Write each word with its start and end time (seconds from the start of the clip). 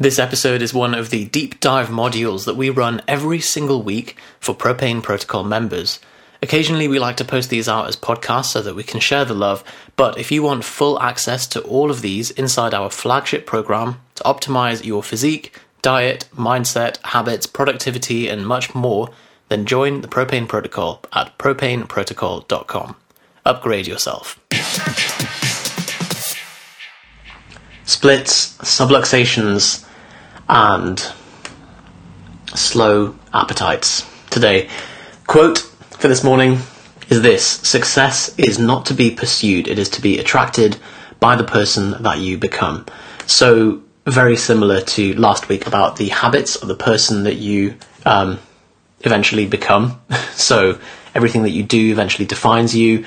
This 0.00 0.18
episode 0.18 0.62
is 0.62 0.72
one 0.72 0.94
of 0.94 1.10
the 1.10 1.26
deep 1.26 1.60
dive 1.60 1.88
modules 1.88 2.46
that 2.46 2.56
we 2.56 2.70
run 2.70 3.02
every 3.06 3.38
single 3.38 3.82
week 3.82 4.16
for 4.40 4.54
Propane 4.54 5.02
Protocol 5.02 5.44
members. 5.44 6.00
Occasionally, 6.42 6.88
we 6.88 6.98
like 6.98 7.18
to 7.18 7.24
post 7.26 7.50
these 7.50 7.68
out 7.68 7.86
as 7.86 7.96
podcasts 7.96 8.46
so 8.46 8.62
that 8.62 8.74
we 8.74 8.82
can 8.82 8.98
share 8.98 9.26
the 9.26 9.34
love, 9.34 9.62
but 9.96 10.16
if 10.16 10.32
you 10.32 10.42
want 10.42 10.64
full 10.64 10.98
access 11.02 11.46
to 11.48 11.60
all 11.64 11.90
of 11.90 12.00
these 12.00 12.30
inside 12.30 12.72
our 12.72 12.88
flagship 12.88 13.44
program 13.44 14.00
to 14.14 14.22
optimize 14.22 14.86
your 14.86 15.02
physique, 15.02 15.54
diet, 15.82 16.26
mindset, 16.34 16.96
habits, 17.04 17.46
productivity, 17.46 18.26
and 18.26 18.46
much 18.46 18.74
more, 18.74 19.10
then 19.50 19.66
join 19.66 20.00
the 20.00 20.08
Propane 20.08 20.48
Protocol 20.48 21.02
at 21.12 21.36
propaneprotocol.com. 21.36 22.96
Upgrade 23.44 23.86
yourself. 23.86 24.40
Splits, 27.84 28.56
subluxations, 28.56 29.84
and 30.50 31.00
slow 32.54 33.14
appetites. 33.32 34.04
Today, 34.30 34.68
quote 35.26 35.58
for 35.58 36.08
this 36.08 36.24
morning 36.24 36.58
is 37.08 37.22
this 37.22 37.44
Success 37.46 38.36
is 38.36 38.58
not 38.58 38.86
to 38.86 38.94
be 38.94 39.12
pursued, 39.12 39.68
it 39.68 39.78
is 39.78 39.88
to 39.90 40.02
be 40.02 40.18
attracted 40.18 40.76
by 41.20 41.36
the 41.36 41.44
person 41.44 42.02
that 42.02 42.18
you 42.18 42.36
become. 42.36 42.84
So, 43.26 43.82
very 44.06 44.36
similar 44.36 44.80
to 44.80 45.14
last 45.14 45.48
week 45.48 45.68
about 45.68 45.96
the 45.96 46.08
habits 46.08 46.56
of 46.56 46.66
the 46.66 46.74
person 46.74 47.22
that 47.24 47.36
you 47.36 47.76
um, 48.04 48.40
eventually 49.02 49.46
become. 49.46 50.00
so, 50.32 50.80
everything 51.14 51.44
that 51.44 51.50
you 51.50 51.62
do 51.62 51.92
eventually 51.92 52.26
defines 52.26 52.74
you. 52.74 53.04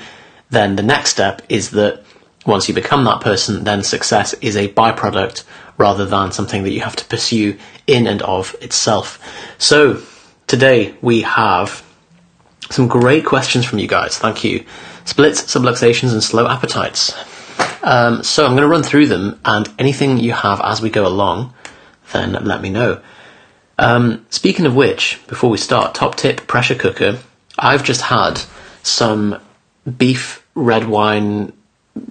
Then 0.48 0.76
the 0.76 0.82
next 0.82 1.10
step 1.10 1.42
is 1.50 1.72
that 1.72 2.04
once 2.46 2.68
you 2.68 2.74
become 2.74 3.04
that 3.04 3.20
person, 3.20 3.64
then 3.64 3.82
success 3.82 4.32
is 4.34 4.56
a 4.56 4.68
byproduct 4.68 5.44
rather 5.76 6.04
than 6.06 6.32
something 6.32 6.62
that 6.62 6.72
you 6.72 6.80
have 6.80 6.96
to 6.96 7.04
pursue 7.06 7.58
in 7.86 8.06
and 8.06 8.22
of 8.22 8.54
itself. 8.60 9.18
So, 9.58 10.02
today 10.46 10.94
we 11.02 11.22
have 11.22 11.84
some 12.70 12.88
great 12.88 13.24
questions 13.24 13.64
from 13.64 13.78
you 13.78 13.88
guys. 13.88 14.18
Thank 14.18 14.44
you. 14.44 14.64
Splits, 15.04 15.42
subluxations, 15.42 16.12
and 16.12 16.22
slow 16.22 16.46
appetites. 16.48 17.14
Um, 17.82 18.22
so, 18.22 18.44
I'm 18.44 18.52
going 18.52 18.62
to 18.62 18.68
run 18.68 18.82
through 18.82 19.06
them, 19.06 19.40
and 19.44 19.68
anything 19.78 20.18
you 20.18 20.32
have 20.32 20.60
as 20.60 20.80
we 20.80 20.90
go 20.90 21.06
along, 21.06 21.52
then 22.12 22.32
let 22.32 22.60
me 22.60 22.70
know. 22.70 23.00
Um, 23.78 24.24
speaking 24.30 24.66
of 24.66 24.76
which, 24.76 25.20
before 25.26 25.50
we 25.50 25.58
start, 25.58 25.94
top 25.94 26.14
tip 26.14 26.46
pressure 26.46 26.74
cooker. 26.74 27.18
I've 27.58 27.84
just 27.84 28.02
had 28.02 28.40
some 28.82 29.40
beef 29.98 30.46
red 30.54 30.86
wine 30.88 31.52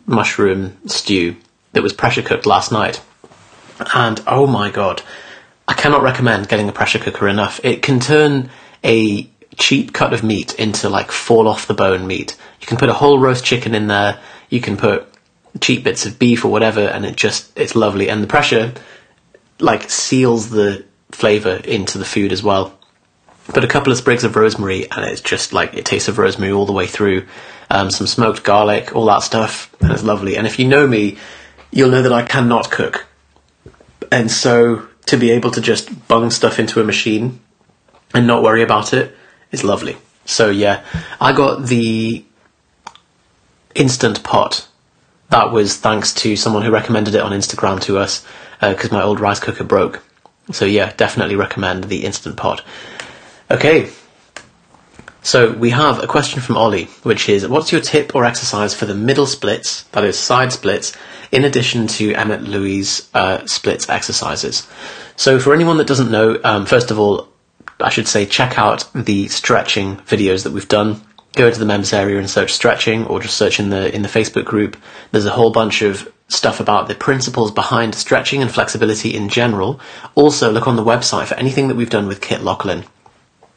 mushroom 0.06 0.78
stew 0.88 1.36
that 1.74 1.84
was 1.84 1.94
pressure 1.94 2.22
cooked 2.22 2.46
last 2.46 2.72
night. 2.72 3.02
And 3.94 4.22
oh 4.28 4.48
my 4.48 4.70
god, 4.72 5.02
I 5.68 5.74
cannot 5.74 6.04
recommend 6.04 6.50
getting 6.50 6.70
a 6.70 6.74
pressure 6.74 7.00
cooker 7.00 7.28
enough. 7.28 7.60
It 7.64 7.82
can 7.82 8.00
turn 8.00 8.50
a 8.84 9.30
cheap 9.58 9.94
cut 9.94 10.14
of 10.14 10.24
meat 10.24 10.56
into 10.56 10.90
like 10.90 11.12
fall 11.12 11.48
off 11.48 11.68
the 11.68 11.74
bone 11.74 12.08
meat. 12.08 12.36
You 12.60 12.68
can 12.68 12.78
put 12.78 12.90
a 12.90 12.94
whole 12.94 13.20
roast 13.20 13.46
chicken 13.46 13.76
in 13.76 13.88
there, 13.88 14.20
you 14.50 14.62
can 14.62 14.78
put 14.78 15.08
cheap 15.62 15.84
bits 15.84 16.06
of 16.06 16.20
beef 16.20 16.44
or 16.44 16.50
whatever, 16.50 16.82
and 16.82 17.06
it 17.06 17.16
just, 17.16 17.58
it's 17.58 17.76
lovely. 17.76 18.10
And 18.10 18.24
the 18.24 18.28
pressure 18.28 18.74
like 19.60 19.90
seals 19.90 20.50
the 20.50 20.84
flavour 21.12 21.56
into 21.64 21.98
the 21.98 22.06
food 22.06 22.32
as 22.32 22.44
well. 22.44 22.78
Put 23.48 23.64
a 23.64 23.68
couple 23.68 23.92
of 23.92 23.98
sprigs 23.98 24.24
of 24.24 24.36
rosemary, 24.36 24.90
and 24.90 25.06
it's 25.06 25.22
just 25.22 25.54
like 25.54 25.74
it 25.74 25.86
tastes 25.86 26.08
of 26.08 26.18
rosemary 26.18 26.54
all 26.54 26.66
the 26.66 26.74
way 26.74 26.88
through. 26.88 27.28
Um, 27.70 27.92
some 27.92 28.08
smoked 28.08 28.44
garlic, 28.44 28.96
all 28.96 29.06
that 29.08 29.24
stuff, 29.24 29.74
and 29.82 29.92
it's 29.92 30.04
lovely. 30.04 30.38
And 30.38 30.48
if 30.48 30.60
you 30.60 30.68
know 30.68 30.88
me, 30.88 31.18
you'll 31.72 31.92
know 31.92 32.04
that 32.04 32.14
I 32.14 32.24
cannot 32.24 32.72
cook. 32.72 33.06
And 34.14 34.30
so 34.30 34.88
to 35.08 35.18
be 35.18 35.32
able 35.32 35.50
to 35.50 35.60
just 35.60 36.08
bung 36.08 36.30
stuff 36.30 36.60
into 36.60 36.80
a 36.80 36.84
machine 36.84 37.40
and 38.14 38.28
not 38.28 38.44
worry 38.44 38.62
about 38.62 38.94
it 38.94 39.18
is 39.52 39.64
lovely. 39.64 39.98
So 40.26 40.52
yeah, 40.52 40.86
I 41.20 41.34
got 41.34 41.66
the 41.66 42.24
instant 43.74 44.24
pot. 44.24 44.68
That 45.30 45.52
was 45.52 45.78
thanks 45.78 46.14
to 46.22 46.36
someone 46.36 46.62
who 46.62 46.70
recommended 46.70 47.16
it 47.16 47.22
on 47.22 47.32
Instagram 47.32 47.82
to 47.82 47.98
us 47.98 48.24
because 48.60 48.92
uh, 48.92 48.96
my 48.96 49.02
old 49.02 49.20
rice 49.20 49.40
cooker 49.40 49.64
broke. 49.64 50.04
So 50.52 50.66
yeah, 50.66 50.94
definitely 50.96 51.36
recommend 51.36 51.86
the 51.86 52.06
instant 52.06 52.38
pot. 52.38 52.64
Okay. 53.50 53.90
So 55.24 55.54
we 55.54 55.70
have 55.70 56.04
a 56.04 56.08
question 56.08 56.42
from 56.42 56.58
Ollie, 56.58 56.86
which 57.04 57.30
is, 57.30 57.48
what's 57.48 57.72
your 57.72 57.80
tip 57.80 58.14
or 58.14 58.26
exercise 58.26 58.74
for 58.74 58.86
the 58.86 58.94
middle 58.94 59.26
splits, 59.26 59.84
that 59.94 60.04
is 60.04 60.20
side 60.20 60.52
splits, 60.52 60.96
in 61.32 61.46
addition 61.46 61.88
to 61.88 62.14
Emmett 62.14 62.42
Louis' 62.44 63.10
uh, 63.14 63.46
splits 63.48 63.88
exercises. 63.88 64.68
So, 65.16 65.40
for 65.40 65.54
anyone 65.54 65.78
that 65.78 65.88
doesn't 65.88 66.12
know, 66.12 66.40
um, 66.44 66.66
first 66.66 66.92
of 66.92 67.00
all, 67.00 67.30
I 67.80 67.90
should 67.90 68.08
say 68.08 68.26
check 68.26 68.60
out 68.60 68.86
the 68.94 69.30
stretching 69.30 69.96
videos 69.98 70.44
that 70.44 70.52
we've 70.52 70.68
done. 70.68 71.02
Go 71.36 71.48
into 71.48 71.60
the 71.60 71.66
members 71.66 71.94
area 71.94 72.20
and 72.20 72.30
search 72.30 72.52
stretching, 72.52 73.06
or 73.08 73.22
just 73.22 73.38
search 73.38 73.62
in 73.62 73.70
the 73.70 73.96
in 73.96 74.02
the 74.02 74.10
Facebook 74.10 74.46
group. 74.46 74.76
There's 75.12 75.26
a 75.26 75.32
whole 75.32 75.52
bunch 75.52 75.82
of 75.82 76.12
stuff 76.28 76.60
about 76.60 76.88
the 76.88 76.96
principles 76.96 77.52
behind 77.52 77.96
stretching 77.96 78.42
and 78.42 78.52
flexibility 78.52 79.16
in 79.16 79.30
general. 79.30 79.80
Also, 80.16 80.52
look 80.52 80.68
on 80.68 80.76
the 80.76 80.84
website 80.84 81.28
for 81.28 81.36
anything 81.36 81.70
that 81.70 81.76
we've 81.76 81.90
done 81.90 82.08
with 82.08 82.22
Kit 82.22 82.42
Laughlin. 82.42 82.84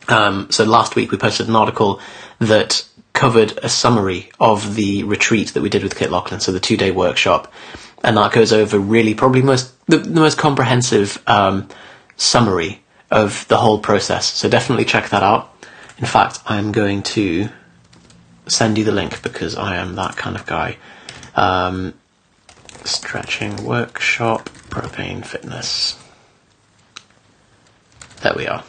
Um, 0.09 0.51
so 0.51 0.65
last 0.65 0.97
week 0.97 1.11
we 1.11 1.19
posted 1.19 1.49
an 1.49 1.57
article 1.57 2.01
that 2.39 2.87
covered 3.13 3.59
a 3.63 3.69
summary 3.69 4.31
of 4.39 4.75
the 4.75 5.03
retreat 5.05 5.55
that 5.55 5.63
we 5.63 5.71
did 5.71 5.83
with 5.83 5.97
Kit 5.97 6.11
Laughlin, 6.11 6.41
so 6.41 6.53
the 6.53 6.61
two 6.61 6.77
day 6.77 6.91
workshop, 6.91 7.53
and 8.05 8.17
that 8.17 8.33
goes 8.33 8.53
over 8.53 8.79
really 8.79 9.15
probably 9.15 9.43
most 9.43 9.73
the, 9.87 9.99
the 9.99 10.21
most 10.21 10.39
comprehensive 10.39 11.23
um, 11.27 11.69
summary 12.17 12.83
of 13.11 13.47
the 13.49 13.57
whole 13.57 13.79
process. 13.79 14.27
So 14.27 14.49
definitely 14.49 14.85
check 14.85 15.09
that 15.11 15.23
out. 15.23 15.53
In 15.99 16.05
fact, 16.07 16.41
I'm 16.47 16.73
going 16.73 17.03
to 17.05 17.49
send 18.47 18.79
you 18.79 18.85
the 18.85 18.93
link 18.93 19.23
because 19.23 19.57
I 19.57 19.77
am 19.77 19.95
that 19.97 20.17
kind 20.17 20.37
of 20.37 20.45
guy. 20.47 20.77
Um, 21.35 21.95
stretching 22.85 23.65
workshop, 23.65 24.49
propane 24.69 25.25
fitness. 25.25 25.99
There 28.23 28.35
we 28.37 28.47
are. 28.47 28.63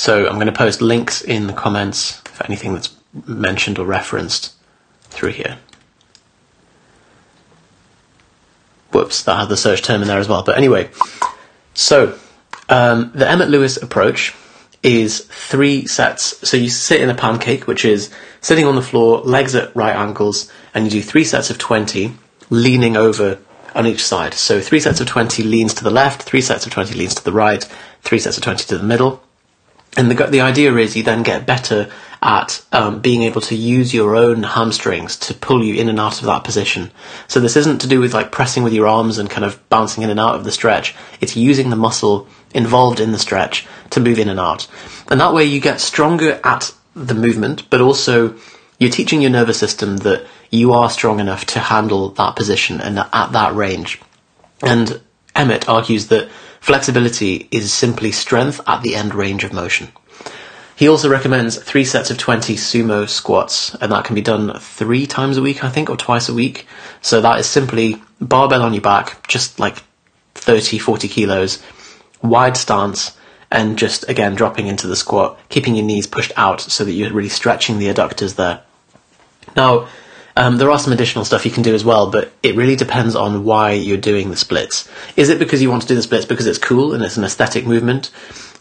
So 0.00 0.26
I'm 0.26 0.36
going 0.36 0.46
to 0.46 0.52
post 0.52 0.80
links 0.80 1.20
in 1.20 1.46
the 1.46 1.52
comments 1.52 2.12
for 2.20 2.46
anything 2.46 2.72
that's 2.72 2.90
mentioned 3.26 3.78
or 3.78 3.84
referenced 3.84 4.54
through 5.02 5.32
here. 5.32 5.58
Whoops, 8.92 9.24
that 9.24 9.36
had 9.36 9.50
the 9.50 9.58
search 9.58 9.82
term 9.82 10.00
in 10.00 10.08
there 10.08 10.18
as 10.18 10.26
well. 10.26 10.42
But 10.42 10.56
anyway, 10.56 10.88
so 11.74 12.18
um, 12.70 13.12
the 13.14 13.28
Emmett 13.28 13.50
Louis 13.50 13.76
approach 13.76 14.34
is 14.82 15.20
three 15.20 15.86
sets. 15.86 16.48
So 16.48 16.56
you 16.56 16.70
sit 16.70 17.02
in 17.02 17.10
a 17.10 17.14
pancake, 17.14 17.66
which 17.66 17.84
is 17.84 18.08
sitting 18.40 18.64
on 18.64 18.76
the 18.76 18.82
floor, 18.82 19.20
legs 19.20 19.54
at 19.54 19.76
right 19.76 19.94
angles, 19.94 20.50
and 20.72 20.86
you 20.86 20.90
do 20.90 21.02
three 21.02 21.24
sets 21.24 21.50
of 21.50 21.58
20, 21.58 22.14
leaning 22.48 22.96
over 22.96 23.38
on 23.74 23.86
each 23.86 24.02
side. 24.02 24.32
So 24.32 24.62
three 24.62 24.80
sets 24.80 25.02
of 25.02 25.08
20 25.08 25.42
leans 25.42 25.74
to 25.74 25.84
the 25.84 25.90
left, 25.90 26.22
three 26.22 26.40
sets 26.40 26.64
of 26.64 26.72
20 26.72 26.94
leans 26.94 27.14
to 27.16 27.22
the 27.22 27.32
right, 27.32 27.62
three 28.00 28.18
sets 28.18 28.38
of 28.38 28.42
20 28.42 28.64
to 28.64 28.78
the 28.78 28.84
middle. 28.84 29.22
And 29.96 30.10
the, 30.10 30.26
the 30.26 30.40
idea 30.40 30.74
is 30.76 30.96
you 30.96 31.02
then 31.02 31.22
get 31.22 31.46
better 31.46 31.90
at 32.22 32.64
um, 32.72 33.00
being 33.00 33.22
able 33.22 33.40
to 33.40 33.56
use 33.56 33.94
your 33.94 34.14
own 34.14 34.42
hamstrings 34.42 35.16
to 35.16 35.34
pull 35.34 35.64
you 35.64 35.74
in 35.74 35.88
and 35.88 35.98
out 35.98 36.20
of 36.20 36.26
that 36.26 36.44
position. 36.44 36.90
So 37.28 37.40
this 37.40 37.56
isn't 37.56 37.80
to 37.80 37.88
do 37.88 38.00
with 38.00 38.14
like 38.14 38.30
pressing 38.30 38.62
with 38.62 38.72
your 38.72 38.86
arms 38.86 39.18
and 39.18 39.28
kind 39.28 39.44
of 39.44 39.68
bouncing 39.68 40.02
in 40.02 40.10
and 40.10 40.20
out 40.20 40.34
of 40.34 40.44
the 40.44 40.52
stretch. 40.52 40.94
It's 41.20 41.36
using 41.36 41.70
the 41.70 41.76
muscle 41.76 42.28
involved 42.54 43.00
in 43.00 43.12
the 43.12 43.18
stretch 43.18 43.66
to 43.90 44.00
move 44.00 44.18
in 44.18 44.28
and 44.28 44.38
out. 44.38 44.68
And 45.10 45.20
that 45.20 45.32
way 45.32 45.44
you 45.44 45.60
get 45.60 45.80
stronger 45.80 46.40
at 46.44 46.72
the 46.94 47.14
movement, 47.14 47.68
but 47.70 47.80
also 47.80 48.36
you're 48.78 48.90
teaching 48.90 49.22
your 49.22 49.30
nervous 49.30 49.58
system 49.58 49.98
that 49.98 50.26
you 50.50 50.72
are 50.72 50.90
strong 50.90 51.20
enough 51.20 51.46
to 51.46 51.58
handle 51.58 52.10
that 52.10 52.36
position 52.36 52.80
and 52.80 52.98
at 52.98 53.32
that 53.32 53.54
range. 53.54 54.00
And 54.62 55.00
Emmett 55.34 55.68
argues 55.68 56.08
that 56.08 56.28
Flexibility 56.60 57.48
is 57.50 57.72
simply 57.72 58.12
strength 58.12 58.60
at 58.66 58.82
the 58.82 58.94
end 58.94 59.14
range 59.14 59.44
of 59.44 59.52
motion. 59.52 59.88
He 60.76 60.88
also 60.88 61.10
recommends 61.10 61.62
three 61.62 61.84
sets 61.84 62.10
of 62.10 62.16
20 62.16 62.54
sumo 62.56 63.08
squats, 63.08 63.74
and 63.82 63.92
that 63.92 64.04
can 64.04 64.14
be 64.14 64.22
done 64.22 64.58
three 64.58 65.06
times 65.06 65.36
a 65.36 65.42
week, 65.42 65.62
I 65.62 65.68
think, 65.68 65.90
or 65.90 65.96
twice 65.96 66.28
a 66.28 66.34
week. 66.34 66.66
So 67.02 67.20
that 67.20 67.38
is 67.38 67.46
simply 67.46 68.02
barbell 68.20 68.62
on 68.62 68.72
your 68.72 68.80
back, 68.80 69.26
just 69.26 69.60
like 69.60 69.82
30, 70.34 70.78
40 70.78 71.08
kilos, 71.08 71.62
wide 72.22 72.56
stance, 72.56 73.16
and 73.50 73.78
just 73.78 74.08
again 74.08 74.34
dropping 74.34 74.68
into 74.68 74.86
the 74.86 74.96
squat, 74.96 75.38
keeping 75.48 75.74
your 75.74 75.84
knees 75.84 76.06
pushed 76.06 76.32
out 76.36 76.60
so 76.60 76.84
that 76.84 76.92
you're 76.92 77.12
really 77.12 77.28
stretching 77.28 77.78
the 77.78 77.88
adductors 77.88 78.36
there. 78.36 78.62
Now, 79.56 79.88
um, 80.36 80.58
there 80.58 80.70
are 80.70 80.78
some 80.78 80.92
additional 80.92 81.24
stuff 81.24 81.44
you 81.44 81.50
can 81.50 81.62
do 81.62 81.74
as 81.74 81.84
well, 81.84 82.10
but 82.10 82.32
it 82.42 82.56
really 82.56 82.76
depends 82.76 83.14
on 83.14 83.44
why 83.44 83.72
you're 83.72 83.98
doing 83.98 84.30
the 84.30 84.36
splits. 84.36 84.88
Is 85.16 85.28
it 85.28 85.38
because 85.38 85.60
you 85.60 85.70
want 85.70 85.82
to 85.82 85.88
do 85.88 85.94
the 85.94 86.02
splits 86.02 86.24
because 86.24 86.46
it's 86.46 86.58
cool 86.58 86.94
and 86.94 87.02
it's 87.02 87.16
an 87.16 87.24
aesthetic 87.24 87.66
movement? 87.66 88.10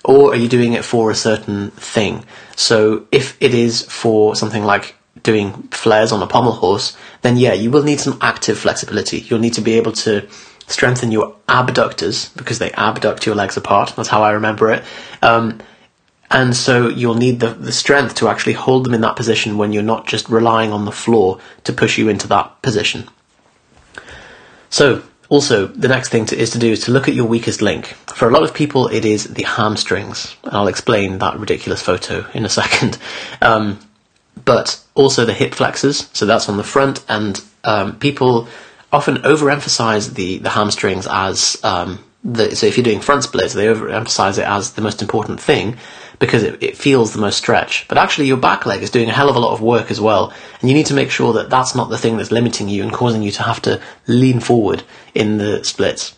Or 0.03 0.31
are 0.31 0.35
you 0.35 0.47
doing 0.47 0.73
it 0.73 0.85
for 0.85 1.11
a 1.11 1.15
certain 1.15 1.71
thing? 1.71 2.25
So 2.55 3.05
if 3.11 3.37
it 3.41 3.53
is 3.53 3.83
for 3.83 4.35
something 4.35 4.63
like 4.63 4.95
doing 5.23 5.53
flares 5.71 6.11
on 6.11 6.21
a 6.21 6.27
pommel 6.27 6.53
horse, 6.53 6.95
then 7.21 7.37
yeah, 7.37 7.53
you 7.53 7.69
will 7.69 7.83
need 7.83 7.99
some 7.99 8.17
active 8.21 8.57
flexibility. 8.57 9.19
You'll 9.19 9.39
need 9.39 9.53
to 9.53 9.61
be 9.61 9.73
able 9.73 9.91
to 9.93 10.27
strengthen 10.67 11.11
your 11.11 11.35
abductors 11.47 12.29
because 12.29 12.59
they 12.59 12.71
abduct 12.71 13.25
your 13.25 13.35
legs 13.35 13.57
apart. 13.57 13.93
That's 13.95 14.09
how 14.09 14.23
I 14.23 14.31
remember 14.31 14.71
it. 14.71 14.83
Um, 15.21 15.59
and 16.31 16.55
so 16.55 16.87
you'll 16.87 17.15
need 17.15 17.39
the, 17.39 17.49
the 17.49 17.71
strength 17.71 18.15
to 18.15 18.27
actually 18.27 18.53
hold 18.53 18.85
them 18.85 18.93
in 18.93 19.01
that 19.01 19.15
position 19.15 19.57
when 19.57 19.73
you're 19.73 19.83
not 19.83 20.05
just 20.05 20.29
relying 20.29 20.71
on 20.71 20.85
the 20.85 20.91
floor 20.91 21.39
to 21.63 21.73
push 21.73 21.97
you 21.97 22.07
into 22.07 22.27
that 22.27 22.61
position. 22.61 23.07
So, 24.69 25.01
also, 25.29 25.67
the 25.67 25.87
next 25.87 26.09
thing 26.09 26.25
to, 26.27 26.37
is 26.37 26.51
to 26.51 26.59
do 26.59 26.71
is 26.71 26.81
to 26.85 26.91
look 26.91 27.07
at 27.07 27.13
your 27.13 27.25
weakest 27.25 27.61
link. 27.61 27.87
For 28.07 28.27
a 28.27 28.31
lot 28.31 28.43
of 28.43 28.53
people, 28.53 28.87
it 28.87 29.05
is 29.05 29.25
the 29.25 29.43
hamstrings. 29.43 30.35
And 30.43 30.53
I'll 30.53 30.67
explain 30.67 31.19
that 31.19 31.37
ridiculous 31.39 31.81
photo 31.81 32.25
in 32.33 32.45
a 32.45 32.49
second. 32.61 32.97
Um, 33.41 33.79
but 34.45 34.81
also 34.95 35.25
the 35.25 35.33
hip 35.33 35.53
flexors, 35.53 36.09
so 36.13 36.25
that's 36.25 36.47
on 36.49 36.57
the 36.57 36.63
front, 36.63 37.03
and 37.09 37.41
um, 37.63 37.99
people 37.99 38.47
often 38.91 39.17
overemphasize 39.17 40.13
the, 40.13 40.37
the 40.39 40.49
hamstrings 40.49 41.07
as 41.09 41.59
um, 41.63 42.03
the, 42.23 42.55
so 42.55 42.65
if 42.65 42.77
you're 42.77 42.83
doing 42.83 43.01
front 43.01 43.23
splits, 43.23 43.53
they 43.53 43.65
overemphasize 43.65 44.37
it 44.37 44.45
as 44.45 44.73
the 44.73 44.81
most 44.81 45.01
important 45.01 45.39
thing 45.39 45.77
because 46.19 46.43
it, 46.43 46.61
it 46.61 46.77
feels 46.77 47.13
the 47.13 47.19
most 47.19 47.37
stretch. 47.37 47.87
But 47.87 47.97
actually, 47.97 48.27
your 48.27 48.37
back 48.37 48.65
leg 48.65 48.83
is 48.83 48.91
doing 48.91 49.09
a 49.09 49.13
hell 49.13 49.29
of 49.29 49.35
a 49.35 49.39
lot 49.39 49.53
of 49.53 49.61
work 49.61 49.89
as 49.89 49.99
well, 50.01 50.33
and 50.59 50.69
you 50.69 50.75
need 50.75 50.85
to 50.87 50.93
make 50.93 51.09
sure 51.09 51.33
that 51.33 51.49
that's 51.49 51.75
not 51.75 51.89
the 51.89 51.97
thing 51.97 52.17
that's 52.17 52.31
limiting 52.31 52.69
you 52.69 52.83
and 52.83 52.91
causing 52.91 53.23
you 53.23 53.31
to 53.31 53.43
have 53.43 53.61
to 53.63 53.81
lean 54.07 54.39
forward 54.39 54.83
in 55.15 55.37
the 55.37 55.63
splits. 55.63 56.15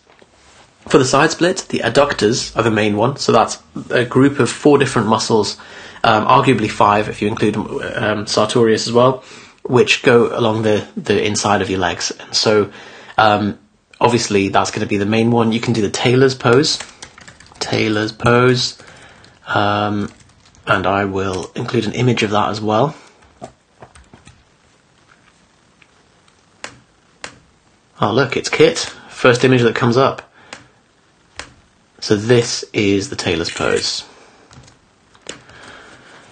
For 0.88 0.98
the 0.98 1.04
side 1.04 1.30
split, 1.30 1.66
the 1.68 1.78
adductors 1.78 2.56
are 2.56 2.64
the 2.64 2.70
main 2.70 2.96
one, 2.96 3.16
so 3.16 3.30
that's 3.30 3.62
a 3.90 4.04
group 4.04 4.40
of 4.40 4.50
four 4.50 4.78
different 4.78 5.06
muscles, 5.06 5.56
um, 6.02 6.26
arguably 6.26 6.68
five 6.68 7.08
if 7.08 7.22
you 7.22 7.28
include 7.28 7.56
um, 7.56 8.26
sartorius 8.26 8.88
as 8.88 8.92
well, 8.92 9.22
which 9.62 10.02
go 10.02 10.36
along 10.36 10.62
the, 10.62 10.86
the 10.96 11.24
inside 11.24 11.62
of 11.62 11.70
your 11.70 11.78
legs. 11.78 12.10
And 12.10 12.34
so, 12.34 12.72
um, 13.16 13.60
obviously, 14.00 14.48
that's 14.48 14.72
going 14.72 14.80
to 14.80 14.88
be 14.88 14.96
the 14.96 15.06
main 15.06 15.30
one. 15.30 15.52
You 15.52 15.60
can 15.60 15.72
do 15.72 15.82
the 15.82 15.90
tailor's 15.90 16.34
pose. 16.34 16.80
tailor's 17.60 18.10
pose. 18.10 18.76
Um, 19.46 20.12
and 20.66 20.86
I 20.86 21.04
will 21.04 21.50
include 21.54 21.86
an 21.86 21.92
image 21.92 22.22
of 22.22 22.30
that 22.30 22.50
as 22.50 22.60
well. 22.60 22.94
Oh 28.00 28.12
look, 28.12 28.36
it's 28.36 28.48
Kit. 28.48 28.78
First 29.08 29.44
image 29.44 29.62
that 29.62 29.76
comes 29.76 29.96
up. 29.96 30.32
So 32.00 32.16
this 32.16 32.64
is 32.72 33.10
the 33.10 33.16
tailor's 33.16 33.50
pose. 33.50 34.04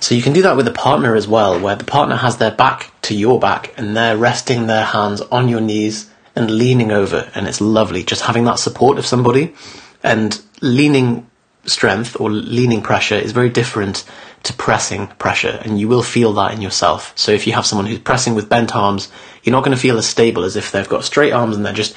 So 0.01 0.15
you 0.15 0.23
can 0.23 0.33
do 0.33 0.43
that 0.43 0.57
with 0.57 0.67
a 0.67 0.73
partner 0.73 1.15
as 1.15 1.29
well, 1.29 1.61
where 1.61 1.77
the 1.77 1.85
partner 1.85 2.17
has 2.17 2.39
their 2.39 2.51
back 2.51 2.91
to 3.03 3.15
your 3.15 3.39
back 3.39 3.73
and 3.77 3.97
they're 3.97 4.17
resting 4.17 4.67
their 4.67 4.85
hands 4.85 5.21
on 5.21 5.49
your 5.49 5.61
knees 5.61 6.11
and 6.35 6.51
leaning 6.51 6.91
over, 6.91 7.31
and 7.35 7.47
it's 7.47 7.61
lovely 7.61 8.03
just 8.03 8.23
having 8.23 8.45
that 8.45 8.59
support 8.59 8.99
of 8.99 9.07
somebody 9.07 9.55
and 10.03 10.41
leaning 10.61 11.30
strength 11.65 12.19
or 12.21 12.31
leaning 12.31 12.83
pressure 12.83 13.17
is 13.17 13.33
very 13.33 13.51
different 13.51 14.05
to 14.43 14.53
pressing 14.55 15.07
pressure, 15.19 15.61
and 15.63 15.79
you 15.79 15.89
will 15.89 16.03
feel 16.03 16.33
that 16.35 16.55
in 16.55 16.63
yourself. 16.63 17.13
So 17.17 17.33
if 17.33 17.47
you 17.47 17.53
have 17.53 17.67
someone 17.67 17.87
who's 17.87 17.99
pressing 17.99 18.35
with 18.35 18.49
bent 18.49 18.75
arms, 18.75 19.11
you're 19.43 19.53
not 19.53 19.65
going 19.65 19.77
to 19.77 19.81
feel 19.81 19.99
as 19.99 20.07
stable 20.07 20.45
as 20.45 20.57
if 20.57 20.73
they've 20.73 20.89
got 20.89 21.05
straight 21.05 21.33
arms 21.33 21.57
and 21.57 21.65
they're 21.65 21.73
just 21.73 21.95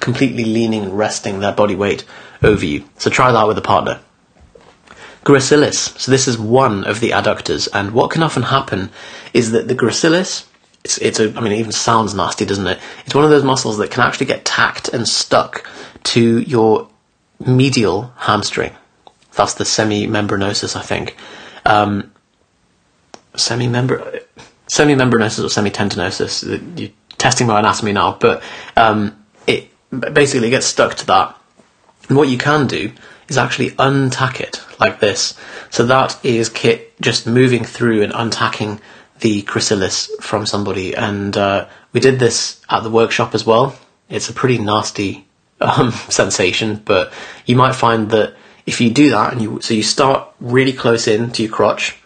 completely 0.00 0.44
leaning 0.44 0.82
and 0.82 0.96
resting 0.96 1.40
their 1.40 1.52
body 1.52 1.74
weight 1.74 2.04
over 2.42 2.64
you. 2.64 2.84
So 2.98 3.10
try 3.10 3.32
that 3.32 3.46
with 3.46 3.58
a 3.58 3.62
partner. 3.62 4.00
Gracilis. 5.24 5.98
So 5.98 6.10
this 6.10 6.28
is 6.28 6.38
one 6.38 6.84
of 6.84 7.00
the 7.00 7.10
adductors, 7.10 7.68
and 7.72 7.92
what 7.92 8.10
can 8.10 8.22
often 8.22 8.44
happen 8.44 8.90
is 9.32 9.52
that 9.52 9.68
the 9.68 9.74
gracilis, 9.74 10.46
it's, 10.84 10.98
it's 10.98 11.20
a, 11.20 11.34
I 11.36 11.40
mean, 11.40 11.52
it 11.52 11.58
even 11.58 11.72
sounds 11.72 12.14
nasty, 12.14 12.44
doesn't 12.44 12.66
it? 12.66 12.78
It's 13.04 13.14
one 13.14 13.24
of 13.24 13.30
those 13.30 13.44
muscles 13.44 13.78
that 13.78 13.90
can 13.90 14.02
actually 14.02 14.26
get 14.26 14.44
tacked 14.44 14.88
and 14.88 15.08
stuck 15.08 15.66
to 16.04 16.40
your 16.40 16.88
medial 17.40 18.12
hamstring. 18.16 18.72
That's 19.34 19.54
the 19.54 19.64
semimembranosus, 19.64 20.76
I 20.76 20.82
think. 20.82 21.16
Um, 21.64 22.12
semimembr 23.34 24.22
semimembranosus 24.68 25.44
or 25.44 25.62
semitendinosus. 25.62 26.78
You're 26.78 26.90
testing 27.18 27.46
my 27.46 27.58
anatomy 27.58 27.92
now, 27.92 28.16
but 28.18 28.42
um, 28.76 29.24
it 29.46 29.70
basically 29.90 30.50
gets 30.50 30.66
stuck 30.66 30.94
to 30.96 31.06
that. 31.06 31.36
And 32.08 32.16
what 32.16 32.28
you 32.28 32.38
can 32.38 32.66
do 32.66 32.92
is 33.28 33.38
actually 33.38 33.70
untack 33.72 34.40
it 34.40 34.62
like 34.78 35.00
this. 35.00 35.38
So 35.70 35.86
that 35.86 36.22
is 36.24 36.48
Kit 36.48 36.92
just 37.00 37.26
moving 37.26 37.64
through 37.64 38.02
and 38.02 38.12
untacking 38.14 38.80
the 39.20 39.42
gracilis 39.42 40.10
from 40.20 40.46
somebody. 40.46 40.94
And 40.94 41.36
uh, 41.36 41.66
we 41.92 42.00
did 42.00 42.18
this 42.18 42.60
at 42.68 42.82
the 42.82 42.90
workshop 42.90 43.34
as 43.34 43.46
well. 43.46 43.76
It's 44.08 44.28
a 44.28 44.34
pretty 44.34 44.58
nasty 44.58 45.26
um, 45.60 45.92
sensation, 46.08 46.82
but 46.84 47.12
you 47.46 47.56
might 47.56 47.74
find 47.74 48.10
that 48.10 48.36
if 48.66 48.80
you 48.80 48.90
do 48.90 49.10
that 49.10 49.32
and 49.32 49.42
you 49.42 49.60
so 49.60 49.74
you 49.74 49.82
start 49.82 50.28
really 50.40 50.72
close 50.72 51.06
in 51.06 51.30
to 51.32 51.42
your 51.42 51.52
crotch, 51.52 51.96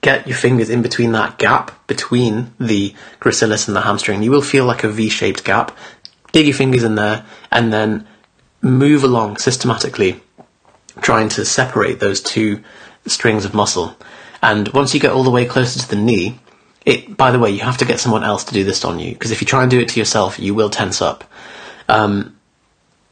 get 0.00 0.26
your 0.26 0.36
fingers 0.36 0.68
in 0.68 0.82
between 0.82 1.12
that 1.12 1.38
gap 1.38 1.86
between 1.86 2.52
the 2.58 2.94
gracilis 3.20 3.66
and 3.68 3.76
the 3.76 3.82
hamstring, 3.82 4.22
you 4.22 4.30
will 4.30 4.42
feel 4.42 4.64
like 4.64 4.84
a 4.84 4.88
V-shaped 4.88 5.44
gap. 5.44 5.76
Dig 6.32 6.46
your 6.46 6.54
fingers 6.54 6.84
in 6.84 6.94
there 6.94 7.24
and 7.50 7.72
then 7.72 8.06
move 8.62 9.04
along 9.04 9.36
systematically, 9.36 10.20
trying 11.00 11.28
to 11.28 11.44
separate 11.44 12.00
those 12.00 12.20
two 12.20 12.62
strings 13.06 13.44
of 13.44 13.54
muscle. 13.54 13.96
And 14.40 14.68
once 14.68 14.94
you 14.94 15.00
get 15.00 15.12
all 15.12 15.24
the 15.24 15.30
way 15.30 15.44
closer 15.44 15.78
to 15.80 15.88
the 15.88 15.96
knee, 15.96 16.38
it, 16.84 17.16
by 17.16 17.30
the 17.30 17.38
way, 17.38 17.50
you 17.50 17.60
have 17.60 17.78
to 17.78 17.84
get 17.84 18.00
someone 18.00 18.24
else 18.24 18.44
to 18.44 18.54
do 18.54 18.64
this 18.64 18.84
on 18.84 18.98
you, 18.98 19.12
because 19.12 19.30
if 19.30 19.40
you 19.40 19.46
try 19.46 19.62
and 19.62 19.70
do 19.70 19.78
it 19.78 19.88
to 19.90 20.00
yourself, 20.00 20.38
you 20.38 20.54
will 20.54 20.70
tense 20.70 21.00
up. 21.00 21.24
Um, 21.88 22.36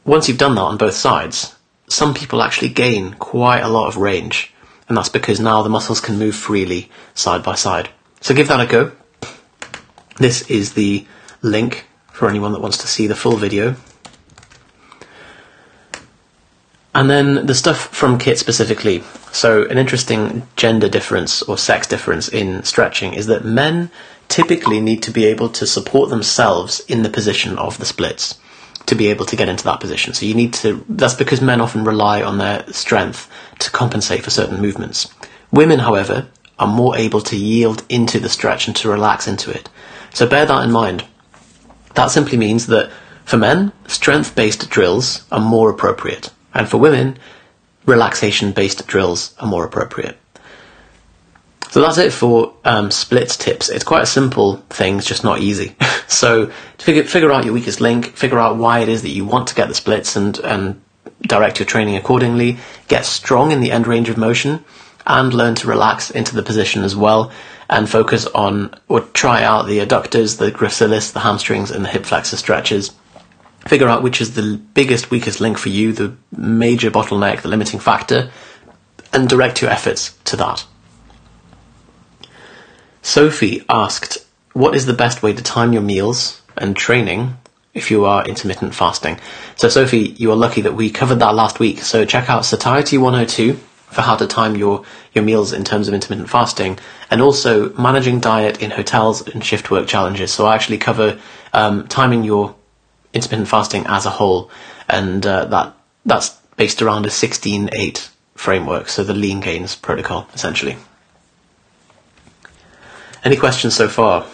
once 0.03 0.27
you've 0.27 0.37
done 0.37 0.55
that 0.55 0.61
on 0.61 0.77
both 0.77 0.95
sides, 0.95 1.55
some 1.91 2.13
people 2.13 2.41
actually 2.41 2.69
gain 2.69 3.13
quite 3.15 3.59
a 3.59 3.67
lot 3.67 3.87
of 3.87 3.97
range, 3.97 4.53
and 4.87 4.97
that's 4.97 5.09
because 5.09 5.39
now 5.39 5.61
the 5.61 5.69
muscles 5.69 5.99
can 5.99 6.17
move 6.17 6.35
freely 6.35 6.89
side 7.13 7.43
by 7.43 7.55
side. 7.55 7.89
So 8.21 8.33
give 8.33 8.47
that 8.47 8.61
a 8.61 8.65
go. 8.65 8.91
This 10.17 10.49
is 10.49 10.73
the 10.73 11.05
link 11.41 11.87
for 12.11 12.29
anyone 12.29 12.53
that 12.53 12.61
wants 12.61 12.77
to 12.79 12.87
see 12.87 13.07
the 13.07 13.15
full 13.15 13.35
video. 13.35 13.75
And 16.93 17.09
then 17.09 17.45
the 17.45 17.55
stuff 17.55 17.87
from 17.87 18.17
Kit 18.17 18.37
specifically. 18.37 19.03
So, 19.31 19.65
an 19.67 19.77
interesting 19.77 20.45
gender 20.57 20.89
difference 20.89 21.41
or 21.41 21.57
sex 21.57 21.87
difference 21.87 22.27
in 22.27 22.63
stretching 22.63 23.13
is 23.13 23.27
that 23.27 23.45
men 23.45 23.89
typically 24.27 24.81
need 24.81 25.01
to 25.03 25.11
be 25.11 25.25
able 25.25 25.47
to 25.49 25.65
support 25.65 26.09
themselves 26.09 26.81
in 26.81 27.03
the 27.03 27.09
position 27.09 27.57
of 27.57 27.77
the 27.77 27.85
splits 27.85 28.37
to 28.85 28.95
be 28.95 29.07
able 29.07 29.25
to 29.25 29.35
get 29.35 29.49
into 29.49 29.63
that 29.65 29.79
position. 29.79 30.13
So 30.13 30.25
you 30.25 30.33
need 30.33 30.53
to, 30.55 30.83
that's 30.89 31.13
because 31.13 31.41
men 31.41 31.61
often 31.61 31.83
rely 31.83 32.21
on 32.21 32.37
their 32.37 32.65
strength 32.71 33.29
to 33.59 33.71
compensate 33.71 34.23
for 34.23 34.29
certain 34.29 34.59
movements. 34.61 35.13
Women, 35.51 35.79
however, 35.79 36.27
are 36.59 36.67
more 36.67 36.95
able 36.95 37.21
to 37.21 37.35
yield 37.35 37.83
into 37.89 38.19
the 38.19 38.29
stretch 38.29 38.67
and 38.67 38.75
to 38.77 38.89
relax 38.89 39.27
into 39.27 39.51
it. 39.51 39.69
So 40.13 40.27
bear 40.27 40.45
that 40.45 40.63
in 40.63 40.71
mind. 40.71 41.05
That 41.95 42.11
simply 42.11 42.37
means 42.37 42.67
that 42.67 42.91
for 43.25 43.37
men, 43.37 43.71
strength 43.87 44.35
based 44.35 44.69
drills 44.69 45.25
are 45.31 45.39
more 45.39 45.69
appropriate, 45.69 46.31
and 46.53 46.67
for 46.67 46.77
women, 46.77 47.17
relaxation 47.85 48.51
based 48.51 48.85
drills 48.87 49.35
are 49.39 49.47
more 49.47 49.65
appropriate. 49.65 50.17
So 51.71 51.79
that's 51.79 51.97
it 51.97 52.11
for 52.11 52.53
um, 52.65 52.91
splits 52.91 53.37
tips. 53.37 53.69
It's 53.69 53.85
quite 53.85 54.03
a 54.03 54.05
simple 54.05 54.57
thing, 54.69 54.99
just 54.99 55.23
not 55.23 55.39
easy. 55.39 55.73
so 56.07 56.47
to 56.47 56.85
figure, 56.85 57.03
figure 57.05 57.31
out 57.31 57.45
your 57.45 57.53
weakest 57.53 57.79
link, 57.79 58.07
figure 58.07 58.39
out 58.39 58.57
why 58.57 58.79
it 58.79 58.89
is 58.89 59.03
that 59.03 59.09
you 59.09 59.23
want 59.23 59.47
to 59.47 59.55
get 59.55 59.69
the 59.69 59.73
splits 59.73 60.17
and, 60.17 60.37
and 60.39 60.81
direct 61.21 61.59
your 61.59 61.65
training 61.65 61.95
accordingly, 61.95 62.57
get 62.89 63.05
strong 63.05 63.53
in 63.53 63.61
the 63.61 63.71
end 63.71 63.87
range 63.87 64.09
of 64.09 64.17
motion, 64.17 64.65
and 65.07 65.33
learn 65.33 65.55
to 65.55 65.67
relax 65.67 66.11
into 66.11 66.35
the 66.35 66.43
position 66.43 66.83
as 66.83 66.93
well, 66.93 67.31
and 67.69 67.89
focus 67.89 68.25
on 68.27 68.75
or 68.89 68.99
try 68.99 69.41
out 69.41 69.65
the 69.65 69.79
adductors, 69.79 70.39
the 70.39 70.51
gracilis, 70.51 71.13
the 71.13 71.21
hamstrings, 71.21 71.71
and 71.71 71.85
the 71.85 71.89
hip 71.89 72.05
flexor 72.05 72.35
stretches. 72.35 72.91
Figure 73.65 73.87
out 73.87 74.03
which 74.03 74.19
is 74.19 74.33
the 74.33 74.57
biggest, 74.73 75.09
weakest 75.09 75.39
link 75.39 75.57
for 75.57 75.69
you, 75.69 75.93
the 75.93 76.13
major 76.35 76.91
bottleneck, 76.91 77.43
the 77.43 77.47
limiting 77.47 77.79
factor, 77.79 78.29
and 79.13 79.29
direct 79.29 79.61
your 79.61 79.71
efforts 79.71 80.17
to 80.25 80.35
that. 80.35 80.65
Sophie 83.01 83.63
asked, 83.67 84.19
What 84.53 84.75
is 84.75 84.85
the 84.85 84.93
best 84.93 85.23
way 85.23 85.33
to 85.33 85.41
time 85.43 85.73
your 85.73 85.81
meals 85.81 86.41
and 86.57 86.75
training 86.75 87.37
if 87.73 87.89
you 87.89 88.05
are 88.05 88.25
intermittent 88.25 88.75
fasting? 88.75 89.19
So, 89.55 89.69
Sophie, 89.69 90.15
you 90.17 90.31
are 90.31 90.35
lucky 90.35 90.61
that 90.61 90.75
we 90.75 90.89
covered 90.89 91.19
that 91.19 91.33
last 91.33 91.59
week. 91.59 91.79
So, 91.79 92.05
check 92.05 92.29
out 92.29 92.45
Satiety 92.45 92.97
102 92.97 93.53
for 93.87 94.01
how 94.01 94.15
to 94.15 94.27
time 94.27 94.55
your, 94.55 94.85
your 95.13 95.23
meals 95.23 95.51
in 95.51 95.63
terms 95.63 95.87
of 95.87 95.93
intermittent 95.93 96.29
fasting 96.29 96.79
and 97.09 97.21
also 97.21 97.73
managing 97.73 98.19
diet 98.19 98.61
in 98.61 98.71
hotels 98.71 99.27
and 99.27 99.43
shift 99.43 99.71
work 99.71 99.87
challenges. 99.87 100.31
So, 100.31 100.45
I 100.45 100.55
actually 100.55 100.77
cover 100.77 101.19
um, 101.53 101.87
timing 101.87 102.23
your 102.23 102.55
intermittent 103.13 103.49
fasting 103.49 103.85
as 103.87 104.05
a 104.05 104.09
whole, 104.11 104.51
and 104.87 105.25
uh, 105.25 105.45
that 105.45 105.73
that's 106.05 106.29
based 106.55 106.81
around 106.81 107.05
a 107.05 107.09
16 107.09 107.69
8 107.73 108.09
framework, 108.35 108.89
so 108.89 109.03
the 109.03 109.13
lean 109.13 109.39
gains 109.39 109.75
protocol, 109.75 110.27
essentially. 110.33 110.77
Any 113.23 113.37
questions 113.37 113.75
so 113.75 113.87
far? 113.87 114.25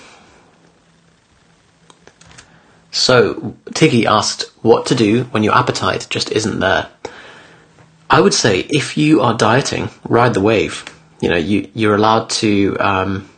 So, 2.92 3.56
Tiggy 3.74 4.06
asked 4.06 4.52
what 4.64 4.88
to 4.88 4.96
do 4.96 5.26
when 5.26 5.44
your 5.44 5.56
appetite 5.56 6.08
just 6.10 6.32
isn't 6.32 6.60
there. 6.60 6.90
I 8.10 8.22
would 8.22 8.34
say 8.34 8.62
if 8.62 8.98
you 8.98 9.22
are 9.22 9.34
dieting, 9.34 9.90
ride 10.08 10.34
the 10.34 10.42
wave. 10.42 10.86
You 11.20 11.30
know, 11.30 11.38
you, 11.38 11.70
you're 11.74 11.96
allowed 11.96 12.30
to 12.42 12.78
um, 12.80 13.30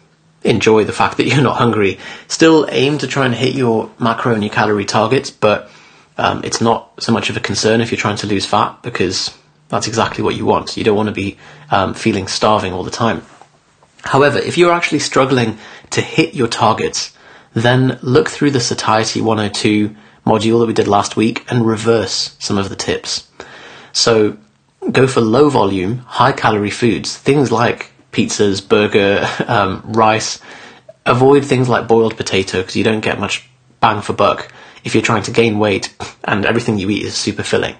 enjoy 0.43 0.83
the 0.83 0.93
fact 0.93 1.17
that 1.17 1.25
you're 1.27 1.41
not 1.41 1.57
hungry. 1.57 1.97
Still 2.27 2.67
aim 2.69 2.99
to 2.99 3.07
try 3.07 3.25
and 3.25 3.33
hit 3.33 3.55
your 3.55 3.91
macro 3.99 4.33
and 4.33 4.43
your 4.43 4.53
calorie 4.53 4.85
targets, 4.85 5.31
but 5.31 5.69
um, 6.17 6.43
it's 6.43 6.61
not 6.61 7.01
so 7.01 7.11
much 7.11 7.29
of 7.29 7.37
a 7.37 7.39
concern 7.39 7.81
if 7.81 7.91
you're 7.91 7.99
trying 7.99 8.17
to 8.17 8.27
lose 8.27 8.45
fat 8.45 8.81
because 8.83 9.35
that's 9.69 9.87
exactly 9.87 10.23
what 10.23 10.35
you 10.35 10.45
want. 10.45 10.77
You 10.77 10.83
don't 10.83 10.97
want 10.97 11.07
to 11.09 11.15
be 11.15 11.37
um, 11.71 11.93
feeling 11.93 12.27
starving 12.27 12.73
all 12.73 12.83
the 12.83 12.91
time. 12.91 13.23
However, 14.03 14.39
if 14.39 14.57
you're 14.57 14.71
actually 14.71 14.99
struggling 14.99 15.57
to 15.91 16.01
hit 16.01 16.33
your 16.33 16.47
targets, 16.47 17.13
then 17.53 17.99
look 18.01 18.29
through 18.29 18.51
the 18.51 18.59
Satiety 18.59 19.21
102 19.21 19.95
module 20.25 20.59
that 20.59 20.67
we 20.67 20.73
did 20.73 20.87
last 20.87 21.15
week 21.15 21.45
and 21.49 21.65
reverse 21.65 22.35
some 22.39 22.57
of 22.57 22.69
the 22.69 22.75
tips. 22.75 23.27
So 23.91 24.37
go 24.91 25.07
for 25.07 25.21
low 25.21 25.49
volume, 25.49 25.99
high 25.99 26.31
calorie 26.31 26.69
foods, 26.69 27.17
things 27.17 27.51
like 27.51 27.91
pizzas, 28.11 28.67
burger, 28.67 29.27
um, 29.47 29.81
rice. 29.85 30.39
Avoid 31.05 31.45
things 31.45 31.67
like 31.67 31.87
boiled 31.87 32.17
potato 32.17 32.59
because 32.59 32.75
you 32.75 32.83
don't 32.83 33.01
get 33.01 33.19
much 33.19 33.49
bang 33.79 34.01
for 34.01 34.13
buck 34.13 34.51
if 34.83 34.93
you're 34.93 35.03
trying 35.03 35.23
to 35.23 35.31
gain 35.31 35.59
weight 35.59 35.95
and 36.23 36.45
everything 36.45 36.77
you 36.77 36.89
eat 36.89 37.03
is 37.03 37.15
super 37.15 37.43
filling. 37.43 37.75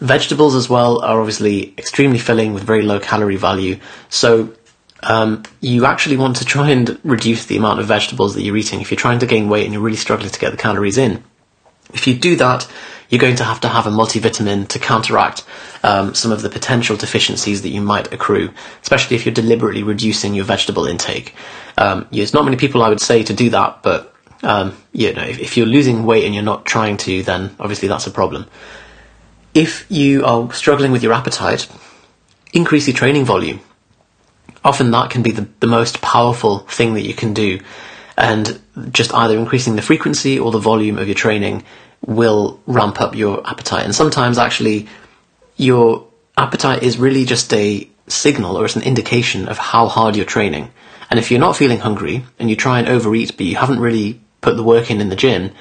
Vegetables 0.00 0.54
as 0.54 0.68
well 0.68 1.00
are 1.02 1.20
obviously 1.20 1.74
extremely 1.78 2.18
filling 2.18 2.52
with 2.54 2.64
very 2.64 2.82
low 2.82 2.98
calorie 2.98 3.36
value. 3.36 3.78
So 4.08 4.52
um, 5.02 5.42
you 5.60 5.84
actually 5.84 6.16
want 6.16 6.36
to 6.36 6.44
try 6.44 6.70
and 6.70 6.98
reduce 7.04 7.46
the 7.46 7.56
amount 7.56 7.80
of 7.80 7.86
vegetables 7.86 8.34
that 8.34 8.42
you're 8.42 8.56
eating 8.56 8.80
if 8.80 8.90
you're 8.90 8.96
trying 8.96 9.18
to 9.18 9.26
gain 9.26 9.48
weight 9.48 9.64
and 9.64 9.72
you're 9.72 9.82
really 9.82 9.96
struggling 9.96 10.30
to 10.30 10.40
get 10.40 10.50
the 10.50 10.56
calories 10.56 10.98
in. 10.98 11.22
If 11.92 12.06
you 12.06 12.14
do 12.14 12.36
that, 12.36 12.68
you're 13.08 13.20
going 13.20 13.36
to 13.36 13.44
have 13.44 13.60
to 13.60 13.68
have 13.68 13.86
a 13.86 13.90
multivitamin 13.90 14.68
to 14.68 14.78
counteract 14.78 15.44
um, 15.82 16.14
some 16.14 16.32
of 16.32 16.40
the 16.40 16.48
potential 16.48 16.96
deficiencies 16.96 17.62
that 17.62 17.68
you 17.68 17.82
might 17.82 18.12
accrue, 18.12 18.50
especially 18.80 19.16
if 19.16 19.26
you're 19.26 19.34
deliberately 19.34 19.82
reducing 19.82 20.34
your 20.34 20.44
vegetable 20.44 20.86
intake. 20.86 21.34
Um, 21.76 22.06
there's 22.10 22.32
not 22.32 22.44
many 22.44 22.56
people 22.56 22.82
I 22.82 22.88
would 22.88 23.00
say 23.00 23.22
to 23.24 23.34
do 23.34 23.50
that, 23.50 23.82
but 23.82 24.14
um, 24.42 24.76
you 24.92 25.12
know, 25.12 25.24
if, 25.24 25.38
if 25.38 25.56
you're 25.56 25.66
losing 25.66 26.06
weight 26.06 26.24
and 26.24 26.34
you're 26.34 26.42
not 26.42 26.64
trying 26.64 26.96
to, 26.98 27.22
then 27.22 27.54
obviously 27.60 27.88
that's 27.88 28.06
a 28.06 28.10
problem. 28.10 28.46
If 29.52 29.84
you 29.90 30.24
are 30.24 30.50
struggling 30.52 30.92
with 30.92 31.02
your 31.02 31.12
appetite, 31.12 31.68
increase 32.54 32.88
your 32.88 32.96
training 32.96 33.26
volume 33.26 33.60
often 34.64 34.90
that 34.92 35.10
can 35.10 35.22
be 35.22 35.32
the, 35.32 35.48
the 35.60 35.66
most 35.66 36.00
powerful 36.00 36.60
thing 36.60 36.94
that 36.94 37.02
you 37.02 37.14
can 37.14 37.34
do. 37.34 37.60
And 38.16 38.60
just 38.90 39.12
either 39.14 39.36
increasing 39.38 39.76
the 39.76 39.82
frequency 39.82 40.38
or 40.38 40.50
the 40.50 40.58
volume 40.58 40.98
of 40.98 41.08
your 41.08 41.14
training 41.14 41.64
will 42.04 42.60
ramp 42.66 43.00
up 43.00 43.14
your 43.14 43.46
appetite. 43.46 43.84
And 43.84 43.94
sometimes 43.94 44.38
actually 44.38 44.88
your 45.56 46.06
appetite 46.36 46.82
is 46.82 46.98
really 46.98 47.24
just 47.24 47.52
a 47.52 47.88
signal 48.08 48.56
or 48.56 48.64
it's 48.64 48.76
an 48.76 48.82
indication 48.82 49.48
of 49.48 49.58
how 49.58 49.86
hard 49.86 50.16
you're 50.16 50.24
training. 50.24 50.70
And 51.10 51.18
if 51.18 51.30
you're 51.30 51.40
not 51.40 51.56
feeling 51.56 51.78
hungry 51.78 52.24
and 52.38 52.48
you 52.50 52.56
try 52.56 52.78
and 52.78 52.88
overeat, 52.88 53.36
but 53.36 53.46
you 53.46 53.56
haven't 53.56 53.80
really 53.80 54.20
put 54.40 54.56
the 54.56 54.62
work 54.62 54.90
in 54.90 55.00
in 55.00 55.08
the 55.08 55.16
gym, 55.16 55.52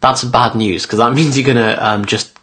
that's 0.00 0.24
bad 0.24 0.54
news 0.54 0.84
because 0.84 0.98
that 0.98 1.12
means 1.18 1.38
you're 1.38 1.46
going 1.46 1.56
to 1.56 1.86
um, 1.86 2.04
just 2.04 2.36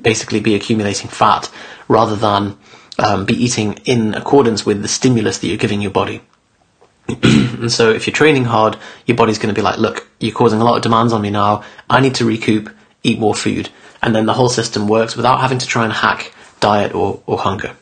basically 0.00 0.40
be 0.40 0.54
accumulating 0.54 1.08
fat 1.08 1.50
rather 1.88 2.16
than 2.16 2.56
um, 2.98 3.24
be 3.24 3.34
eating 3.34 3.74
in 3.84 4.14
accordance 4.14 4.64
with 4.64 4.82
the 4.82 4.88
stimulus 4.88 5.38
that 5.38 5.48
you're 5.48 5.56
giving 5.56 5.80
your 5.80 5.90
body. 5.90 6.20
and 7.08 7.70
so 7.70 7.92
if 7.92 8.06
you're 8.06 8.14
training 8.14 8.44
hard, 8.44 8.76
your 9.06 9.16
body's 9.16 9.38
going 9.38 9.54
to 9.54 9.58
be 9.58 9.62
like, 9.62 9.78
look, 9.78 10.08
you're 10.18 10.34
causing 10.34 10.60
a 10.60 10.64
lot 10.64 10.76
of 10.76 10.82
demands 10.82 11.12
on 11.12 11.22
me 11.22 11.30
now. 11.30 11.62
I 11.88 12.00
need 12.00 12.14
to 12.16 12.24
recoup, 12.24 12.74
eat 13.02 13.18
more 13.18 13.34
food. 13.34 13.68
And 14.02 14.14
then 14.14 14.26
the 14.26 14.34
whole 14.34 14.48
system 14.48 14.88
works 14.88 15.16
without 15.16 15.40
having 15.40 15.58
to 15.58 15.66
try 15.66 15.84
and 15.84 15.92
hack 15.92 16.32
diet 16.60 16.94
or, 16.94 17.22
or 17.26 17.38
hunger. 17.38 17.76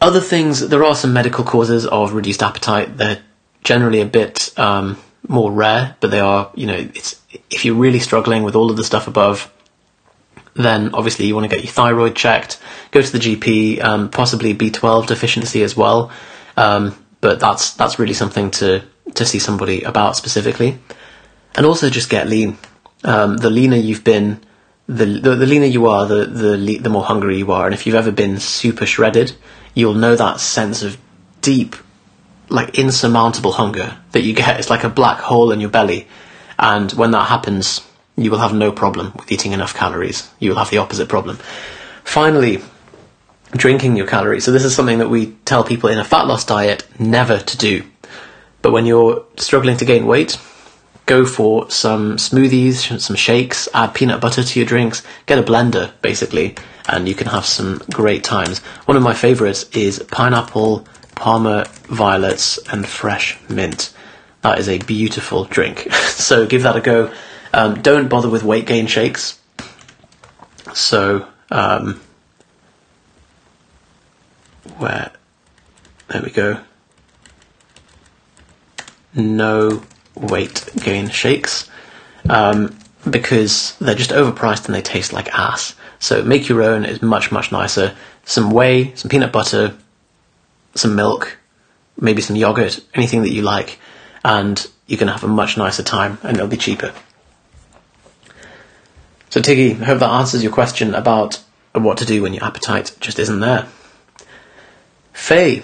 Other 0.00 0.20
things, 0.20 0.68
there 0.68 0.84
are 0.84 0.94
some 0.94 1.12
medical 1.12 1.44
causes 1.44 1.84
of 1.86 2.12
reduced 2.12 2.42
appetite. 2.42 2.96
They're 2.96 3.20
generally 3.64 4.00
a 4.00 4.06
bit 4.06 4.56
um, 4.56 4.96
more 5.26 5.50
rare, 5.50 5.96
but 6.00 6.10
they 6.10 6.20
are, 6.20 6.50
you 6.54 6.66
know, 6.66 6.76
it's 6.76 7.20
if 7.50 7.64
you're 7.64 7.74
really 7.74 7.98
struggling 7.98 8.44
with 8.44 8.54
all 8.54 8.70
of 8.70 8.76
the 8.76 8.84
stuff 8.84 9.08
above, 9.08 9.52
then 10.64 10.94
obviously 10.94 11.26
you 11.26 11.34
want 11.34 11.48
to 11.48 11.54
get 11.54 11.64
your 11.64 11.72
thyroid 11.72 12.16
checked, 12.16 12.60
go 12.90 13.00
to 13.00 13.12
the 13.12 13.18
GP, 13.18 13.82
um, 13.82 14.10
possibly 14.10 14.54
B12 14.54 15.06
deficiency 15.06 15.62
as 15.62 15.76
well. 15.76 16.10
Um, 16.56 16.96
but 17.20 17.40
that's 17.40 17.74
that's 17.74 17.98
really 17.98 18.14
something 18.14 18.50
to 18.52 18.82
to 19.14 19.24
see 19.24 19.38
somebody 19.38 19.82
about 19.82 20.16
specifically, 20.16 20.78
and 21.54 21.66
also 21.66 21.90
just 21.90 22.10
get 22.10 22.28
lean. 22.28 22.58
Um, 23.04 23.36
the 23.36 23.50
leaner 23.50 23.76
you've 23.76 24.02
been, 24.02 24.40
the, 24.88 25.04
the, 25.06 25.36
the 25.36 25.46
leaner 25.46 25.66
you 25.66 25.86
are, 25.86 26.06
the 26.06 26.26
the 26.26 26.78
the 26.78 26.90
more 26.90 27.04
hungry 27.04 27.38
you 27.38 27.52
are. 27.52 27.66
And 27.66 27.74
if 27.74 27.86
you've 27.86 27.96
ever 27.96 28.12
been 28.12 28.38
super 28.38 28.86
shredded, 28.86 29.32
you'll 29.74 29.94
know 29.94 30.16
that 30.16 30.40
sense 30.40 30.82
of 30.82 30.98
deep, 31.40 31.76
like 32.48 32.78
insurmountable 32.78 33.52
hunger 33.52 33.96
that 34.12 34.22
you 34.22 34.34
get. 34.34 34.58
It's 34.58 34.70
like 34.70 34.84
a 34.84 34.88
black 34.88 35.18
hole 35.18 35.52
in 35.52 35.60
your 35.60 35.70
belly, 35.70 36.06
and 36.58 36.90
when 36.92 37.12
that 37.12 37.28
happens, 37.28 37.87
you 38.18 38.30
will 38.30 38.38
have 38.38 38.52
no 38.52 38.72
problem 38.72 39.12
with 39.16 39.30
eating 39.30 39.52
enough 39.52 39.74
calories. 39.74 40.28
You 40.38 40.50
will 40.50 40.58
have 40.58 40.70
the 40.70 40.78
opposite 40.78 41.08
problem. 41.08 41.38
Finally, 42.04 42.62
drinking 43.52 43.96
your 43.96 44.06
calories. 44.06 44.44
So 44.44 44.52
this 44.52 44.64
is 44.64 44.74
something 44.74 44.98
that 44.98 45.08
we 45.08 45.32
tell 45.44 45.64
people 45.64 45.88
in 45.88 45.98
a 45.98 46.04
fat 46.04 46.26
loss 46.26 46.44
diet 46.44 46.86
never 46.98 47.38
to 47.38 47.56
do. 47.56 47.84
But 48.60 48.72
when 48.72 48.86
you're 48.86 49.24
struggling 49.36 49.76
to 49.78 49.84
gain 49.84 50.06
weight, 50.06 50.38
go 51.06 51.24
for 51.24 51.70
some 51.70 52.16
smoothies, 52.16 53.00
some 53.00 53.16
shakes, 53.16 53.68
add 53.72 53.94
peanut 53.94 54.20
butter 54.20 54.42
to 54.42 54.58
your 54.58 54.66
drinks, 54.66 55.02
get 55.26 55.38
a 55.38 55.42
blender 55.42 55.92
basically, 56.02 56.56
and 56.88 57.08
you 57.08 57.14
can 57.14 57.28
have 57.28 57.46
some 57.46 57.80
great 57.92 58.24
times. 58.24 58.58
One 58.84 58.96
of 58.96 59.02
my 59.02 59.14
favorites 59.14 59.64
is 59.72 60.02
pineapple, 60.10 60.86
Parma 61.14 61.66
violets, 61.84 62.58
and 62.70 62.86
fresh 62.86 63.38
mint. 63.48 63.92
That 64.42 64.58
is 64.58 64.68
a 64.68 64.78
beautiful 64.78 65.44
drink. 65.44 65.92
so 65.92 66.46
give 66.46 66.62
that 66.62 66.76
a 66.76 66.80
go. 66.80 67.12
Um, 67.52 67.80
don't 67.82 68.08
bother 68.08 68.28
with 68.28 68.42
weight 68.42 68.66
gain 68.66 68.86
shakes. 68.86 69.38
So, 70.74 71.26
um, 71.50 72.00
where, 74.76 75.10
there 76.08 76.22
we 76.22 76.30
go. 76.30 76.60
No 79.14 79.82
weight 80.14 80.68
gain 80.76 81.08
shakes. 81.08 81.68
Um, 82.28 82.78
because 83.08 83.76
they're 83.78 83.94
just 83.94 84.10
overpriced 84.10 84.66
and 84.66 84.74
they 84.74 84.82
taste 84.82 85.12
like 85.12 85.28
ass. 85.32 85.74
So 85.98 86.22
make 86.22 86.48
your 86.48 86.62
own 86.62 86.84
is 86.84 87.02
much, 87.02 87.32
much 87.32 87.50
nicer. 87.52 87.96
Some 88.24 88.50
whey, 88.50 88.94
some 88.94 89.08
peanut 89.08 89.32
butter, 89.32 89.76
some 90.74 90.94
milk, 90.94 91.38
maybe 92.00 92.22
some 92.22 92.36
yogurt, 92.36 92.80
anything 92.94 93.22
that 93.22 93.32
you 93.32 93.42
like, 93.42 93.78
and 94.24 94.64
you're 94.86 94.98
going 94.98 95.06
to 95.06 95.12
have 95.12 95.24
a 95.24 95.28
much 95.28 95.56
nicer 95.56 95.82
time 95.82 96.18
and 96.22 96.36
it'll 96.36 96.48
be 96.48 96.56
cheaper. 96.56 96.92
So, 99.30 99.40
Tiggy, 99.42 99.72
I 99.80 99.84
hope 99.84 99.98
that 99.98 100.10
answers 100.10 100.42
your 100.42 100.52
question 100.52 100.94
about 100.94 101.42
what 101.72 101.98
to 101.98 102.06
do 102.06 102.22
when 102.22 102.32
your 102.32 102.44
appetite 102.44 102.96
just 103.00 103.18
isn't 103.18 103.40
there. 103.40 103.68
Faye 105.12 105.62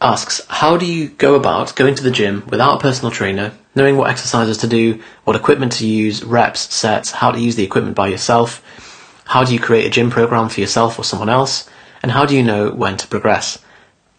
asks, 0.00 0.40
How 0.48 0.76
do 0.76 0.86
you 0.86 1.08
go 1.08 1.34
about 1.34 1.74
going 1.74 1.94
to 1.96 2.02
the 2.02 2.10
gym 2.10 2.44
without 2.48 2.76
a 2.76 2.80
personal 2.80 3.10
trainer, 3.10 3.52
knowing 3.74 3.96
what 3.96 4.10
exercises 4.10 4.58
to 4.58 4.68
do, 4.68 5.02
what 5.24 5.34
equipment 5.34 5.72
to 5.72 5.86
use, 5.86 6.22
reps, 6.22 6.72
sets, 6.74 7.10
how 7.10 7.32
to 7.32 7.40
use 7.40 7.56
the 7.56 7.64
equipment 7.64 7.96
by 7.96 8.08
yourself? 8.08 8.62
How 9.24 9.42
do 9.44 9.52
you 9.52 9.58
create 9.58 9.86
a 9.86 9.90
gym 9.90 10.10
program 10.10 10.48
for 10.48 10.60
yourself 10.60 10.98
or 10.98 11.04
someone 11.04 11.28
else? 11.28 11.68
And 12.02 12.12
how 12.12 12.24
do 12.24 12.36
you 12.36 12.44
know 12.44 12.70
when 12.70 12.96
to 12.98 13.08
progress? 13.08 13.58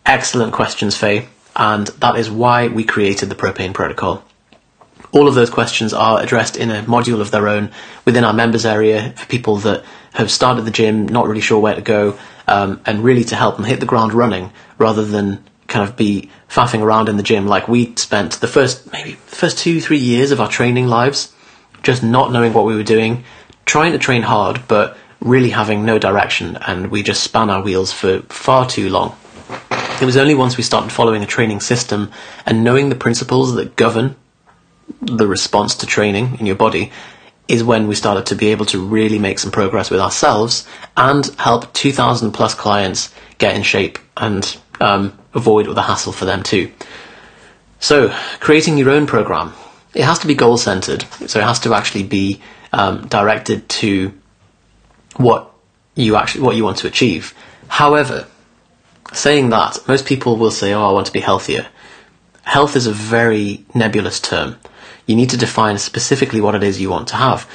Excellent 0.05 0.51
questions, 0.51 0.97
Faye, 0.97 1.29
and 1.55 1.87
that 1.87 2.17
is 2.17 2.29
why 2.29 2.67
we 2.67 2.83
created 2.83 3.29
the 3.29 3.35
propane 3.35 3.73
protocol. 3.73 4.23
All 5.11 5.27
of 5.27 5.35
those 5.35 5.49
questions 5.49 5.93
are 5.93 6.21
addressed 6.21 6.57
in 6.57 6.69
a 6.69 6.83
module 6.83 7.21
of 7.21 7.31
their 7.31 7.47
own 7.47 7.71
within 8.05 8.23
our 8.23 8.33
members 8.33 8.65
area 8.65 9.13
for 9.15 9.25
people 9.27 9.57
that 9.57 9.83
have 10.13 10.29
started 10.29 10.63
the 10.63 10.71
gym, 10.71 11.07
not 11.07 11.27
really 11.27 11.41
sure 11.41 11.59
where 11.59 11.75
to 11.75 11.81
go, 11.81 12.17
um, 12.47 12.81
and 12.85 13.03
really 13.03 13.23
to 13.25 13.35
help 13.35 13.55
them 13.55 13.65
hit 13.65 13.79
the 13.79 13.85
ground 13.85 14.13
running 14.13 14.51
rather 14.77 15.05
than 15.05 15.43
kind 15.67 15.87
of 15.87 15.95
be 15.95 16.29
faffing 16.49 16.81
around 16.81 17.09
in 17.09 17.17
the 17.17 17.23
gym 17.23 17.45
like 17.45 17.67
we 17.67 17.93
spent 17.97 18.39
the 18.39 18.47
first 18.47 18.89
maybe 18.93 19.11
first 19.25 19.57
two 19.57 19.81
three 19.81 19.97
years 19.97 20.31
of 20.31 20.39
our 20.39 20.47
training 20.47 20.87
lives 20.87 21.33
just 21.83 22.01
not 22.01 22.31
knowing 22.31 22.53
what 22.53 22.63
we 22.63 22.73
were 22.73 22.83
doing 22.83 23.25
trying 23.65 23.91
to 23.91 23.97
train 23.97 24.21
hard 24.21 24.61
but 24.69 24.95
really 25.19 25.49
having 25.49 25.85
no 25.85 25.99
direction 25.99 26.57
and 26.67 26.91
we 26.91 27.03
just 27.03 27.23
span 27.23 27.49
our 27.49 27.61
wheels 27.61 27.91
for 27.91 28.21
far 28.23 28.67
too 28.67 28.89
long. 28.89 29.15
It 30.01 30.05
was 30.05 30.17
only 30.17 30.35
once 30.35 30.57
we 30.57 30.63
started 30.63 30.91
following 30.91 31.23
a 31.23 31.27
training 31.27 31.59
system 31.59 32.11
and 32.45 32.63
knowing 32.63 32.89
the 32.89 32.95
principles 32.95 33.55
that 33.55 33.75
govern 33.75 34.15
the 35.01 35.27
response 35.27 35.75
to 35.75 35.85
training 35.85 36.37
in 36.39 36.45
your 36.45 36.55
body 36.55 36.91
is 37.47 37.63
when 37.63 37.87
we 37.87 37.95
started 37.95 38.25
to 38.25 38.35
be 38.35 38.47
able 38.47 38.65
to 38.65 38.83
really 38.83 39.19
make 39.19 39.39
some 39.39 39.51
progress 39.51 39.89
with 39.89 40.01
ourselves 40.01 40.67
and 40.97 41.27
help 41.39 41.71
2,000 41.73 42.31
plus 42.31 42.53
clients 42.53 43.13
get 43.37 43.55
in 43.55 43.63
shape 43.63 43.99
and 44.17 44.57
um, 44.81 45.17
avoid 45.33 45.67
all 45.67 45.73
the 45.73 45.81
hassle 45.81 46.11
for 46.11 46.25
them 46.25 46.43
too. 46.43 46.71
So, 47.79 48.09
creating 48.39 48.77
your 48.77 48.89
own 48.89 49.05
program 49.07 49.53
it 49.97 50.03
has 50.03 50.19
to 50.19 50.27
be 50.27 50.35
goal 50.35 50.57
centered. 50.57 51.03
So 51.25 51.39
it 51.39 51.43
has 51.43 51.59
to 51.61 51.73
actually 51.73 52.03
be 52.03 52.39
um, 52.71 53.07
directed 53.07 53.67
to 53.81 54.13
what 55.15 55.51
you 55.95 56.15
actually 56.15 56.41
what 56.41 56.55
you 56.55 56.63
want 56.63 56.77
to 56.77 56.87
achieve. 56.87 57.33
However, 57.67 58.27
saying 59.13 59.49
that, 59.49 59.79
most 59.87 60.05
people 60.05 60.37
will 60.37 60.51
say, 60.51 60.71
"Oh, 60.73 60.87
I 60.87 60.91
want 60.91 61.07
to 61.07 61.13
be 61.13 61.19
healthier." 61.19 61.67
Health 62.43 62.75
is 62.75 62.85
a 62.85 62.91
very 62.91 63.65
nebulous 63.73 64.19
term. 64.19 64.57
You 65.07 65.15
need 65.15 65.31
to 65.31 65.37
define 65.37 65.79
specifically 65.79 66.41
what 66.41 66.53
it 66.53 66.61
is 66.61 66.79
you 66.79 66.91
want 66.91 67.07
to 67.07 67.15
have. 67.15 67.49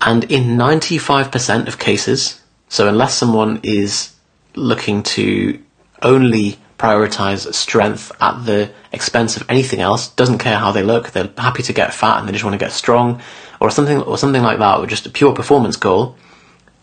And 0.00 0.24
in 0.24 0.56
95% 0.56 1.68
of 1.68 1.78
cases, 1.78 2.40
so 2.68 2.88
unless 2.88 3.14
someone 3.14 3.60
is 3.62 4.14
looking 4.54 5.02
to 5.02 5.60
only 6.02 6.58
prioritize 6.78 7.52
strength 7.54 8.10
at 8.20 8.44
the 8.44 8.70
expense 8.92 9.36
of 9.36 9.48
anything 9.50 9.80
else, 9.80 10.08
doesn't 10.08 10.38
care 10.38 10.58
how 10.58 10.72
they 10.72 10.82
look, 10.82 11.10
they're 11.10 11.30
happy 11.36 11.62
to 11.64 11.72
get 11.72 11.94
fat 11.94 12.18
and 12.18 12.28
they 12.28 12.32
just 12.32 12.44
want 12.44 12.54
to 12.54 12.64
get 12.64 12.72
strong, 12.72 13.20
or 13.60 13.70
something 13.70 14.02
or 14.02 14.18
something 14.18 14.42
like 14.42 14.58
that, 14.58 14.78
or 14.78 14.86
just 14.86 15.06
a 15.06 15.10
pure 15.10 15.34
performance 15.34 15.76
goal. 15.76 16.16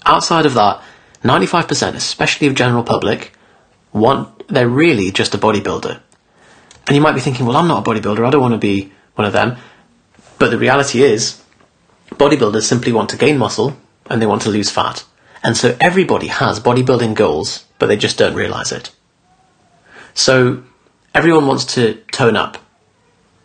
Outside 0.05 0.45
of 0.45 0.55
that, 0.55 0.81
95%, 1.23 1.93
especially 1.93 2.47
of 2.47 2.55
general 2.55 2.83
public, 2.83 3.33
want 3.93 4.47
they're 4.47 4.67
really 4.67 5.11
just 5.11 5.35
a 5.35 5.37
bodybuilder. 5.37 5.99
And 6.87 6.95
you 6.95 7.01
might 7.01 7.13
be 7.13 7.21
thinking, 7.21 7.45
well, 7.45 7.57
I'm 7.57 7.67
not 7.67 7.85
a 7.85 7.89
bodybuilder, 7.89 8.25
I 8.25 8.31
don't 8.31 8.41
want 8.41 8.53
to 8.53 8.57
be 8.57 8.91
one 9.15 9.27
of 9.27 9.33
them. 9.33 9.57
But 10.41 10.49
the 10.49 10.57
reality 10.57 11.03
is, 11.03 11.39
bodybuilders 12.13 12.63
simply 12.63 12.91
want 12.91 13.11
to 13.11 13.15
gain 13.15 13.37
muscle 13.37 13.77
and 14.09 14.19
they 14.19 14.25
want 14.25 14.41
to 14.41 14.49
lose 14.49 14.71
fat. 14.71 15.03
And 15.43 15.55
so 15.55 15.77
everybody 15.79 16.29
has 16.29 16.59
bodybuilding 16.59 17.13
goals, 17.13 17.65
but 17.77 17.85
they 17.85 17.95
just 17.95 18.17
don't 18.17 18.33
realize 18.33 18.71
it. 18.71 18.89
So 20.15 20.63
everyone 21.13 21.45
wants 21.45 21.65
to 21.75 21.93
tone 22.11 22.35
up. 22.35 22.57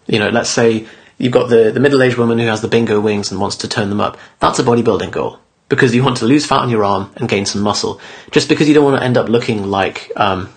You 0.06 0.18
know, 0.18 0.30
let's 0.30 0.48
say 0.48 0.86
you've 1.18 1.34
got 1.34 1.50
the, 1.50 1.70
the 1.70 1.80
middle 1.80 2.02
aged 2.02 2.16
woman 2.16 2.38
who 2.38 2.46
has 2.46 2.62
the 2.62 2.68
bingo 2.68 2.98
wings 2.98 3.30
and 3.30 3.38
wants 3.42 3.56
to 3.56 3.68
tone 3.68 3.90
them 3.90 4.00
up. 4.00 4.16
That's 4.40 4.58
a 4.58 4.64
bodybuilding 4.64 5.10
goal 5.10 5.38
because 5.68 5.94
you 5.94 6.02
want 6.02 6.16
to 6.16 6.24
lose 6.24 6.46
fat 6.46 6.60
on 6.60 6.70
your 6.70 6.82
arm 6.82 7.12
and 7.16 7.28
gain 7.28 7.44
some 7.44 7.60
muscle. 7.60 8.00
Just 8.30 8.48
because 8.48 8.68
you 8.68 8.74
don't 8.74 8.86
want 8.86 8.98
to 8.98 9.04
end 9.04 9.18
up 9.18 9.28
looking 9.28 9.64
like, 9.64 10.10
um, 10.16 10.48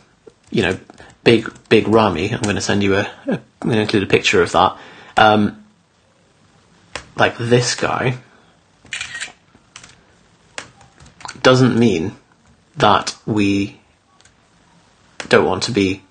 you 0.51 0.62
know, 0.62 0.79
big, 1.25 1.51
big 1.67 1.89
Ramy. 1.89 2.34
I'm 2.34 2.43
going 2.43 2.55
to 2.55 2.62
send 2.62 2.81
you 2.81 2.96
a, 2.96 3.12
a 3.27 3.41
I'm 3.62 3.67
going 3.67 3.75
to 3.75 3.81
include 3.81 4.03
a 4.03 4.08
picture 4.08 4.41
of 4.41 4.53
that. 4.53 4.77
Um, 5.17 5.59
like 7.20 7.38
this 7.38 7.76
guy 7.76 8.18
doesn't 11.42 11.78
mean 11.78 12.16
that 12.78 13.16
we 13.26 13.80
don't 15.28 15.46
want 15.46 15.64
to 15.64 15.72
be, 15.72 16.02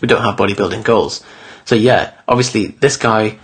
we 0.00 0.08
don't 0.08 0.22
have 0.22 0.36
bodybuilding 0.36 0.84
goals. 0.84 1.22
So 1.64 1.74
yeah, 1.74 2.12
obviously 2.28 2.68
this 2.68 2.96
guy, 2.96 3.38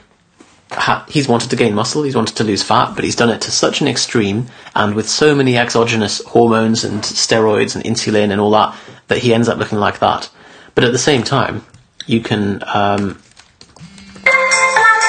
he's 1.09 1.28
wanted 1.28 1.50
to 1.50 1.57
gain 1.57 1.75
muscle, 1.75 2.02
he's 2.02 2.17
wanted 2.17 2.37
to 2.37 2.45
lose 2.45 2.62
fat, 2.62 2.95
but 2.95 3.05
he's 3.05 3.17
done 3.17 3.31
it 3.31 3.40
to 3.43 3.50
such 3.50 3.81
an 3.81 3.88
extreme 3.88 4.47
and 4.75 4.95
with 4.95 5.09
so 5.09 5.35
many 5.35 5.57
exogenous 5.57 6.23
hormones 6.25 6.85
and 6.85 7.02
steroids 7.02 7.75
and 7.75 7.85
insulin 7.85 8.31
and 8.31 8.40
all 8.40 8.50
that, 8.50 8.76
that 9.09 9.19
he 9.19 9.33
ends 9.33 9.49
up 9.49 9.59
looking 9.59 9.78
like 9.78 10.00
that. 10.00 10.28
But 10.75 10.85
at 10.85 10.93
the 10.93 10.99
same 10.99 11.23
time, 11.23 11.64
you 12.07 12.21
can, 12.21 12.62
um, 12.67 13.14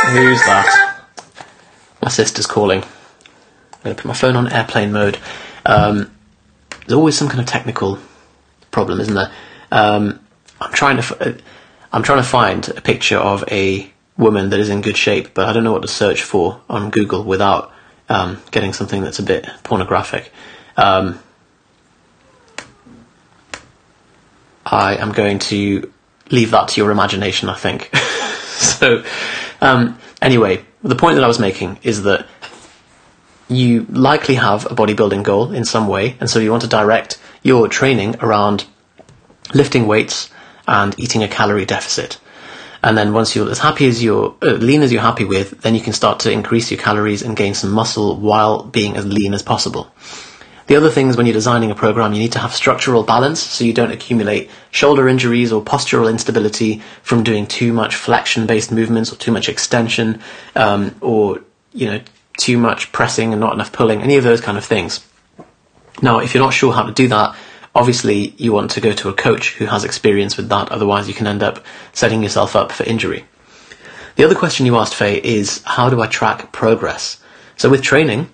who's 0.05 0.41
that? 0.46 0.78
My 2.01 2.10
sister's 2.10 2.46
calling. 2.48 2.82
I'm 2.82 3.84
going 3.84 3.96
to 3.96 4.01
put 4.01 4.08
my 4.08 4.13
phone 4.13 4.36
on 4.36 4.51
airplane 4.51 4.91
mode. 4.91 5.18
Um, 5.65 6.12
there's 6.82 6.98
always 6.98 7.18
some 7.18 7.27
kind 7.27 7.39
of 7.39 7.46
technical 7.46 8.00
problem, 8.72 9.00
isn't 9.00 9.13
there? 9.13 9.32
Um, 9.72 10.20
I'm 10.60 10.74
trying 10.74 10.98
to 10.98 11.03
f- 11.03 11.22
uh, 11.22 11.34
I'm 11.91 12.03
trying 12.03 12.22
to 12.22 12.27
find 12.27 12.68
a 12.70 12.82
picture 12.82 13.18
of 13.18 13.44
a 13.51 13.91
woman 14.18 14.50
that 14.50 14.60
is 14.60 14.70
in 14.70 14.82
good 14.82 14.98
shape, 14.98 15.34
but 15.34 15.48
I 15.48 15.53
don't 15.53 15.63
know 15.63 15.72
what 15.72 15.82
to 15.82 15.88
search 15.88 16.24
for 16.24 16.62
on 16.70 16.89
Google 16.89 17.24
without 17.24 17.72
um, 18.10 18.41
getting 18.51 18.74
something 18.74 19.01
that's 19.01 19.20
a 19.20 19.24
bit 19.24 19.48
pornographic. 19.63 20.32
Um, 20.77 21.20
I 24.65 24.96
am 24.96 25.12
going 25.12 25.40
to 25.40 25.92
leave 26.29 26.51
that 26.51 26.70
to 26.70 26.81
your 26.81 26.92
imagination, 26.92 27.50
I 27.50 27.55
think. 27.55 27.96
so, 27.96 29.03
um, 29.62 29.98
anyway, 30.22 30.66
the 30.84 30.96
point 30.96 31.16
that 31.16 31.24
I 31.24 31.27
was 31.27 31.40
making 31.40 31.79
is 31.84 32.03
that 32.03 32.27
you 33.48 33.86
likely 33.90 34.36
have 34.36 34.66
a 34.66 34.75
bodybuilding 34.75 35.24
goal 35.24 35.51
in 35.51 35.66
some 35.66 35.88
way, 35.88 36.16
and 36.20 36.29
so 36.29 36.40
you 36.40 36.51
want 36.51 36.64
to 36.64 36.70
direct 36.70 37.20
your 37.42 37.68
training 37.68 38.16
around 38.22 38.66
lifting 39.53 39.88
weights 39.88 40.29
and 40.68 40.98
eating 41.00 41.24
a 41.24 41.27
calorie 41.27 41.66
deficit. 41.66 42.20
And 42.82 42.98
then 42.98 43.12
once 43.14 43.36
you're 43.36 43.50
as 43.50 43.60
happy 43.60 43.88
as 43.88 44.01
you're 44.01 44.36
uh, 44.42 44.51
lean 44.51 44.84
as 44.84 44.94
you're 44.94 45.01
happy 45.01 45.25
with, 45.25 45.62
then 45.62 45.75
you 45.75 45.82
can 45.82 45.94
start 45.94 46.20
to 46.22 46.32
increase 46.32 46.72
your 46.72 46.79
calories 46.79 47.22
and 47.22 47.36
gain 47.36 47.53
some 47.53 47.72
muscle 47.72 48.16
while 48.18 48.64
being 48.64 48.96
as 48.96 49.05
lean 49.05 49.34
as 49.34 49.42
possible. 49.42 49.92
The 50.70 50.75
other 50.75 50.92
thing 50.92 51.08
is 51.08 51.18
when 51.18 51.25
you're 51.25 51.34
designing 51.34 51.72
a 51.72 51.75
program, 51.75 52.14
you 52.14 52.20
need 52.20 52.34
to 52.34 52.40
have 52.40 52.53
structural 52.53 53.01
balance 53.01 53.40
so 53.42 53.64
you 53.64 53.74
don't 53.74 53.92
accumulate 53.92 54.51
shoulder 54.70 55.08
injuries 55.10 55.51
or 55.51 55.64
postural 55.64 56.08
instability 56.08 56.84
from 57.01 57.24
doing 57.24 57.48
too 57.48 57.74
much 57.74 57.96
flexion 57.96 58.46
based 58.46 58.72
movements 58.72 59.12
or 59.12 59.16
too 59.16 59.32
much 59.32 59.50
extension 59.50 60.22
um, 60.55 60.96
or, 61.01 61.42
you 61.74 61.88
know, 61.88 62.00
too 62.38 62.60
much 62.60 62.92
pressing 62.92 63.34
and 63.34 63.40
not 63.40 63.53
enough 63.53 63.72
pulling, 63.72 64.03
any 64.03 64.18
of 64.18 64.24
those 64.24 64.42
kind 64.42 64.60
of 64.60 64.64
things. 64.64 65.03
Now, 66.03 66.20
if 66.20 66.36
you're 66.36 66.44
not 66.44 66.53
sure 66.53 66.72
how 66.72 66.84
to 66.84 66.92
do 66.92 67.08
that, 67.08 67.36
obviously 67.74 68.36
you 68.38 68.53
want 68.53 68.70
to 68.72 68.79
go 68.79 68.94
to 68.94 69.10
a 69.10 69.14
coach 69.14 69.55
who 69.55 69.66
has 69.66 69.84
experience 69.84 70.38
with 70.38 70.50
that, 70.50 70.72
otherwise 70.72 71.08
you 71.08 71.16
can 71.16 71.25
end 71.25 71.42
up 71.42 71.66
setting 71.94 72.22
yourself 72.22 72.55
up 72.55 72.72
for 72.72 72.84
injury. 72.84 73.25
The 74.18 74.24
other 74.24 74.36
question 74.36 74.68
you 74.68 74.77
asked, 74.77 74.94
Faye, 74.94 75.20
is 75.20 75.64
how 75.66 75.90
do 75.90 76.00
I 76.00 76.05
track 76.05 76.51
progress? 76.51 77.20
So 77.58 77.72
with 77.72 77.82
training, 77.82 78.29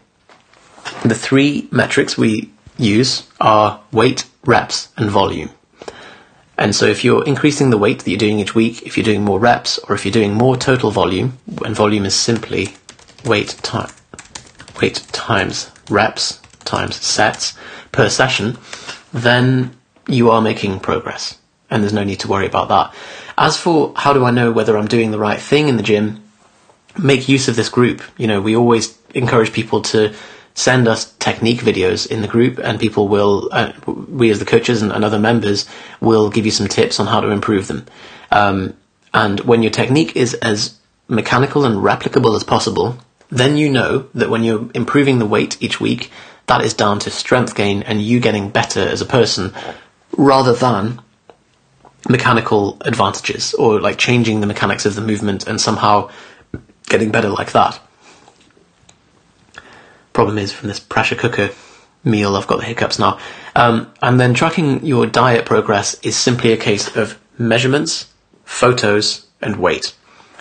the 1.09 1.15
three 1.15 1.67
metrics 1.71 2.17
we 2.17 2.51
use 2.77 3.27
are 3.39 3.81
weight, 3.91 4.25
reps, 4.45 4.89
and 4.97 5.09
volume. 5.09 5.49
And 6.57 6.73
so 6.73 6.85
if 6.85 7.03
you're 7.03 7.25
increasing 7.25 7.69
the 7.69 7.77
weight 7.77 7.99
that 7.99 8.09
you're 8.09 8.17
doing 8.17 8.39
each 8.39 8.55
week, 8.55 8.83
if 8.83 8.97
you're 8.97 9.03
doing 9.03 9.23
more 9.23 9.39
reps, 9.39 9.77
or 9.77 9.95
if 9.95 10.05
you're 10.05 10.11
doing 10.11 10.33
more 10.33 10.55
total 10.55 10.91
volume, 10.91 11.37
and 11.65 11.75
volume 11.75 12.05
is 12.05 12.15
simply 12.15 12.75
weight 13.25 13.49
time, 13.61 13.91
weight 14.81 15.05
times 15.11 15.71
reps 15.89 16.39
times 16.65 16.95
sets 16.95 17.57
per 17.91 18.09
session, 18.09 18.57
then 19.13 19.75
you 20.07 20.31
are 20.31 20.41
making 20.41 20.79
progress. 20.79 21.37
And 21.69 21.81
there's 21.81 21.93
no 21.93 22.03
need 22.03 22.19
to 22.21 22.27
worry 22.27 22.45
about 22.45 22.69
that. 22.69 22.93
As 23.37 23.57
for 23.57 23.93
how 23.95 24.13
do 24.13 24.25
I 24.25 24.31
know 24.31 24.51
whether 24.51 24.77
I'm 24.77 24.87
doing 24.87 25.11
the 25.11 25.19
right 25.19 25.39
thing 25.39 25.67
in 25.67 25.77
the 25.77 25.83
gym, 25.83 26.23
make 26.97 27.27
use 27.27 27.47
of 27.47 27.55
this 27.55 27.69
group. 27.69 28.01
You 28.17 28.27
know, 28.27 28.41
we 28.41 28.55
always 28.55 28.97
encourage 29.13 29.51
people 29.51 29.81
to 29.83 30.13
send 30.55 30.87
us 30.87 31.11
technique 31.17 31.59
videos 31.59 32.09
in 32.09 32.21
the 32.21 32.27
group 32.27 32.57
and 32.57 32.79
people 32.79 33.07
will, 33.07 33.49
uh, 33.51 33.73
we 33.85 34.31
as 34.31 34.39
the 34.39 34.45
coaches 34.45 34.81
and, 34.81 34.91
and, 34.91 35.03
other 35.03 35.19
members 35.19 35.67
will 35.99 36.29
give 36.29 36.45
you 36.45 36.51
some 36.51 36.67
tips 36.67 36.99
on 36.99 37.05
how 37.05 37.19
to 37.19 37.29
improve 37.29 37.67
them. 37.67 37.85
Um, 38.31 38.73
and 39.13 39.41
when 39.41 39.61
your 39.61 39.71
technique 39.71 40.15
is 40.15 40.33
as 40.35 40.79
mechanical 41.09 41.65
and 41.65 41.75
replicable 41.75 42.35
as 42.35 42.43
possible, 42.43 42.97
then 43.29 43.57
you 43.57 43.69
know 43.69 44.07
that 44.15 44.29
when 44.29 44.43
you're 44.43 44.69
improving 44.73 45.19
the 45.19 45.25
weight 45.25 45.61
each 45.61 45.81
week, 45.81 46.09
that 46.47 46.61
is 46.61 46.73
down 46.73 46.99
to 46.99 47.11
strength 47.11 47.53
gain 47.53 47.83
and 47.83 48.01
you 48.01 48.19
getting 48.19 48.49
better 48.49 48.79
as 48.79 49.01
a 49.01 49.05
person 49.05 49.53
rather 50.17 50.53
than 50.53 51.01
mechanical 52.07 52.77
advantages 52.81 53.53
or 53.55 53.81
like 53.81 53.97
changing 53.97 54.39
the 54.39 54.47
mechanics 54.47 54.85
of 54.85 54.95
the 54.95 55.01
movement 55.01 55.47
and 55.47 55.59
somehow 55.59 56.09
getting 56.87 57.11
better 57.11 57.29
like 57.29 57.51
that. 57.51 57.79
Problem 60.15 60.38
is 60.38 60.54
from 60.54 60.69
this 60.69 60.80
pressure 60.80 61.17
cooker 61.17 61.49
meal, 62.06 62.38
I've 62.38 62.47
got 62.47 62.60
the 62.60 62.65
hiccups 62.65 62.97
now. 62.99 63.19
Um, 63.54 63.91
and 64.01 64.17
then 64.17 64.34
tracking 64.34 64.86
your 64.86 65.06
diet 65.06 65.45
progress 65.45 65.95
is 66.04 66.15
simply 66.15 66.54
a 66.54 66.58
case 66.58 66.95
of 66.95 67.19
measurements, 67.38 68.13
photos, 68.45 69.28
and 69.41 69.58
weight. 69.58 69.93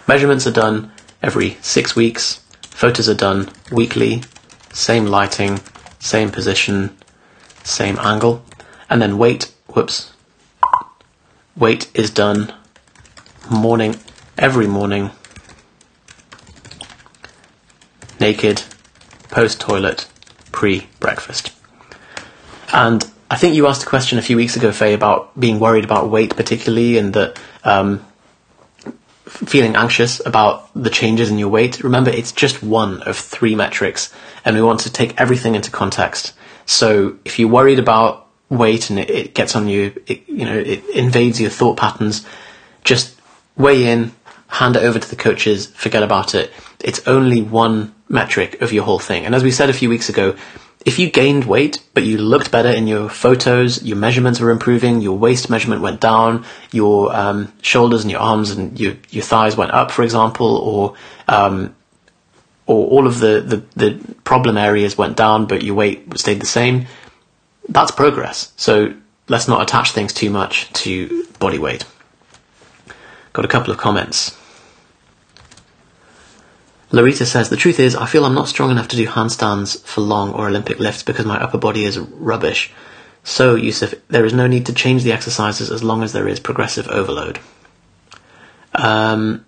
Measurements 0.07 0.47
are 0.47 0.53
done 0.53 0.93
every 1.25 1.57
six 1.61 1.97
weeks. 1.97 2.41
Photos 2.71 3.09
are 3.09 3.17
done 3.17 3.51
weekly, 3.73 4.23
same 4.73 5.07
lighting, 5.07 5.59
same 5.99 6.31
position, 6.31 6.97
same 7.65 7.99
angle. 7.99 8.45
And 8.89 9.03
then 9.03 9.19
weight, 9.19 9.53
whoops, 9.75 10.13
weight 11.57 11.91
is 11.95 12.11
done 12.11 12.55
morning, 13.51 13.97
every 14.39 14.69
morning, 14.69 15.11
naked, 18.21 18.63
post 19.35 19.61
toilet, 19.61 20.07
pre 20.53 20.87
breakfast. 21.01 21.51
And 22.73 23.05
I 23.31 23.37
think 23.37 23.57
you 23.57 23.66
asked 23.66 23.83
a 23.83 23.87
question 23.87 24.16
a 24.16 24.23
few 24.23 24.37
weeks 24.37 24.55
ago, 24.57 24.70
Faye, 24.70 24.94
about 24.94 25.38
being 25.38 25.59
worried 25.59 25.85
about 25.85 26.09
weight 26.09 26.37
particularly 26.37 26.99
and 26.99 27.12
that 27.14 27.40
um, 27.64 28.05
feeling 29.27 29.75
anxious 29.75 30.25
about 30.25 30.70
the 30.81 30.88
changes 30.88 31.31
in 31.31 31.38
your 31.38 31.49
weight. 31.49 31.83
Remember, 31.83 32.11
it's 32.11 32.31
just 32.31 32.62
one 32.62 33.03
of 33.03 33.16
three 33.16 33.57
metrics 33.57 34.14
and 34.44 34.55
we 34.55 34.62
want 34.62 34.81
to 34.81 34.92
take 34.92 35.20
everything 35.20 35.57
into 35.57 35.70
context. 35.70 36.33
So 36.66 37.18
if 37.25 37.38
you're 37.38 37.49
worried 37.49 37.81
about 37.81 38.29
weight 38.51 38.90
and 38.90 39.01
it, 39.01 39.11
it 39.11 39.35
gets 39.35 39.57
on 39.57 39.68
you, 39.68 40.01
it, 40.07 40.29
you 40.29 40.44
know, 40.44 40.57
it 40.57 40.88
invades 40.90 41.40
your 41.40 41.51
thought 41.51 41.77
patterns, 41.77 42.25
just 42.85 43.20
weigh 43.57 43.87
in, 43.87 44.12
hand 44.47 44.77
it 44.77 44.85
over 44.85 45.01
to 45.01 45.11
the 45.11 45.16
coaches, 45.16 45.66
forget 45.66 46.05
about 46.05 46.35
it. 46.37 46.53
It's 46.81 47.07
only 47.09 47.42
one 47.42 47.94
metric 48.09 48.61
of 48.61 48.73
your 48.73 48.85
whole 48.85 48.99
thing. 48.99 49.25
And 49.25 49.35
as 49.35 49.43
we 49.43 49.51
said 49.51 49.71
a 49.71 49.73
few 49.73 49.88
weeks 49.88 50.09
ago, 50.09 50.37
if 50.85 50.99
you 50.99 51.11
gained 51.11 51.47
weight, 51.47 51.83
but 51.95 52.05
you 52.05 52.19
looked 52.19 52.51
better 52.51 52.69
in 52.69 52.87
your 52.87 53.09
photos, 53.09 53.83
your 53.83 53.97
measurements 53.97 54.38
were 54.38 54.51
improving, 54.51 55.01
your 55.01 55.17
waist 55.17 55.49
measurement 55.49 55.81
went 55.81 56.01
down, 56.01 56.45
your 56.73 57.14
um, 57.14 57.53
shoulders 57.62 58.03
and 58.03 58.11
your 58.11 58.21
arms 58.21 58.51
and 58.51 58.79
your, 58.79 58.95
your 59.11 59.23
thighs 59.23 59.57
went 59.57 59.71
up, 59.71 59.90
for 59.90 60.03
example, 60.03 60.57
or 60.59 60.95
um, 61.27 61.75
or 62.67 62.87
all 62.88 63.07
of 63.07 63.19
the, 63.19 63.40
the, 63.40 63.57
the 63.77 64.14
problem 64.25 64.57
areas 64.57 64.97
went 64.97 65.17
down, 65.17 65.47
but 65.47 65.62
your 65.62 65.75
weight 65.75 66.19
stayed 66.19 66.40
the 66.40 66.47
same, 66.47 66.87
that's 67.69 67.90
progress. 67.90 68.53
So 68.57 68.95
let's 69.29 69.49
not 69.49 69.62
attach 69.62 69.93
things 69.93 70.12
too 70.12 70.31
much 70.31 70.73
to 70.85 71.27
body 71.38 71.59
weight. 71.59 71.85
Got 73.35 73.45
a 73.45 73.49
couple 73.49 73.71
of 73.71 73.79
comments. 73.79 74.38
Larita 76.95 77.27
says, 77.27 77.49
The 77.49 77.57
truth 77.57 77.81
is, 77.81 77.97
I 77.97 78.07
feel 78.07 78.25
I'm 78.25 78.35
not 78.35 78.47
strong 78.47 78.71
enough 78.71 78.87
to 78.89 78.97
do 78.97 79.07
handstands 79.07 79.83
for 79.83 80.01
long 80.01 80.33
or 80.33 80.47
Olympic 80.47 80.79
lifts 80.79 81.03
because 81.03 81.27
my 81.27 81.43
upper 81.43 81.59
body 81.59 81.85
is 81.85 81.99
rubbish. 81.99 82.73
So, 83.25 83.57
Yusuf, 83.57 83.95
there 84.09 84.25
is 84.25 84.33
no 84.33 84.47
need 84.47 84.67
to 84.67 84.73
change 84.73 85.03
the 85.03 85.13
exercises 85.13 85.73
as 85.73 85.83
long 85.83 86.05
as 86.05 86.13
there 86.13 86.29
is 86.29 86.39
progressive 86.39 86.87
overload. 86.89 87.41
Um, 88.75 89.45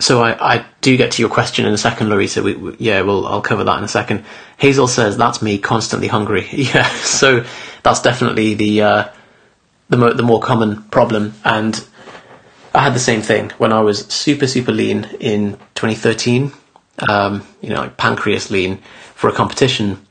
so 0.00 0.22
I, 0.22 0.56
I 0.56 0.66
do 0.80 0.96
get 0.96 1.12
to 1.12 1.22
your 1.22 1.30
question 1.30 1.66
in 1.66 1.72
a 1.72 1.78
second, 1.78 2.08
Larissa. 2.08 2.42
We, 2.42 2.54
we, 2.54 2.76
yeah, 2.80 3.02
well, 3.02 3.26
I'll 3.26 3.40
cover 3.42 3.62
that 3.62 3.78
in 3.78 3.84
a 3.84 3.88
second. 3.88 4.24
Hazel 4.58 4.88
says 4.88 5.16
that's 5.16 5.40
me, 5.40 5.58
constantly 5.58 6.08
hungry. 6.08 6.48
Yeah, 6.52 6.88
so 6.88 7.44
that's 7.84 8.02
definitely 8.02 8.54
the 8.54 8.82
uh, 8.82 9.08
the, 9.88 9.96
mo- 9.96 10.12
the 10.12 10.24
more 10.24 10.40
common 10.40 10.82
problem. 10.84 11.34
And 11.44 11.82
I 12.76 12.82
had 12.82 12.94
the 12.94 13.00
same 13.00 13.22
thing 13.22 13.50
when 13.56 13.72
I 13.72 13.80
was 13.80 14.00
super 14.06 14.46
super 14.46 14.70
lean 14.70 15.04
in 15.18 15.52
2013. 15.74 16.52
Um, 17.08 17.46
you 17.60 17.70
know, 17.70 17.80
like 17.80 17.96
pancreas 17.96 18.50
lean 18.50 18.78
for 19.14 19.28
a 19.28 19.32
competition. 19.32 20.06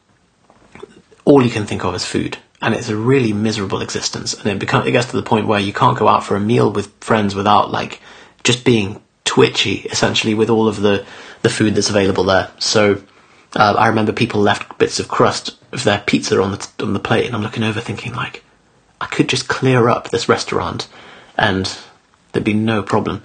All 1.25 1.43
you 1.43 1.49
can 1.49 1.65
think 1.65 1.83
of 1.85 1.93
is 1.95 2.05
food, 2.05 2.37
and 2.61 2.73
it's 2.73 2.89
a 2.89 2.95
really 2.95 3.33
miserable 3.33 3.81
existence. 3.81 4.33
And 4.33 4.47
it 4.47 4.59
becomes 4.59 4.87
it 4.87 4.91
gets 4.91 5.07
to 5.11 5.15
the 5.15 5.23
point 5.23 5.47
where 5.47 5.59
you 5.59 5.73
can't 5.73 5.97
go 5.97 6.07
out 6.07 6.23
for 6.23 6.35
a 6.35 6.39
meal 6.39 6.71
with 6.71 6.91
friends 7.01 7.35
without 7.35 7.71
like 7.71 8.01
just 8.43 8.65
being 8.65 9.01
twitchy 9.25 9.87
essentially 9.91 10.33
with 10.33 10.49
all 10.49 10.67
of 10.67 10.81
the 10.81 11.05
the 11.43 11.49
food 11.49 11.75
that's 11.75 11.89
available 11.89 12.23
there. 12.23 12.49
So 12.57 13.01
uh, 13.55 13.75
I 13.77 13.87
remember 13.87 14.11
people 14.11 14.41
left 14.41 14.77
bits 14.79 14.99
of 14.99 15.07
crust 15.07 15.57
of 15.71 15.83
their 15.83 15.99
pizza 15.99 16.41
on 16.41 16.51
the 16.51 16.67
on 16.79 16.93
the 16.93 16.99
plate, 16.99 17.27
and 17.27 17.35
I'm 17.35 17.43
looking 17.43 17.63
over 17.63 17.79
thinking 17.79 18.13
like 18.13 18.43
I 18.99 19.05
could 19.05 19.29
just 19.29 19.47
clear 19.47 19.87
up 19.87 20.09
this 20.09 20.27
restaurant 20.27 20.87
and 21.37 21.77
there'd 22.35 22.43
be 22.43 22.53
no 22.53 22.83
problem. 22.83 23.23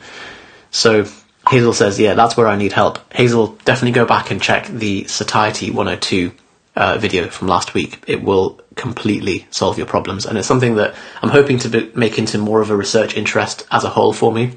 So 0.71 1.05
Hazel 1.49 1.73
says, 1.73 1.99
yeah, 1.99 2.15
that's 2.15 2.37
where 2.37 2.47
I 2.47 2.57
need 2.57 2.73
help. 2.73 3.13
Hazel, 3.13 3.59
definitely 3.65 3.93
go 3.93 4.07
back 4.07 4.31
and 4.31 4.41
check 4.41 4.69
the 4.69 5.05
Satiety 5.05 5.71
102 5.71 6.33
uh, 6.77 6.97
video 6.99 7.29
from 7.29 7.49
last 7.49 7.75
week. 7.75 8.03
It 8.07 8.23
will 8.23 8.61
completely 8.77 9.47
solve 9.51 9.77
your 9.77 9.87
problems, 9.87 10.27
and 10.27 10.39
it's 10.39 10.47
something 10.47 10.77
that 10.77 10.95
I'm 11.23 11.31
hoping 11.31 11.59
to 11.59 11.69
be- 11.69 11.91
make 11.95 12.19
into 12.19 12.39
more 12.39 12.61
of 12.61 12.71
a 12.71 12.77
research 12.77 13.17
interest 13.17 13.67
as 13.71 13.83
a 13.85 13.89
whole 13.89 14.13
for 14.13 14.33
me 14.33 14.53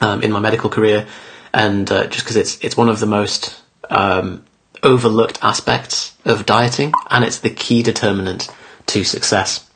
um, 0.00 0.22
in 0.22 0.30
my 0.30 0.38
medical 0.38 0.70
career, 0.70 1.06
and 1.52 1.90
uh, 1.90 2.06
just 2.06 2.24
because 2.24 2.36
it's 2.36 2.58
it's 2.62 2.76
one 2.76 2.88
of 2.88 3.00
the 3.00 3.06
most 3.06 3.60
um, 3.90 4.44
overlooked 4.82 5.38
aspects 5.42 6.16
of 6.24 6.46
dieting, 6.46 6.92
and 7.10 7.24
it's 7.24 7.40
the 7.40 7.50
key 7.50 7.82
determinant 7.82 8.48
to 8.86 9.02
success. 9.02 9.68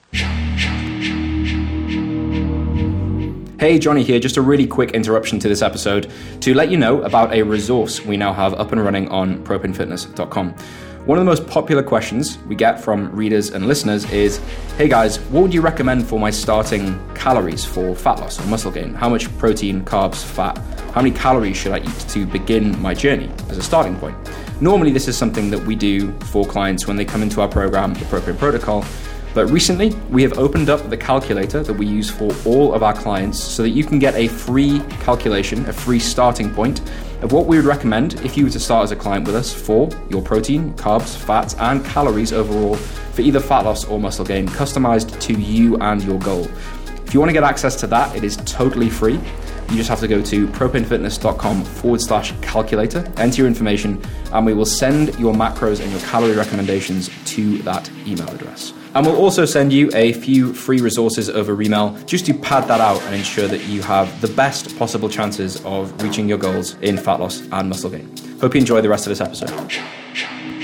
Hey, 3.58 3.78
Johnny 3.78 4.02
here. 4.02 4.20
Just 4.20 4.36
a 4.36 4.42
really 4.42 4.66
quick 4.66 4.90
interruption 4.90 5.38
to 5.38 5.48
this 5.48 5.62
episode 5.62 6.12
to 6.42 6.52
let 6.52 6.70
you 6.70 6.76
know 6.76 7.00
about 7.04 7.32
a 7.32 7.42
resource 7.42 8.04
we 8.04 8.18
now 8.18 8.30
have 8.34 8.52
up 8.52 8.70
and 8.72 8.84
running 8.84 9.08
on 9.08 9.42
propanefitness.com. 9.44 10.50
One 11.06 11.16
of 11.16 11.24
the 11.24 11.30
most 11.30 11.46
popular 11.46 11.82
questions 11.82 12.36
we 12.48 12.54
get 12.54 12.78
from 12.78 13.10
readers 13.16 13.52
and 13.52 13.66
listeners 13.66 14.04
is 14.12 14.42
Hey 14.76 14.88
guys, 14.88 15.20
what 15.30 15.40
would 15.40 15.54
you 15.54 15.62
recommend 15.62 16.06
for 16.06 16.20
my 16.20 16.30
starting 16.30 17.00
calories 17.14 17.64
for 17.64 17.94
fat 17.94 18.20
loss 18.20 18.38
or 18.38 18.46
muscle 18.46 18.70
gain? 18.70 18.92
How 18.92 19.08
much 19.08 19.34
protein, 19.38 19.82
carbs, 19.86 20.22
fat? 20.22 20.58
How 20.92 21.00
many 21.00 21.16
calories 21.16 21.56
should 21.56 21.72
I 21.72 21.78
eat 21.78 21.98
to 22.10 22.26
begin 22.26 22.78
my 22.82 22.92
journey 22.92 23.30
as 23.48 23.56
a 23.56 23.62
starting 23.62 23.96
point? 23.96 24.18
Normally, 24.60 24.90
this 24.90 25.08
is 25.08 25.16
something 25.16 25.48
that 25.48 25.60
we 25.60 25.76
do 25.76 26.12
for 26.20 26.44
clients 26.44 26.86
when 26.86 26.96
they 26.96 27.06
come 27.06 27.22
into 27.22 27.40
our 27.40 27.48
program, 27.48 27.94
the 27.94 28.00
Propane 28.00 28.36
Protocol. 28.36 28.84
But 29.36 29.50
recently, 29.50 29.90
we 30.08 30.22
have 30.22 30.38
opened 30.38 30.70
up 30.70 30.88
the 30.88 30.96
calculator 30.96 31.62
that 31.62 31.74
we 31.74 31.84
use 31.84 32.08
for 32.08 32.34
all 32.46 32.72
of 32.72 32.82
our 32.82 32.94
clients 32.94 33.38
so 33.38 33.64
that 33.64 33.68
you 33.68 33.84
can 33.84 33.98
get 33.98 34.14
a 34.14 34.28
free 34.28 34.80
calculation, 35.00 35.68
a 35.68 35.74
free 35.74 35.98
starting 35.98 36.50
point 36.54 36.80
of 37.20 37.32
what 37.32 37.44
we 37.44 37.58
would 37.58 37.66
recommend 37.66 38.14
if 38.24 38.34
you 38.34 38.44
were 38.44 38.50
to 38.50 38.58
start 38.58 38.84
as 38.84 38.92
a 38.92 38.96
client 38.96 39.26
with 39.26 39.36
us 39.36 39.52
for 39.52 39.90
your 40.08 40.22
protein, 40.22 40.72
carbs, 40.72 41.14
fats, 41.14 41.54
and 41.58 41.84
calories 41.84 42.32
overall 42.32 42.76
for 42.76 43.20
either 43.20 43.38
fat 43.38 43.66
loss 43.66 43.84
or 43.84 44.00
muscle 44.00 44.24
gain, 44.24 44.48
customized 44.48 45.20
to 45.20 45.34
you 45.34 45.76
and 45.82 46.02
your 46.04 46.18
goal. 46.20 46.48
If 47.04 47.12
you 47.12 47.20
want 47.20 47.28
to 47.28 47.34
get 47.34 47.44
access 47.44 47.76
to 47.80 47.86
that, 47.88 48.16
it 48.16 48.24
is 48.24 48.38
totally 48.46 48.88
free. 48.88 49.20
You 49.68 49.76
just 49.76 49.90
have 49.90 50.00
to 50.00 50.08
go 50.08 50.22
to 50.22 50.46
propanefitness.com 50.46 51.62
forward 51.62 52.00
slash 52.00 52.32
calculator, 52.40 53.04
enter 53.18 53.42
your 53.42 53.48
information, 53.48 54.00
and 54.32 54.46
we 54.46 54.54
will 54.54 54.64
send 54.64 55.14
your 55.18 55.34
macros 55.34 55.82
and 55.82 55.90
your 55.90 56.00
calorie 56.00 56.36
recommendations 56.36 57.10
to 57.26 57.58
that 57.58 57.90
email 58.06 58.30
address. 58.30 58.72
And 58.96 59.04
we'll 59.04 59.16
also 59.16 59.44
send 59.44 59.74
you 59.74 59.90
a 59.92 60.14
few 60.14 60.54
free 60.54 60.80
resources 60.80 61.28
over 61.28 61.60
email 61.60 61.94
just 62.06 62.24
to 62.24 62.32
pad 62.32 62.66
that 62.68 62.80
out 62.80 63.02
and 63.02 63.14
ensure 63.14 63.46
that 63.46 63.62
you 63.66 63.82
have 63.82 64.22
the 64.22 64.28
best 64.28 64.74
possible 64.78 65.06
chances 65.06 65.62
of 65.66 66.02
reaching 66.02 66.26
your 66.26 66.38
goals 66.38 66.76
in 66.80 66.96
fat 66.96 67.20
loss 67.20 67.42
and 67.52 67.68
muscle 67.68 67.90
gain. 67.90 68.10
Hope 68.40 68.54
you 68.54 68.60
enjoy 68.60 68.80
the 68.80 68.88
rest 68.88 69.06
of 69.06 69.10
this 69.10 69.20
episode. 69.20 69.50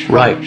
Right. 0.08 0.38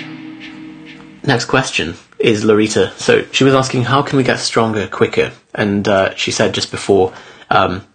Next 1.27 1.45
question 1.45 1.93
is 2.17 2.43
Larita. 2.43 2.91
So 2.93 3.23
she 3.31 3.43
was 3.43 3.53
asking, 3.53 3.83
how 3.83 4.01
can 4.01 4.17
we 4.17 4.23
get 4.23 4.39
stronger 4.39 4.87
quicker? 4.87 5.31
And 5.53 5.87
uh, 5.87 6.15
she 6.15 6.31
said 6.31 6.55
just 6.55 6.71
before 6.71 7.13
um, 7.51 7.85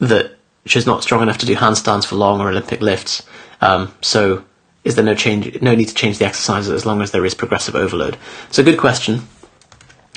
that 0.00 0.36
she's 0.66 0.84
not 0.84 1.02
strong 1.02 1.22
enough 1.22 1.38
to 1.38 1.46
do 1.46 1.56
handstands 1.56 2.04
for 2.04 2.16
long 2.16 2.42
or 2.42 2.50
Olympic 2.50 2.82
lifts. 2.82 3.26
Um, 3.62 3.94
so 4.02 4.44
is 4.84 4.96
there 4.96 5.04
no 5.04 5.14
change, 5.14 5.60
no 5.62 5.74
need 5.74 5.88
to 5.88 5.94
change 5.94 6.18
the 6.18 6.26
exercises 6.26 6.70
as 6.70 6.84
long 6.84 7.02
as 7.02 7.10
there 7.12 7.24
is 7.24 7.34
progressive 7.34 7.74
overload? 7.76 8.16
A 8.56 8.62
good 8.62 8.78
question. 8.78 9.22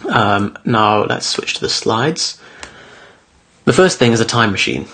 Um, 0.09 0.57
now 0.65 1.03
let's 1.03 1.25
switch 1.25 1.55
to 1.55 1.61
the 1.61 1.69
slides. 1.69 2.39
The 3.65 3.73
first 3.73 3.97
thing 3.97 4.11
is 4.11 4.19
a 4.19 4.25
time 4.25 4.51
machine. 4.51 4.87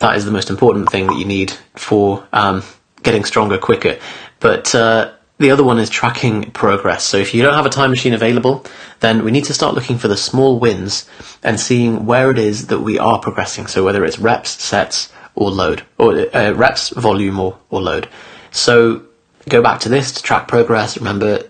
That 0.00 0.16
is 0.16 0.24
the 0.24 0.30
most 0.30 0.48
important 0.48 0.90
thing 0.90 1.06
that 1.08 1.18
you 1.18 1.24
need 1.24 1.52
for 1.74 2.26
um, 2.32 2.62
getting 3.02 3.24
stronger 3.24 3.58
quicker. 3.58 3.98
But 4.40 4.74
uh, 4.74 5.12
the 5.38 5.50
other 5.50 5.64
one 5.64 5.78
is 5.78 5.90
tracking 5.90 6.50
progress. 6.52 7.04
So 7.04 7.16
if 7.16 7.34
you 7.34 7.42
don't 7.42 7.54
have 7.54 7.66
a 7.66 7.70
time 7.70 7.90
machine 7.90 8.14
available, 8.14 8.64
then 9.00 9.24
we 9.24 9.30
need 9.30 9.44
to 9.44 9.54
start 9.54 9.74
looking 9.74 9.98
for 9.98 10.08
the 10.08 10.16
small 10.16 10.58
wins 10.58 11.08
and 11.42 11.58
seeing 11.58 12.06
where 12.06 12.30
it 12.30 12.38
is 12.38 12.68
that 12.68 12.80
we 12.80 12.98
are 12.98 13.18
progressing. 13.18 13.66
So 13.66 13.84
whether 13.84 14.04
it's 14.04 14.18
reps, 14.18 14.50
sets, 14.62 15.12
or 15.34 15.50
load, 15.50 15.82
or 15.98 16.34
uh, 16.34 16.52
reps, 16.52 16.90
volume, 16.90 17.38
or, 17.38 17.58
or 17.70 17.80
load. 17.80 18.08
So 18.50 19.02
go 19.48 19.62
back 19.62 19.80
to 19.80 19.88
this 19.88 20.12
to 20.12 20.22
track 20.22 20.48
progress. 20.48 20.96
Remember 20.98 21.42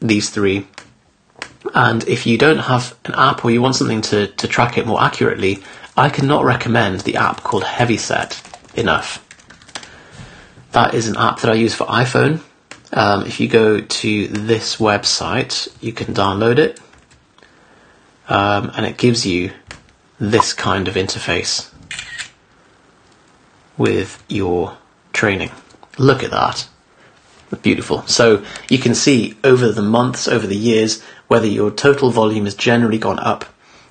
these 0.00 0.30
three. 0.30 0.66
And 1.74 2.06
if 2.06 2.26
you 2.26 2.38
don't 2.38 2.58
have 2.58 2.96
an 3.04 3.14
app 3.16 3.44
or 3.44 3.50
you 3.50 3.60
want 3.60 3.74
something 3.76 4.00
to, 4.02 4.28
to 4.28 4.48
track 4.48 4.78
it 4.78 4.86
more 4.86 5.02
accurately, 5.02 5.62
I 5.96 6.08
cannot 6.08 6.44
recommend 6.44 7.00
the 7.00 7.16
app 7.16 7.42
called 7.42 7.64
Heavyset 7.64 8.40
enough. 8.74 9.22
That 10.72 10.94
is 10.94 11.08
an 11.08 11.16
app 11.16 11.40
that 11.40 11.50
I 11.50 11.54
use 11.54 11.74
for 11.74 11.86
iPhone. 11.86 12.40
Um, 12.92 13.24
if 13.26 13.40
you 13.40 13.48
go 13.48 13.80
to 13.80 14.28
this 14.28 14.76
website, 14.76 15.68
you 15.82 15.92
can 15.92 16.14
download 16.14 16.58
it. 16.58 16.80
Um, 18.28 18.70
and 18.76 18.84
it 18.86 18.96
gives 18.96 19.26
you 19.26 19.52
this 20.18 20.52
kind 20.52 20.88
of 20.88 20.94
interface 20.94 21.70
with 23.76 24.22
your 24.28 24.76
training. 25.12 25.50
Look 25.98 26.22
at 26.22 26.30
that. 26.30 26.68
Beautiful. 27.62 28.02
So 28.06 28.44
you 28.68 28.78
can 28.78 28.94
see 28.94 29.36
over 29.44 29.70
the 29.70 29.82
months, 29.82 30.26
over 30.26 30.46
the 30.46 30.56
years, 30.56 31.02
whether 31.28 31.46
your 31.46 31.70
total 31.70 32.10
volume 32.10 32.44
has 32.44 32.54
generally 32.54 32.98
gone 32.98 33.18
up. 33.18 33.44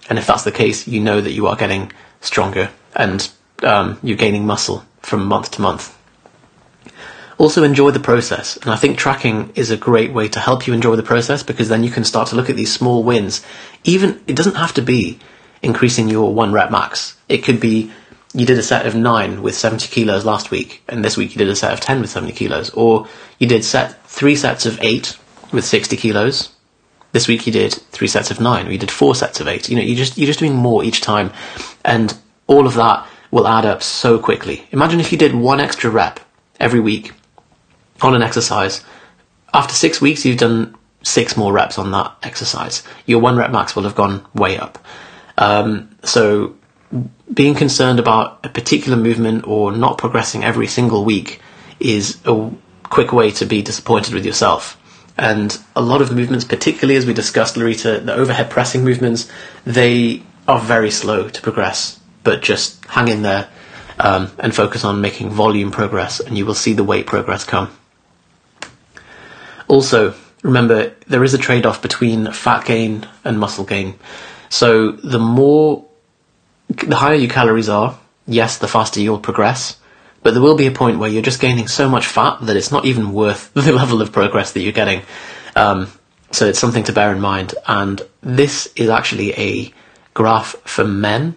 And 0.10 0.20
if 0.20 0.28
that's 0.28 0.44
the 0.44 0.52
case, 0.52 0.88
you 0.88 1.00
know 1.00 1.22
that 1.22 1.32
you 1.32 1.48
are 1.48 1.56
getting 1.56 1.92
stronger 2.22 2.70
and 2.96 3.30
um, 3.64 3.98
you're 4.04 4.18
gaining 4.18 4.46
muscle 4.46 4.86
from 5.00 5.26
month 5.26 5.52
to 5.52 5.62
month. 5.62 5.98
Also, 7.38 7.64
enjoy 7.64 7.92
the 7.92 8.00
process. 8.00 8.56
And 8.58 8.72
I 8.72 8.78
think 8.78 8.98
tracking 8.98 9.52
is 9.56 9.70
a 9.70 9.78
great 9.78 10.14
way 10.14 10.30
to 10.30 10.40
help 10.40 10.68
you 10.68 10.74
enjoy 10.74 10.96
the 10.96 11.04
process 11.04 11.44
because 11.44 11.68
then 11.68 11.84
you 11.84 11.90
can 11.90 12.06
start 12.06 12.30
to 12.30 12.36
look 12.36 12.50
at 12.50 12.56
these 12.56 12.74
small 12.74 13.04
wins. 13.04 13.46
Even, 13.84 14.22
it 14.26 14.36
doesn't 14.36 14.56
have 14.56 14.74
to 14.76 14.82
be 14.82 15.20
increasing 15.62 16.10
your 16.10 16.34
one 16.34 16.54
rep 16.54 16.72
max. 16.72 17.18
It 17.28 17.40
could 17.40 17.60
be 17.60 17.92
you 18.36 18.46
did 18.46 18.60
a 18.60 18.64
set 18.64 18.86
of 18.86 18.96
nine 18.96 19.42
with 19.42 19.56
70 19.56 19.88
kilos 19.88 20.26
last 20.26 20.52
week, 20.52 20.84
and 20.90 21.04
this 21.06 21.16
week 21.16 21.34
you 21.34 21.40
did 21.40 21.48
a 21.48 21.56
set 21.56 21.72
of 21.72 21.80
10 21.80 22.02
with 22.02 22.10
70 22.10 22.34
kilos. 22.34 22.70
Or 22.72 23.08
you 23.40 23.48
did 23.48 23.64
set 23.64 24.06
three 24.06 24.36
sets 24.36 24.66
of 24.66 24.78
eight 24.82 25.18
with 25.54 25.64
60 25.64 25.96
kilos. 25.96 26.50
This 27.14 27.30
week 27.30 27.48
you 27.48 27.54
did 27.54 27.74
three 27.92 28.10
sets 28.10 28.32
of 28.32 28.42
nine, 28.42 28.68
or 28.68 28.72
you 28.72 28.78
did 28.78 28.92
four 28.92 29.16
sets 29.16 29.40
of 29.40 29.48
eight. 29.48 29.70
You 29.70 29.78
know, 29.78 29.82
you 29.82 29.96
just, 29.96 30.18
you're 30.18 30.28
just 30.28 30.40
doing 30.40 30.54
more 30.54 30.84
each 30.84 31.00
time. 31.00 31.32
And 31.86 32.14
all 32.48 32.68
of 32.68 32.74
that 32.74 33.08
will 33.32 33.48
add 33.48 33.66
up 33.66 33.82
so 33.82 34.20
quickly. 34.20 34.68
Imagine 34.72 35.00
if 35.00 35.14
you 35.14 35.18
did 35.18 35.34
one 35.34 35.62
extra 35.62 35.90
rep 35.90 36.20
every 36.60 36.82
week 36.82 37.14
on 38.02 38.16
an 38.16 38.22
exercise. 38.22 38.84
After 39.54 39.74
six 39.74 40.02
weeks, 40.02 40.26
you've 40.26 40.38
done 40.38 40.76
six 41.04 41.38
more 41.38 41.54
reps 41.54 41.80
on 41.80 41.92
that 41.92 42.14
exercise. 42.22 42.84
Your 43.06 43.22
one 43.22 43.38
rep 43.38 43.52
max 43.52 43.78
will 43.78 43.84
have 43.84 43.96
gone 43.96 44.26
way 44.34 44.58
up. 44.58 44.78
Um, 45.38 45.96
so 46.04 46.56
being 47.34 47.56
concerned 47.56 48.00
about 48.00 48.46
a 48.46 48.50
particular 48.50 48.98
movement 48.98 49.48
or 49.48 49.72
not 49.72 49.98
progressing 49.98 50.44
every 50.44 50.68
single 50.68 51.04
week 51.04 51.42
is 51.80 52.22
a 52.26 52.52
quick 52.84 53.12
way 53.12 53.32
to 53.32 53.46
be 53.46 53.62
disappointed 53.62 54.14
with 54.14 54.26
yourself. 54.26 54.82
And 55.18 55.58
a 55.76 55.82
lot 55.82 56.02
of 56.02 56.12
movements, 56.12 56.46
particularly 56.46 56.98
as 56.98 57.06
we 57.06 57.14
discussed, 57.14 57.56
Larita, 57.56 58.06
the 58.06 58.14
overhead 58.14 58.50
pressing 58.50 58.84
movements, 58.84 59.30
they 59.66 60.24
are 60.48 60.60
very 60.60 60.92
slow 60.92 61.30
to 61.30 61.42
progress. 61.42 62.00
But 62.24 62.42
just 62.42 62.84
hang 62.86 63.08
in 63.08 63.22
there 63.22 63.48
um, 64.00 64.32
and 64.40 64.54
focus 64.54 64.84
on 64.84 65.02
making 65.02 65.30
volume 65.30 65.72
progress, 65.72 66.20
and 66.20 66.38
you 66.38 66.46
will 66.46 66.54
see 66.54 66.74
the 66.74 66.84
weight 66.84 67.06
progress 67.08 67.44
come. 67.44 67.76
Also, 69.68 70.14
remember 70.44 70.94
there 71.08 71.24
is 71.24 71.34
a 71.34 71.38
trade 71.38 71.66
off 71.66 71.82
between 71.82 72.32
fat 72.32 72.66
gain 72.66 73.08
and 73.24 73.40
muscle 73.40 73.66
gain. 73.66 73.96
So 74.50 74.92
the 74.92 75.20
more, 75.20 75.85
the 76.70 76.96
higher 76.96 77.16
your 77.16 77.30
calories 77.30 77.70
are, 77.70 77.98
yes, 78.28 78.58
the 78.58 78.68
faster 78.68 79.00
you'll 79.00 79.20
progress. 79.20 79.78
But 80.24 80.34
there 80.34 80.42
will 80.42 80.58
be 80.58 80.68
a 80.68 80.72
point 80.72 80.98
where 80.98 81.10
you're 81.10 81.22
just 81.22 81.40
gaining 81.40 81.68
so 81.68 81.88
much 81.88 82.08
fat 82.08 82.40
that 82.42 82.58
it's 82.58 82.72
not 82.72 82.86
even 82.86 83.14
worth 83.14 83.54
the 83.54 83.72
level 83.72 84.02
of 84.02 84.12
progress 84.12 84.54
that 84.54 84.62
you're 84.62 84.72
getting. 84.72 85.04
Um, 85.56 85.92
so 86.32 86.48
it's 86.48 86.60
something 86.60 86.84
to 86.86 86.94
bear 86.94 87.12
in 87.12 87.22
mind. 87.22 87.54
And 87.68 88.02
this 88.22 88.72
is 88.76 88.90
actually 88.90 89.34
a 89.34 89.74
graph 90.14 90.56
for 90.64 90.84
men. 90.84 91.36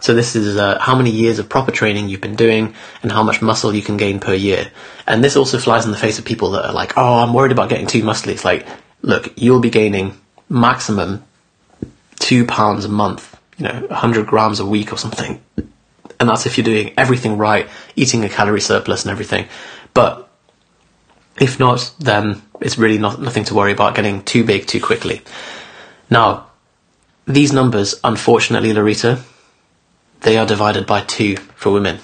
So 0.00 0.14
this 0.14 0.36
is 0.36 0.56
uh, 0.56 0.78
how 0.78 0.96
many 0.96 1.10
years 1.10 1.38
of 1.38 1.48
proper 1.48 1.70
training 1.70 2.08
you've 2.08 2.20
been 2.20 2.36
doing 2.36 2.74
and 3.02 3.10
how 3.10 3.22
much 3.22 3.42
muscle 3.42 3.74
you 3.74 3.82
can 3.82 3.96
gain 3.96 4.20
per 4.20 4.34
year. 4.34 4.70
And 5.06 5.24
this 5.24 5.36
also 5.36 5.58
flies 5.58 5.84
in 5.84 5.90
the 5.90 5.96
face 5.96 6.18
of 6.18 6.24
people 6.24 6.50
that 6.52 6.66
are 6.66 6.72
like, 6.72 6.94
oh, 6.96 7.18
I'm 7.18 7.32
worried 7.32 7.52
about 7.52 7.68
getting 7.68 7.86
too 7.86 8.02
muscly. 8.02 8.32
It's 8.32 8.44
like, 8.44 8.66
look, 9.02 9.32
you'll 9.36 9.60
be 9.60 9.70
gaining 9.70 10.18
maximum 10.48 11.24
two 12.18 12.44
pounds 12.44 12.84
a 12.84 12.88
month, 12.88 13.37
you 13.58 13.64
know, 13.64 13.86
100 13.88 14.26
grams 14.26 14.60
a 14.60 14.66
week 14.66 14.92
or 14.92 14.96
something. 14.96 15.40
And 16.20 16.28
that's 16.28 16.46
if 16.46 16.56
you're 16.56 16.64
doing 16.64 16.94
everything 16.96 17.38
right, 17.38 17.68
eating 17.96 18.24
a 18.24 18.28
calorie 18.28 18.60
surplus 18.60 19.04
and 19.04 19.10
everything. 19.10 19.46
But 19.94 20.28
if 21.40 21.60
not, 21.60 21.92
then 21.98 22.42
it's 22.60 22.78
really 22.78 22.98
not, 22.98 23.20
nothing 23.20 23.44
to 23.44 23.54
worry 23.54 23.72
about 23.72 23.94
getting 23.94 24.22
too 24.22 24.44
big 24.44 24.66
too 24.66 24.80
quickly. 24.80 25.22
Now, 26.10 26.46
these 27.26 27.52
numbers, 27.52 27.94
unfortunately, 28.02 28.72
Larita, 28.72 29.22
they 30.20 30.36
are 30.38 30.46
divided 30.46 30.86
by 30.86 31.02
two 31.02 31.36
for 31.36 31.70
women. 31.70 31.98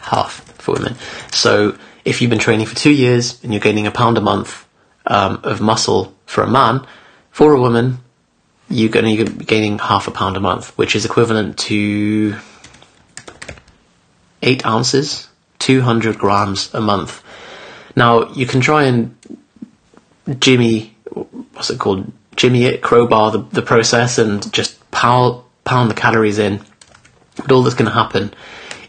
Half 0.00 0.40
for 0.60 0.72
women. 0.72 0.96
So 1.32 1.76
if 2.04 2.20
you've 2.20 2.30
been 2.30 2.38
training 2.38 2.66
for 2.66 2.76
two 2.76 2.92
years 2.92 3.42
and 3.42 3.52
you're 3.52 3.60
gaining 3.60 3.86
a 3.86 3.90
pound 3.90 4.18
a 4.18 4.20
month 4.20 4.66
um, 5.06 5.40
of 5.42 5.60
muscle 5.60 6.14
for 6.26 6.42
a 6.42 6.50
man, 6.50 6.86
for 7.30 7.52
a 7.52 7.60
woman, 7.60 7.98
you're 8.74 8.90
going 8.90 9.16
to 9.16 9.30
be 9.30 9.44
gaining 9.44 9.78
half 9.78 10.08
a 10.08 10.10
pound 10.10 10.36
a 10.36 10.40
month, 10.40 10.76
which 10.76 10.96
is 10.96 11.04
equivalent 11.04 11.58
to 11.58 12.36
eight 14.42 14.66
ounces, 14.66 15.28
200 15.60 16.18
grams 16.18 16.72
a 16.74 16.80
month. 16.80 17.22
Now, 17.96 18.32
you 18.32 18.46
can 18.46 18.60
try 18.60 18.84
and 18.84 19.16
jimmy, 20.40 20.94
what's 21.52 21.70
it 21.70 21.78
called? 21.78 22.10
Jimmy 22.36 22.64
it, 22.64 22.82
crowbar 22.82 23.30
the, 23.30 23.38
the 23.38 23.62
process 23.62 24.18
and 24.18 24.52
just 24.52 24.90
pound, 24.90 25.42
pound 25.64 25.90
the 25.90 25.94
calories 25.94 26.38
in. 26.38 26.60
But 27.36 27.52
all 27.52 27.62
that's 27.62 27.76
going 27.76 27.90
to 27.90 27.94
happen 27.94 28.34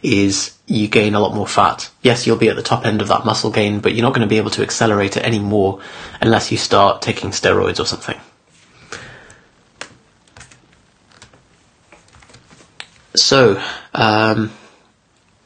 is 0.01 0.57
you 0.65 0.87
gain 0.87 1.13
a 1.13 1.19
lot 1.19 1.35
more 1.35 1.47
fat. 1.47 1.89
Yes, 2.01 2.25
you'll 2.25 2.37
be 2.37 2.49
at 2.49 2.55
the 2.55 2.63
top 2.63 2.85
end 2.85 3.01
of 3.01 3.07
that 3.09 3.23
muscle 3.23 3.51
gain, 3.51 3.79
but 3.79 3.93
you're 3.93 4.03
not 4.03 4.13
going 4.13 4.27
to 4.27 4.29
be 4.29 4.37
able 4.37 4.51
to 4.51 4.63
accelerate 4.63 5.15
it 5.15 5.23
anymore 5.23 5.79
unless 6.21 6.51
you 6.51 6.57
start 6.57 7.03
taking 7.03 7.29
steroids 7.29 7.79
or 7.79 7.85
something. 7.85 8.19
So, 13.15 13.61
um, 13.93 14.51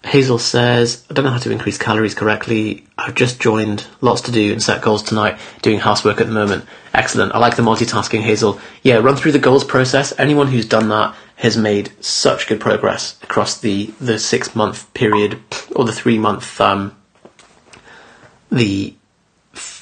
Hazel 0.03 0.39
says, 0.39 1.05
I 1.10 1.13
don't 1.13 1.25
know 1.25 1.32
how 1.32 1.39
to 1.39 1.51
increase 1.51 1.77
calories 1.77 2.15
correctly. 2.15 2.86
I've 2.97 3.15
just 3.15 3.39
joined, 3.39 3.86
lots 4.01 4.21
to 4.21 4.32
do 4.32 4.51
and 4.51 4.63
set 4.63 4.82
goals 4.82 5.03
tonight, 5.03 5.38
doing 5.62 5.79
housework 5.79 6.21
at 6.21 6.27
the 6.27 6.34
moment. 6.34 6.65
Excellent. 6.93 7.34
I 7.36 7.38
like 7.38 7.58
the 7.58 7.63
multitasking, 7.63 8.21
Hazel. 8.21 8.60
Yeah, 8.82 8.95
run 8.95 9.17
through 9.17 9.34
the 9.34 9.39
goals 9.39 9.65
process. 9.65 10.13
Anyone 10.17 10.47
who's 10.47 10.65
done 10.65 10.88
that 10.89 11.15
has 11.36 11.58
made 11.58 11.91
such 12.03 12.47
good 12.47 12.62
progress 12.62 13.17
across 13.23 13.60
the, 13.60 13.88
the 13.99 14.17
six 14.19 14.55
month 14.55 14.93
period 14.93 15.39
or 15.75 15.84
the 15.84 15.93
three 15.93 16.17
month, 16.17 16.60
um, 16.62 16.95
the, 18.51 18.95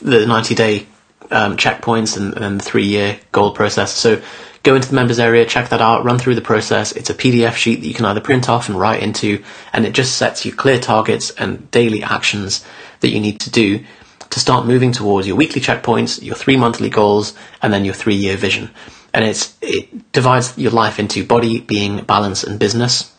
the 0.01 0.25
90 0.25 0.55
day 0.55 0.87
um, 1.29 1.57
checkpoints 1.57 2.17
and, 2.17 2.33
and 2.37 2.61
three 2.61 2.85
year 2.85 3.19
goal 3.31 3.51
process. 3.51 3.93
So 3.93 4.21
go 4.67 4.75
into 4.75 4.89
the 4.89 4.95
members 4.95 5.17
area, 5.17 5.45
check 5.45 5.69
that 5.69 5.79
out, 5.79 6.03
run 6.03 6.19
through 6.19 6.35
the 6.35 6.41
process. 6.41 6.91
It's 6.91 7.09
a 7.09 7.13
PDF 7.13 7.53
sheet 7.53 7.79
that 7.79 7.87
you 7.87 7.93
can 7.93 8.03
either 8.03 8.19
print 8.19 8.49
off 8.49 8.67
and 8.67 8.77
write 8.77 9.01
into, 9.01 9.41
and 9.71 9.85
it 9.85 9.93
just 9.93 10.17
sets 10.17 10.45
you 10.45 10.51
clear 10.53 10.77
targets 10.77 11.31
and 11.31 11.71
daily 11.71 12.03
actions 12.03 12.65
that 12.99 13.07
you 13.07 13.21
need 13.21 13.39
to 13.39 13.49
do 13.49 13.85
to 14.29 14.39
start 14.41 14.65
moving 14.65 14.91
towards 14.91 15.25
your 15.25 15.37
weekly 15.37 15.61
checkpoints, 15.61 16.21
your 16.21 16.35
three 16.35 16.57
monthly 16.57 16.89
goals, 16.89 17.33
and 17.61 17.71
then 17.71 17.85
your 17.85 17.93
three 17.93 18.15
year 18.15 18.35
vision. 18.35 18.69
And 19.13 19.23
it's, 19.23 19.57
it 19.61 20.11
divides 20.11 20.57
your 20.57 20.71
life 20.71 20.99
into 20.99 21.25
body, 21.25 21.61
being, 21.61 22.01
balance, 22.01 22.43
and 22.43 22.59
business. 22.59 23.15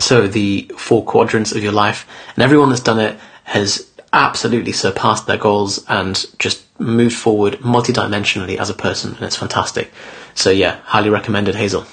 So 0.00 0.26
the 0.26 0.68
four 0.76 1.04
quadrants 1.04 1.52
of 1.52 1.62
your 1.62 1.72
life, 1.72 2.08
and 2.34 2.42
everyone 2.42 2.70
that's 2.70 2.82
done 2.82 2.98
it 2.98 3.16
has 3.44 3.88
absolutely 4.12 4.72
surpassed 4.72 5.28
their 5.28 5.38
goals 5.38 5.84
and 5.88 6.26
just 6.40 6.65
moved 6.78 7.16
forward 7.16 7.54
multidimensionally 7.60 8.56
as 8.56 8.70
a 8.70 8.74
person, 8.74 9.14
and 9.14 9.22
it's 9.22 9.36
fantastic. 9.36 9.92
So 10.34 10.50
yeah, 10.50 10.80
highly 10.84 11.10
recommended, 11.10 11.54
Hazel. 11.54 11.86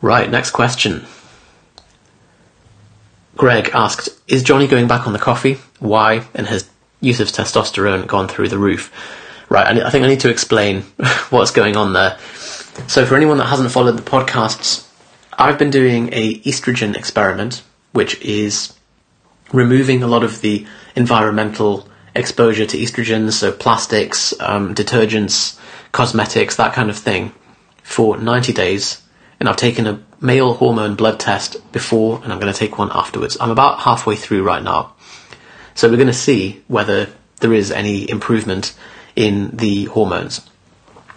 Right, 0.00 0.30
next 0.30 0.50
question. 0.50 1.06
Greg 3.36 3.70
asked, 3.72 4.10
"Is 4.28 4.42
Johnny 4.42 4.66
going 4.66 4.86
back 4.86 5.06
on 5.06 5.12
the 5.12 5.18
coffee? 5.18 5.58
Why? 5.80 6.24
And 6.34 6.46
has 6.46 6.68
Yusuf's 7.00 7.32
testosterone 7.32 8.06
gone 8.06 8.28
through 8.28 8.48
the 8.48 8.58
roof?" 8.58 8.92
Right, 9.48 9.66
I 9.66 9.90
think 9.90 10.04
I 10.04 10.08
need 10.08 10.20
to 10.20 10.30
explain 10.30 10.82
what's 11.30 11.50
going 11.50 11.76
on 11.76 11.92
there. 11.92 12.18
So, 12.86 13.06
for 13.06 13.14
anyone 13.14 13.38
that 13.38 13.46
hasn't 13.46 13.70
followed 13.70 13.96
the 13.96 14.02
podcasts, 14.02 14.86
I've 15.38 15.58
been 15.58 15.70
doing 15.70 16.10
a 16.12 16.40
estrogen 16.40 16.96
experiment, 16.96 17.62
which 17.92 18.20
is 18.20 18.72
removing 19.52 20.02
a 20.02 20.06
lot 20.06 20.24
of 20.24 20.40
the 20.40 20.66
environmental 20.96 21.88
exposure 22.14 22.66
to 22.66 22.76
estrogens, 22.76 23.32
so 23.32 23.52
plastics, 23.52 24.34
um, 24.40 24.74
detergents, 24.74 25.58
cosmetics, 25.92 26.56
that 26.56 26.74
kind 26.74 26.90
of 26.90 26.98
thing, 26.98 27.32
for 27.82 28.16
90 28.16 28.52
days. 28.52 29.02
And 29.40 29.48
I've 29.48 29.56
taken 29.56 29.86
a 29.86 30.02
male 30.20 30.54
hormone 30.54 30.94
blood 30.94 31.20
test 31.20 31.56
before, 31.72 32.20
and 32.22 32.32
I'm 32.32 32.40
going 32.40 32.52
to 32.52 32.58
take 32.58 32.78
one 32.78 32.90
afterwards. 32.92 33.36
I'm 33.40 33.50
about 33.50 33.80
halfway 33.80 34.16
through 34.16 34.42
right 34.42 34.62
now. 34.62 34.94
So 35.74 35.88
we're 35.88 35.96
going 35.96 36.06
to 36.06 36.12
see 36.12 36.62
whether 36.68 37.08
there 37.40 37.52
is 37.52 37.70
any 37.70 38.08
improvement 38.08 38.74
in 39.16 39.50
the 39.56 39.84
hormones. 39.86 40.40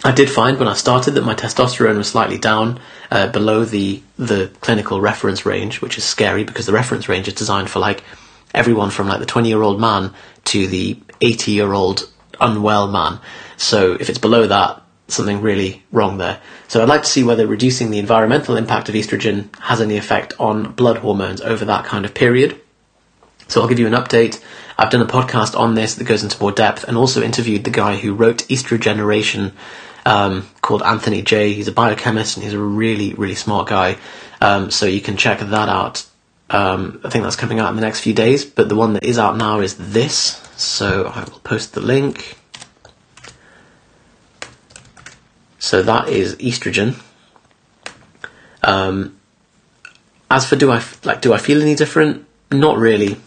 I 0.03 0.11
did 0.11 0.29
find 0.29 0.59
when 0.59 0.67
I 0.67 0.73
started 0.73 1.11
that 1.11 1.25
my 1.25 1.33
testosterone 1.33 1.97
was 1.97 2.07
slightly 2.07 2.37
down 2.37 2.79
uh, 3.09 3.27
below 3.27 3.65
the 3.65 4.01
the 4.17 4.51
clinical 4.61 5.01
reference 5.01 5.45
range, 5.45 5.81
which 5.81 5.97
is 5.97 6.03
scary 6.03 6.43
because 6.43 6.67
the 6.67 6.73
reference 6.73 7.09
range 7.09 7.27
is 7.27 7.33
designed 7.33 7.69
for 7.69 7.79
like 7.79 8.03
everyone 8.53 8.89
from 8.91 9.07
like 9.07 9.19
the 9.19 9.25
20 9.25 9.49
year 9.49 9.61
old 9.61 9.79
man 9.79 10.13
to 10.47 10.67
the 10.67 10.99
80 11.21 11.51
year 11.51 11.73
old 11.73 12.09
unwell 12.39 12.87
man. 12.87 13.19
So 13.57 13.93
if 13.93 14.09
it's 14.09 14.19
below 14.19 14.47
that, 14.47 14.81
something 15.07 15.41
really 15.41 15.83
wrong 15.91 16.17
there. 16.17 16.39
So 16.67 16.81
I'd 16.81 16.89
like 16.89 17.03
to 17.03 17.09
see 17.09 17.23
whether 17.23 17.47
reducing 17.47 17.91
the 17.91 17.99
environmental 17.99 18.57
impact 18.57 18.89
of 18.89 18.95
estrogen 18.95 19.55
has 19.59 19.81
any 19.81 19.97
effect 19.97 20.33
on 20.39 20.73
blood 20.73 20.97
hormones 20.97 21.41
over 21.41 21.65
that 21.65 21.85
kind 21.85 22.05
of 22.05 22.13
period. 22.13 22.59
So 23.47 23.61
I'll 23.61 23.69
give 23.69 23.79
you 23.79 23.87
an 23.87 23.93
update. 23.93 24.41
I've 24.77 24.89
done 24.89 25.01
a 25.01 25.05
podcast 25.05 25.57
on 25.57 25.75
this 25.75 25.95
that 25.95 26.03
goes 26.03 26.23
into 26.23 26.39
more 26.41 26.51
depth 26.51 26.83
and 26.83 26.97
also 26.97 27.23
interviewed 27.23 27.63
the 27.63 27.71
guy 27.71 27.95
who 27.95 28.13
wrote 28.13 28.39
Estrogeneration 28.49 29.53
um, 30.05 30.47
called 30.61 30.83
Anthony 30.83 31.21
Jay. 31.21 31.53
He's 31.53 31.67
a 31.67 31.71
biochemist 31.71 32.37
and 32.37 32.43
he's 32.43 32.53
a 32.53 32.59
really, 32.59 33.13
really 33.13 33.35
smart 33.35 33.67
guy. 33.67 33.97
Um, 34.41 34.69
so 34.69 34.85
you 34.85 35.01
can 35.01 35.17
check 35.17 35.39
that 35.39 35.69
out. 35.69 36.05
Um, 36.49 37.01
I 37.03 37.09
think 37.09 37.23
that's 37.23 37.35
coming 37.35 37.59
out 37.59 37.69
in 37.69 37.75
the 37.75 37.81
next 37.81 37.99
few 37.99 38.13
days, 38.13 38.45
but 38.45 38.69
the 38.69 38.75
one 38.75 38.93
that 38.93 39.03
is 39.03 39.19
out 39.19 39.37
now 39.37 39.59
is 39.59 39.75
this. 39.75 40.41
So 40.55 41.11
I 41.13 41.23
will 41.25 41.39
post 41.39 41.73
the 41.73 41.81
link. 41.81 42.37
So 45.59 45.83
that 45.83 46.07
is 46.09 46.35
estrogen. 46.35 46.95
Um, 48.63 49.17
as 50.29 50.47
for 50.47 50.55
do 50.55 50.71
I 50.71 50.83
like 51.03 51.21
do 51.21 51.33
I 51.33 51.37
feel 51.37 51.61
any 51.61 51.75
different? 51.75 52.25
Not 52.51 52.77
really, 52.77 53.17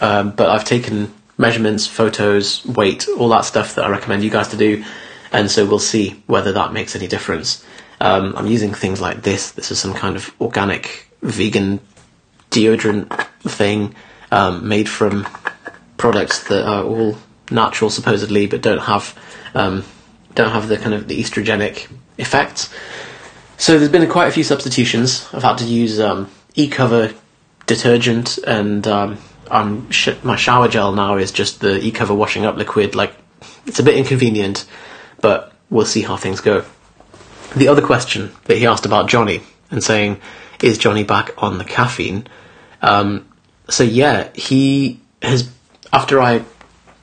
um, 0.00 0.32
but 0.32 0.48
I've 0.48 0.64
taken 0.64 1.12
measurements, 1.38 1.86
photos, 1.86 2.64
weight, 2.64 3.06
all 3.08 3.28
that 3.28 3.44
stuff 3.44 3.74
that 3.76 3.84
I 3.84 3.90
recommend 3.90 4.24
you 4.24 4.30
guys 4.30 4.48
to 4.48 4.56
do, 4.56 4.84
and 5.32 5.50
so 5.50 5.66
we'll 5.66 5.78
see 5.78 6.22
whether 6.26 6.52
that 6.52 6.72
makes 6.72 6.96
any 6.96 7.06
difference. 7.06 7.64
Um, 8.00 8.34
I'm 8.36 8.46
using 8.46 8.74
things 8.74 9.00
like 9.00 9.22
this. 9.22 9.52
This 9.52 9.70
is 9.70 9.78
some 9.78 9.94
kind 9.94 10.16
of 10.16 10.34
organic 10.40 11.08
vegan 11.22 11.80
deodorant 12.50 13.08
thing 13.42 13.94
um, 14.30 14.68
made 14.68 14.88
from 14.88 15.26
products 15.96 16.48
that 16.48 16.66
are 16.66 16.84
all 16.84 17.16
natural 17.50 17.90
supposedly, 17.90 18.46
but 18.46 18.60
don't 18.60 18.80
have 18.80 19.16
um, 19.54 19.84
don't 20.34 20.50
have 20.50 20.68
the 20.68 20.76
kind 20.76 20.94
of 20.94 21.08
the 21.08 21.20
estrogenic 21.20 21.88
effects. 22.18 22.72
So 23.58 23.78
there's 23.78 23.90
been 23.90 24.08
quite 24.10 24.28
a 24.28 24.32
few 24.32 24.44
substitutions. 24.44 25.26
I've 25.32 25.42
had 25.42 25.58
to 25.58 25.64
use 25.64 25.98
um, 25.98 26.30
Ecover 26.56 27.14
detergent, 27.66 28.38
and 28.38 28.86
um, 28.86 29.90
sh- 29.90 30.10
my 30.22 30.36
shower 30.36 30.68
gel 30.68 30.92
now 30.92 31.16
is 31.16 31.32
just 31.32 31.60
the 31.60 31.80
Ecover 31.82 32.14
washing 32.14 32.44
up 32.44 32.56
liquid. 32.56 32.94
Like 32.94 33.14
it's 33.66 33.78
a 33.78 33.82
bit 33.82 33.96
inconvenient, 33.96 34.66
but 35.20 35.52
we'll 35.70 35.86
see 35.86 36.02
how 36.02 36.16
things 36.16 36.40
go. 36.40 36.64
The 37.54 37.68
other 37.68 37.82
question 37.82 38.32
that 38.44 38.58
he 38.58 38.66
asked 38.66 38.84
about 38.86 39.08
Johnny 39.08 39.40
and 39.70 39.82
saying, 39.82 40.20
"Is 40.62 40.78
Johnny 40.78 41.04
back 41.04 41.32
on 41.38 41.58
the 41.58 41.64
caffeine?" 41.64 42.26
Um, 42.82 43.26
so 43.68 43.84
yeah, 43.84 44.28
he 44.34 45.00
has. 45.22 45.50
After 45.92 46.20
I 46.20 46.44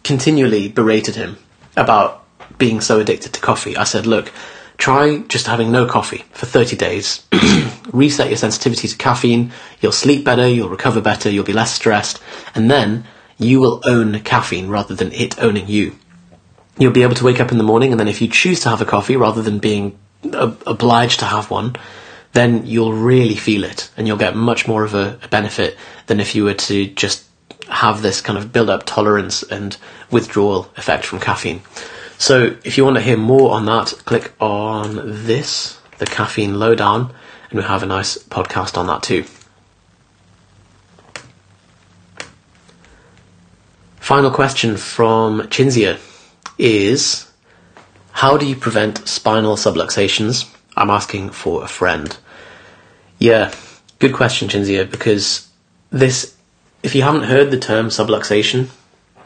continually 0.04 0.68
berated 0.68 1.16
him 1.16 1.38
about 1.76 2.24
being 2.58 2.82
so 2.82 3.00
addicted 3.00 3.34
to 3.34 3.42
coffee, 3.42 3.78
I 3.78 3.84
said, 3.84 4.06
"Look." 4.06 4.32
Try 4.76 5.20
just 5.30 5.46
having 5.46 5.72
no 5.72 5.86
coffee 5.86 6.26
for 6.32 6.48
30 6.48 6.76
days. 6.76 7.24
Reset 7.94 8.28
your 8.28 8.38
sensitivity 8.38 8.88
to 8.88 8.98
caffeine. 8.98 9.54
You'll 9.80 9.92
sleep 9.92 10.26
better, 10.26 10.48
you'll 10.48 10.68
recover 10.68 11.00
better, 11.00 11.30
you'll 11.30 11.46
be 11.46 11.54
less 11.54 11.74
stressed, 11.74 12.20
and 12.56 12.70
then 12.72 13.06
you 13.38 13.60
will 13.60 13.82
own 13.86 14.20
caffeine 14.22 14.68
rather 14.70 14.96
than 14.96 15.12
it 15.13 15.42
owning 15.42 15.68
you. 15.68 15.96
You'll 16.78 16.92
be 16.92 17.04
able 17.04 17.16
to 17.16 17.24
wake 17.24 17.39
up 17.39 17.52
in 17.52 17.58
the 17.58 17.63
morning, 17.63 17.92
and 17.92 18.00
then 18.00 18.08
if 18.08 18.22
you 18.22 18.28
choose 18.28 18.62
to 18.62 18.70
have 18.70 18.82
a 18.82 18.86
coffee 18.86 19.16
rather 19.16 19.42
than 19.42 19.60
being 19.60 19.98
ob- 20.34 20.62
obliged 20.66 21.20
to 21.20 21.26
have 21.26 21.50
one, 21.52 21.76
then 22.34 22.65
you'll 22.65 22.93
really 22.93 23.36
feel 23.36 23.63
it, 23.63 23.89
and 23.96 24.08
you'll 24.08 24.17
get 24.17 24.36
much 24.36 24.67
more 24.67 24.84
of 24.84 24.93
a, 24.93 25.19
a 25.24 25.28
benefit 25.28 25.78
than 26.08 26.19
if 26.19 26.36
you 26.36 26.43
were 26.43 26.54
to 26.54 26.88
just 26.88 27.26
have 27.69 28.02
this 28.02 28.22
kind 28.22 28.38
of 28.38 28.52
build 28.52 28.69
up 28.69 28.86
tolerance 28.86 29.43
and 29.43 29.78
withdrawal 30.12 30.69
effect 30.76 31.06
from 31.06 31.19
caffeine. 31.19 31.62
So 32.17 32.56
if 32.63 32.78
you 32.78 32.84
want 32.84 32.98
to 32.98 33.02
hear 33.02 33.17
more 33.17 33.52
on 33.54 33.65
that, 33.65 33.93
click 34.06 34.34
on 34.39 35.26
this, 35.26 35.80
the 36.00 36.06
caffeine 36.06 36.60
lowdown, 36.60 37.13
and 37.50 37.60
we 37.60 37.65
have 37.65 37.84
a 37.84 37.86
nice 37.86 38.17
podcast 38.17 38.78
on 38.78 38.88
that 38.88 39.04
too. 39.04 39.26
Final 44.00 44.32
question 44.32 44.76
from 44.76 45.41
Chinzia 45.43 46.00
is 46.58 47.32
How 48.12 48.38
do 48.38 48.46
you 48.46 48.56
prevent 48.56 49.08
spinal 49.08 49.56
subluxations? 49.56 50.50
I'm 50.76 50.90
asking 50.90 51.32
for 51.32 51.64
a 51.64 51.68
friend. 51.68 52.16
Yeah, 53.20 53.54
good 54.00 54.14
question, 54.14 54.50
Chinzia, 54.50 54.90
because 54.90 55.48
this, 55.92 56.36
if 56.82 56.96
you 56.96 57.04
haven't 57.04 57.24
heard 57.24 57.52
the 57.52 57.60
term 57.60 57.88
subluxation, 57.88 58.70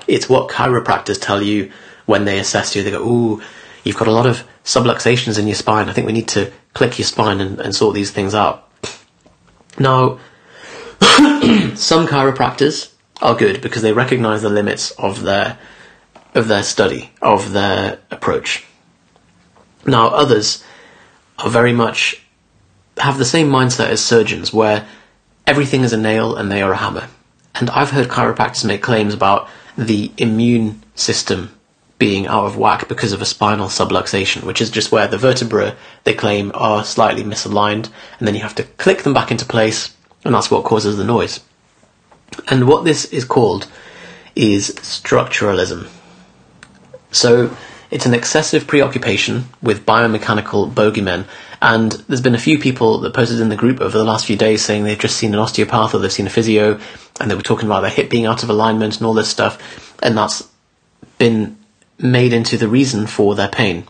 it's 0.08 0.30
what 0.30 0.50
chiropractors 0.50 1.22
tell 1.22 1.42
you 1.42 1.72
when 2.06 2.26
they 2.26 2.40
assess 2.40 2.76
you. 2.76 2.84
They 2.84 2.92
go, 2.92 3.04
ooh, 3.04 3.42
you've 3.84 3.98
got 3.98 4.08
a 4.08 4.12
lot 4.12 4.26
of 4.26 4.48
subluxations 4.64 5.40
in 5.40 5.48
your 5.48 5.56
spine. 5.56 5.90
I 5.90 5.94
think 5.94 6.08
we 6.08 6.14
need 6.14 6.28
to 6.30 6.52
click 6.74 7.00
your 7.00 7.06
spine 7.06 7.42
and, 7.42 7.60
and 7.60 7.76
sort 7.76 7.96
these 7.96 8.12
things 8.12 8.36
out. 8.36 8.70
Now, 9.80 10.20
some 11.76 12.08
chiropractors 12.08 12.92
are 13.22 13.36
good 13.36 13.62
because 13.62 13.82
they 13.82 13.94
recognize 13.94 14.42
the 14.42 14.50
limits 14.50 14.92
of 14.92 15.24
their 15.24 15.58
of 16.36 16.48
their 16.48 16.62
study, 16.62 17.12
of 17.22 17.54
their 17.54 18.00
approach. 18.12 18.64
Now, 19.86 20.10
others 20.10 20.64
are 21.40 21.50
very 21.50 21.74
much 21.74 22.22
have 22.98 23.18
the 23.18 23.26
same 23.26 23.50
mindset 23.50 23.90
as 23.90 24.04
surgeons, 24.04 24.52
where 24.52 24.88
everything 25.46 25.82
is 25.84 25.94
a 25.94 25.98
nail 25.98 26.36
and 26.36 26.52
they 26.52 26.62
are 26.62 26.72
a 26.72 26.78
hammer. 26.78 27.08
And 27.56 27.70
I've 27.70 27.92
heard 27.92 28.08
chiropractors 28.08 28.66
make 28.66 28.82
claims 28.82 29.14
about 29.14 29.50
the 29.78 30.12
immune 30.18 30.84
system 30.96 31.54
being 32.00 32.28
out 32.28 32.46
of 32.46 32.58
whack 32.58 32.88
because 32.88 33.12
of 33.12 33.22
a 33.22 33.26
spinal 33.26 33.68
subluxation, 33.68 34.44
which 34.44 34.62
is 34.62 34.70
just 34.70 34.92
where 34.92 35.08
the 35.08 35.18
vertebrae 35.18 35.76
they 36.04 36.14
claim 36.14 36.52
are 36.54 36.84
slightly 36.84 37.24
misaligned, 37.24 37.90
and 38.20 38.28
then 38.28 38.36
you 38.36 38.42
have 38.42 38.56
to 38.56 38.64
click 38.64 39.04
them 39.04 39.14
back 39.14 39.32
into 39.32 39.46
place, 39.46 39.96
and 40.24 40.34
that's 40.34 40.52
what 40.52 40.64
causes 40.64 40.98
the 40.98 41.04
noise. 41.04 41.40
And 42.50 42.68
what 42.68 42.84
this 42.84 43.06
is 43.06 43.26
called 43.26 43.68
is 44.36 44.72
structuralism. 44.76 45.88
So 47.12 47.56
it's 47.90 48.06
an 48.06 48.14
excessive 48.14 48.68
preoccupation 48.68 49.46
with 49.62 49.86
biomechanical 49.86 50.72
bogeymen. 50.72 51.26
And 51.62 51.92
there's 51.92 52.22
been 52.22 52.36
a 52.36 52.40
few 52.40 52.60
people 52.60 53.00
that 53.00 53.14
posted 53.14 53.40
in 53.40 53.50
the 53.50 53.56
group 53.56 53.80
over 53.82 53.98
the 53.98 54.04
last 54.04 54.26
few 54.26 54.36
days 54.36 54.62
saying 54.62 54.84
they've 54.84 55.00
just 55.00 55.18
seen 55.18 55.34
an 55.34 55.40
osteopath 55.40 55.94
or 55.94 56.00
they've 56.00 56.12
seen 56.12 56.28
a 56.28 56.32
physio 56.32 56.80
and 57.20 57.32
they 57.32 57.36
were 57.36 57.42
talking 57.42 57.68
about 57.68 57.82
their 57.82 57.90
hip 57.90 58.10
being 58.10 58.26
out 58.26 58.44
of 58.44 58.50
alignment 58.50 58.98
and 58.98 59.06
all 59.06 59.14
this 59.14 59.30
stuff. 59.30 59.96
And 60.04 60.18
that's 60.18 60.48
been 61.18 61.58
made 61.98 62.34
into 62.34 62.58
the 62.58 62.68
reason 62.68 63.08
for 63.08 63.36
their 63.36 63.48
pain. 63.48 63.88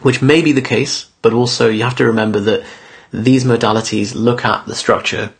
Which 0.00 0.22
may 0.22 0.40
be 0.40 0.52
the 0.52 0.62
case, 0.62 1.10
but 1.20 1.34
also 1.34 1.68
you 1.68 1.82
have 1.82 1.96
to 1.96 2.06
remember 2.06 2.40
that 2.40 2.64
these 3.12 3.44
modalities 3.44 4.14
look 4.14 4.44
at 4.44 4.66
the 4.66 4.74
structure 4.74 5.32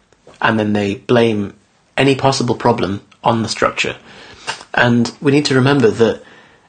and 0.43 0.59
then 0.59 0.73
they 0.73 0.97
blame 0.97 1.55
any 1.97 2.15
possible 2.15 2.55
problem 2.55 3.01
on 3.23 3.43
the 3.43 3.49
structure. 3.49 3.97
And 4.75 5.11
we 5.21 5.33
need 5.33 5.47
to 5.47 5.55
remember 5.55 5.91
that 5.91 6.23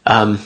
um, 0.05 0.39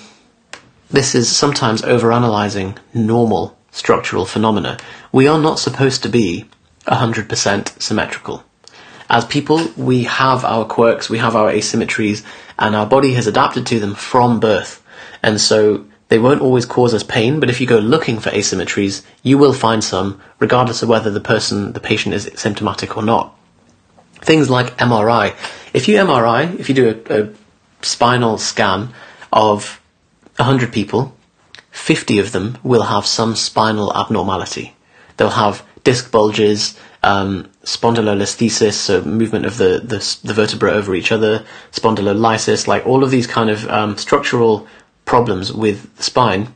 this 0.90 1.16
is 1.16 1.36
sometimes 1.36 1.82
overanalyzing 1.82 2.78
normal 2.94 3.58
structural 3.72 4.26
phenomena. 4.26 4.78
We 5.12 5.28
are 5.28 5.40
not 5.40 5.60
supposed 5.60 6.04
to 6.04 6.10
be 6.10 6.46
100% 6.88 7.82
symmetrical. 7.82 8.44
As 9.10 9.26
people, 9.26 9.68
we 9.78 10.04
have 10.04 10.44
our 10.46 10.66
quirks, 10.66 11.10
we 11.10 11.20
have 11.20 11.36
our 11.36 11.52
asymmetries, 11.52 12.24
and 12.58 12.76
our 12.76 12.86
body 12.86 13.14
has 13.14 13.28
adapted 13.28 13.66
to 13.68 13.80
them 13.80 13.94
from 13.94 14.40
birth. 14.40 14.84
And 15.22 15.40
so 15.40 15.86
they 16.08 16.20
won't 16.20 16.42
always 16.42 16.66
cause 16.66 16.94
us 16.94 17.04
pain, 17.04 17.40
but 17.40 17.50
if 17.50 17.60
you 17.60 17.68
go 17.68 17.78
looking 17.78 18.20
for 18.20 18.30
asymmetries, 18.30 19.04
you 19.24 19.38
will 19.38 19.54
find 19.54 19.84
some, 19.84 20.22
regardless 20.40 20.82
of 20.82 20.90
whether 20.90 21.12
the 21.12 21.20
person, 21.20 21.74
the 21.74 21.80
patient 21.80 22.16
is 22.16 22.30
symptomatic 22.36 22.96
or 22.98 23.04
not. 23.04 23.36
Things 24.22 24.50
like 24.50 24.78
MRI. 24.78 25.36
If 25.74 25.88
you 25.88 25.98
MRI, 25.98 26.60
if 26.60 26.70
you 26.70 26.76
do 26.76 27.04
a, 27.10 27.24
a 27.24 27.30
spinal 27.82 28.38
scan 28.38 28.94
of 29.32 29.82
100 30.38 30.72
people, 30.74 31.16
50 31.72 32.20
of 32.20 32.32
them 32.32 32.58
will 32.64 32.84
have 32.84 33.06
some 33.06 33.36
spinal 33.36 33.96
abnormality. 33.96 34.76
They'll 35.18 35.30
have 35.30 35.66
disc 35.84 36.12
bulges, 36.12 36.78
um, 37.04 37.50
spondylolisthesis, 37.64 38.74
so 38.74 39.02
movement 39.04 39.46
of 39.46 39.58
the, 39.58 39.80
the, 39.84 40.18
the, 40.24 40.34
vertebra 40.34 40.72
over 40.72 40.96
each 40.96 41.12
other, 41.12 41.46
spondylolysis, 41.72 42.68
like 42.68 42.86
all 42.86 43.04
of 43.04 43.12
these 43.12 43.28
kind 43.28 43.50
of 43.50 43.68
um, 43.70 43.98
structural 43.98 44.68
problems 45.06 45.54
with 45.54 45.96
the 45.98 46.04
spine, 46.04 46.54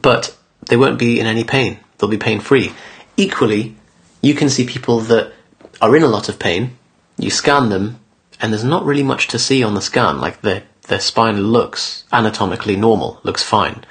but 0.00 0.36
they 0.68 0.76
won't 0.76 0.98
be 0.98 1.20
in 1.20 1.26
any 1.26 1.44
pain. 1.44 1.78
They'll 1.98 2.10
be 2.10 2.16
pain 2.16 2.40
free. 2.40 2.72
Equally, 3.16 3.76
you 4.22 4.34
can 4.34 4.48
see 4.48 4.66
people 4.66 5.00
that 5.00 5.32
are 5.80 5.94
in 5.94 6.02
a 6.02 6.08
lot 6.08 6.28
of 6.28 6.38
pain, 6.38 6.76
you 7.18 7.30
scan 7.30 7.68
them, 7.68 8.00
and 8.40 8.52
there's 8.52 8.64
not 8.64 8.84
really 8.84 9.02
much 9.02 9.28
to 9.28 9.38
see 9.38 9.62
on 9.62 9.74
the 9.74 9.80
scan. 9.80 10.20
Like 10.20 10.40
their 10.40 10.62
their 10.88 11.00
spine 11.00 11.40
looks 11.40 12.04
anatomically 12.12 12.76
normal, 12.76 13.20
looks 13.22 13.42
fine. 13.42 13.84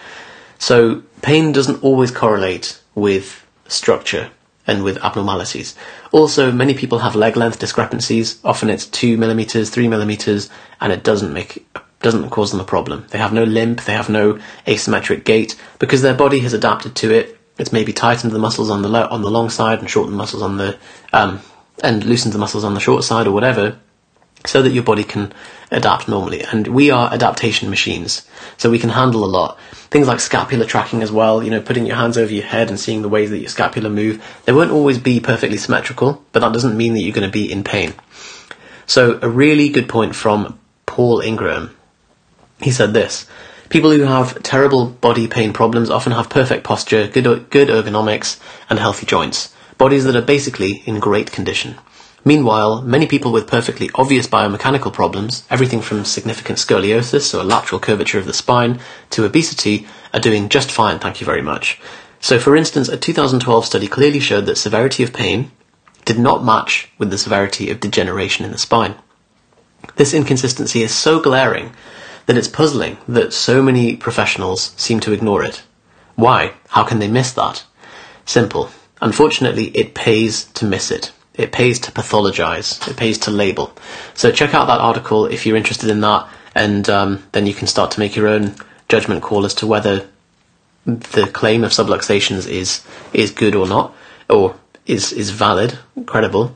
So 0.60 1.04
pain 1.22 1.52
doesn't 1.52 1.84
always 1.84 2.12
correlate 2.12 2.80
with 2.96 3.46
structure 3.68 4.32
and 4.68 4.84
with 4.84 4.98
abnormalities. 5.04 5.76
Also, 6.12 6.52
many 6.52 6.74
people 6.74 7.00
have 7.00 7.16
leg 7.16 7.38
length 7.38 7.60
discrepancies. 7.60 8.40
Often 8.44 8.70
it's 8.70 8.88
two 8.88 9.18
millimeters, 9.18 9.70
three 9.70 9.88
millimeters, 9.88 10.50
and 10.82 10.92
it 10.92 11.04
doesn't 11.04 11.34
make 11.34 11.66
doesn't 12.02 12.30
cause 12.30 12.52
them 12.52 12.60
a 12.60 12.66
problem. 12.66 13.06
They 13.10 13.18
have 13.18 13.34
no 13.34 13.44
limp, 13.44 13.84
they 13.86 13.94
have 13.94 14.10
no 14.10 14.40
asymmetric 14.68 15.24
gait 15.24 15.56
because 15.80 16.02
their 16.02 16.14
body 16.14 16.40
has 16.42 16.54
adapted 16.54 16.96
to 16.98 17.12
it. 17.12 17.40
It's 17.58 17.72
maybe 17.72 17.94
tightened 17.94 18.32
the 18.32 18.40
muscles 18.40 18.70
on 18.70 18.82
the 18.82 18.90
lo- 18.90 19.08
on 19.10 19.22
the 19.22 19.32
long 19.32 19.50
side 19.50 19.80
and 19.80 19.90
shortened 19.90 20.14
the 20.14 20.18
muscles 20.18 20.44
on 20.44 20.58
the 20.58 20.78
um, 21.14 21.42
and 21.84 22.04
loosened 22.04 22.34
the 22.34 22.40
muscles 22.40 22.64
on 22.64 22.74
the 22.74 22.80
short 22.80 23.04
side 23.04 23.28
or 23.28 23.32
whatever 23.32 23.80
so 24.48 24.62
that 24.62 24.72
your 24.72 24.84
body 24.84 25.04
can 25.04 25.34
adapt 25.72 26.08
normally. 26.08 26.42
And 26.42 26.68
we 26.68 26.92
are 26.92 27.14
adaptation 27.14 27.70
machines, 27.70 28.28
so 28.58 28.70
we 28.70 28.80
can 28.80 28.90
handle 28.90 29.24
a 29.24 29.28
lot. 29.28 29.60
Things 29.90 30.08
like 30.08 30.20
scapular 30.20 30.66
tracking 30.66 31.02
as 31.02 31.12
well, 31.12 31.44
you 31.44 31.50
know, 31.50 31.62
putting 31.62 31.86
your 31.86 31.96
hands 31.96 32.18
over 32.18 32.34
your 32.34 32.46
head 32.46 32.70
and 32.70 32.80
seeing 32.80 33.02
the 33.02 33.10
ways 33.10 33.30
that 33.30 33.40
your 33.40 33.50
scapula 33.50 33.90
move. 33.90 34.24
They 34.46 34.54
won't 34.54 34.72
always 34.72 35.00
be 35.00 35.20
perfectly 35.20 35.58
symmetrical, 35.58 36.24
but 36.32 36.40
that 36.42 36.54
doesn't 36.54 36.78
mean 36.78 36.94
that 36.94 37.02
you're 37.02 37.14
going 37.14 37.28
to 37.28 37.32
be 37.32 37.52
in 37.52 37.64
pain. 37.64 37.94
So, 38.88 39.20
a 39.22 39.30
really 39.30 39.70
good 39.70 39.90
point 39.90 40.16
from 40.16 40.60
Paul 40.86 41.22
Ingram. 41.22 41.76
He 42.62 42.72
said 42.72 42.94
this 42.94 43.28
People 43.70 43.92
who 43.92 44.04
have 44.04 44.42
terrible 44.44 44.86
body 44.86 45.28
pain 45.28 45.52
problems 45.52 45.90
often 45.90 46.12
have 46.14 46.30
perfect 46.30 46.64
posture, 46.64 47.08
good, 47.08 47.50
good 47.50 47.68
ergonomics, 47.68 48.40
and 48.70 48.78
healthy 48.80 49.06
joints. 49.06 49.54
Bodies 49.78 50.06
that 50.06 50.16
are 50.16 50.22
basically 50.22 50.84
in 50.86 51.00
great 51.00 51.32
condition. 51.32 51.76
Meanwhile, 52.28 52.82
many 52.82 53.06
people 53.06 53.32
with 53.32 53.46
perfectly 53.46 53.92
obvious 53.94 54.26
biomechanical 54.26 54.92
problems, 54.92 55.44
everything 55.52 55.80
from 55.80 56.04
significant 56.06 56.58
scoliosis 56.58 57.38
or 57.38 57.44
lateral 57.44 57.80
curvature 57.80 58.18
of 58.18 58.26
the 58.26 58.34
spine 58.34 58.80
to 59.12 59.26
obesity, 59.26 59.86
are 60.12 60.20
doing 60.20 60.50
just 60.50 60.72
fine, 60.72 60.98
thank 60.98 61.22
you 61.22 61.26
very 61.26 61.44
much. 61.44 61.80
So, 62.20 62.40
for 62.40 62.56
instance, 62.56 62.90
a 62.90 62.98
2012 62.98 63.66
study 63.66 63.88
clearly 63.88 64.20
showed 64.20 64.48
that 64.48 64.58
severity 64.58 65.04
of 65.04 65.14
pain, 65.14 65.52
did 66.04 66.18
not 66.18 66.44
match 66.44 66.90
with 66.98 67.12
the 67.12 67.18
severity 67.20 67.70
of 67.70 67.80
degeneration 67.80 68.44
in 68.44 68.52
the 68.52 68.58
spine. 68.58 68.96
This 69.96 70.14
inconsistency 70.14 70.82
is 70.82 70.94
so 70.94 71.20
glaring 71.20 71.74
that 72.26 72.38
it's 72.38 72.48
puzzling 72.48 72.98
that 73.08 73.34
so 73.34 73.62
many 73.62 73.96
professionals 73.96 74.74
seem 74.78 75.00
to 75.02 75.12
ignore 75.12 75.44
it. 75.44 75.62
Why? 76.16 76.54
How 76.70 76.84
can 76.84 76.98
they 76.98 77.08
miss 77.08 77.32
that? 77.34 77.64
Simple. 78.26 78.72
Unfortunately, 79.00 79.66
it 79.78 79.94
pays 79.94 80.46
to 80.54 80.66
miss 80.66 80.90
it. 80.90 81.12
It 81.38 81.52
pays 81.52 81.80
to 81.80 81.92
pathologize. 81.92 82.88
It 82.88 82.98
pays 82.98 83.18
to 83.20 83.32
label. 83.32 83.74
So 84.14 84.32
check 84.32 84.54
out 84.54 84.68
that 84.68 84.80
article 84.80 85.26
if 85.26 85.46
you're 85.46 85.58
interested 85.58 85.90
in 85.90 86.02
that, 86.02 86.28
and 86.54 86.90
um, 86.90 87.24
then 87.34 87.46
you 87.46 87.54
can 87.54 87.68
start 87.68 87.92
to 87.92 88.00
make 88.00 88.16
your 88.16 88.28
own 88.28 88.56
judgment 88.88 89.22
call 89.22 89.46
as 89.46 89.54
to 89.56 89.68
whether 89.68 90.08
the 90.86 91.28
claim 91.28 91.64
of 91.64 91.72
subluxations 91.72 92.48
is 92.48 92.86
is 93.12 93.32
good 93.32 93.56
or 93.56 93.68
not, 93.68 93.94
or 94.30 94.56
is 94.86 95.12
is 95.12 95.32
valid, 95.32 95.78
credible. 96.06 96.56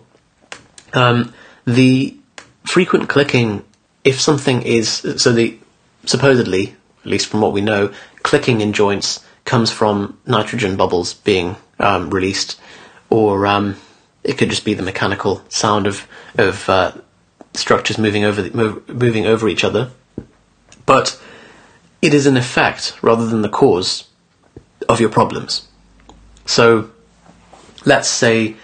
Um, 0.93 1.33
the 1.65 2.15
frequent 2.63 3.09
clicking, 3.09 3.63
if 4.03 4.19
something 4.21 4.61
is 4.61 4.89
so 5.17 5.33
the 5.33 5.57
supposedly, 6.05 6.75
at 7.03 7.05
least 7.05 7.27
from 7.27 7.41
what 7.41 7.53
we 7.53 7.61
know, 7.61 7.91
clicking 8.23 8.61
in 8.61 8.73
joints 8.73 9.25
comes 9.45 9.71
from 9.71 10.17
nitrogen 10.25 10.77
bubbles 10.77 11.13
being 11.13 11.55
um, 11.79 12.09
released, 12.11 12.59
or 13.09 13.47
um, 13.47 13.75
it 14.23 14.37
could 14.37 14.49
just 14.49 14.65
be 14.65 14.73
the 14.73 14.83
mechanical 14.83 15.43
sound 15.49 15.87
of 15.87 16.07
of 16.37 16.67
uh, 16.69 16.93
structures 17.53 17.97
moving 17.97 18.23
over 18.23 18.41
the, 18.41 18.55
move, 18.55 18.87
moving 18.89 19.25
over 19.25 19.47
each 19.47 19.63
other. 19.63 19.91
But 20.85 21.19
it 22.01 22.13
is 22.13 22.25
an 22.25 22.37
effect 22.37 22.97
rather 23.01 23.27
than 23.27 23.41
the 23.41 23.49
cause 23.49 24.07
of 24.87 24.99
your 24.99 25.09
problems. 25.09 25.67
So, 26.45 26.89
let's 27.85 28.09
say 28.09 28.55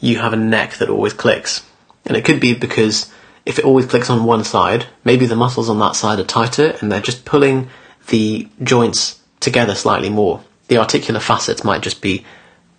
you 0.00 0.18
have 0.18 0.32
a 0.32 0.36
neck 0.36 0.74
that 0.74 0.88
always 0.88 1.12
clicks, 1.12 1.66
and 2.06 2.16
it 2.16 2.24
could 2.24 2.40
be 2.40 2.54
because 2.54 3.12
if 3.46 3.58
it 3.58 3.64
always 3.64 3.86
clicks 3.86 4.10
on 4.10 4.24
one 4.24 4.44
side, 4.44 4.86
maybe 5.04 5.26
the 5.26 5.36
muscles 5.36 5.68
on 5.68 5.78
that 5.80 5.96
side 5.96 6.18
are 6.18 6.24
tighter 6.24 6.76
and 6.80 6.90
they're 6.90 7.00
just 7.00 7.24
pulling 7.24 7.68
the 8.08 8.48
joints 8.62 9.20
together 9.40 9.74
slightly 9.74 10.08
more. 10.08 10.42
The 10.68 10.78
articular 10.78 11.20
facets 11.20 11.62
might 11.62 11.82
just 11.82 12.00
be 12.00 12.24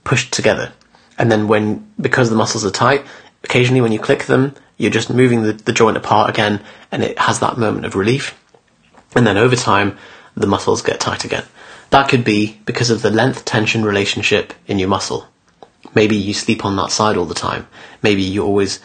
pushed 0.04 0.34
together. 0.34 0.74
And 1.18 1.32
then 1.32 1.48
when, 1.48 1.92
because 2.00 2.30
the 2.30 2.36
muscles 2.36 2.66
are 2.66 2.72
tight, 2.72 3.06
occasionally 3.44 3.82
when 3.82 3.92
you 3.92 4.00
click 4.00 4.26
them, 4.26 4.54
you're 4.78 4.92
just 4.92 5.10
moving 5.10 5.44
the, 5.44 5.54
the 5.54 5.72
joint 5.72 5.98
apart 5.98 6.30
again 6.30 6.62
and 6.92 7.04
it 7.04 7.18
has 7.18 7.40
that 7.40 7.58
moment 7.58 7.86
of 7.86 7.96
relief. 7.96 8.38
And 9.16 9.26
then 9.26 9.38
over 9.38 9.56
time, 9.56 9.98
the 10.36 10.48
muscles 10.48 10.82
get 10.82 11.00
tight 11.00 11.24
again. 11.24 11.46
That 11.92 12.10
could 12.10 12.24
be 12.26 12.60
because 12.66 12.90
of 12.90 13.02
the 13.02 13.10
length 13.10 13.46
tension 13.46 13.86
relationship 13.86 14.54
in 14.68 14.80
your 14.80 14.90
muscle. 14.90 15.28
Maybe 15.94 16.18
you 16.18 16.34
sleep 16.34 16.66
on 16.66 16.76
that 16.76 16.92
side 16.92 17.16
all 17.16 17.26
the 17.26 17.34
time. 17.34 17.68
Maybe 18.02 18.22
you 18.22 18.44
always 18.44 18.82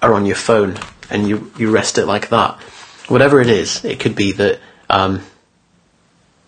are 0.00 0.14
on 0.14 0.24
your 0.24 0.36
phone 0.36 0.78
and 1.10 1.28
you, 1.28 1.52
you 1.58 1.70
rest 1.70 1.98
it 1.98 2.06
like 2.06 2.30
that. 2.30 2.54
Whatever 3.08 3.40
it 3.40 3.48
is, 3.48 3.84
it 3.84 4.00
could 4.00 4.16
be 4.16 4.32
that 4.32 4.60
um, 4.88 5.20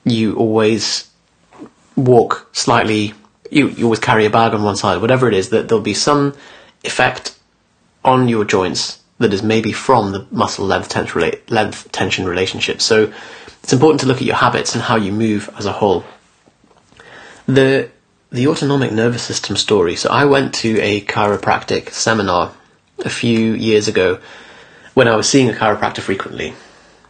you 0.04 0.36
always 0.36 1.10
walk 1.96 2.48
slightly, 2.52 3.12
you, 3.50 3.68
you 3.68 3.84
always 3.84 4.00
carry 4.00 4.26
a 4.26 4.30
bag 4.30 4.54
on 4.54 4.62
one 4.62 4.76
side, 4.76 5.00
whatever 5.00 5.28
it 5.28 5.34
is, 5.34 5.50
that 5.50 5.68
there'll 5.68 5.82
be 5.82 5.94
some 5.94 6.34
effect 6.84 7.38
on 8.04 8.28
your 8.28 8.44
joints 8.44 9.00
that 9.18 9.32
is 9.32 9.42
maybe 9.42 9.72
from 9.72 10.12
the 10.12 10.26
muscle 10.30 10.66
length 10.66 10.94
length 11.50 11.92
tension 11.92 12.26
relationship. 12.26 12.80
So 12.80 13.12
it's 13.62 13.72
important 13.72 14.00
to 14.02 14.06
look 14.06 14.18
at 14.18 14.22
your 14.24 14.36
habits 14.36 14.74
and 14.74 14.82
how 14.82 14.96
you 14.96 15.12
move 15.12 15.50
as 15.58 15.66
a 15.66 15.72
whole. 15.72 16.04
The 17.46 17.90
the 18.30 18.48
autonomic 18.48 18.92
nervous 18.92 19.22
system 19.22 19.56
story. 19.56 19.96
So 19.96 20.10
I 20.10 20.24
went 20.24 20.54
to 20.56 20.80
a 20.80 21.00
chiropractic 21.02 21.90
seminar 21.90 22.52
a 22.98 23.08
few 23.08 23.52
years 23.52 23.88
ago 23.88 24.20
when 24.94 25.08
I 25.08 25.16
was 25.16 25.28
seeing 25.28 25.48
a 25.48 25.52
chiropractor 25.52 26.00
frequently, 26.00 26.54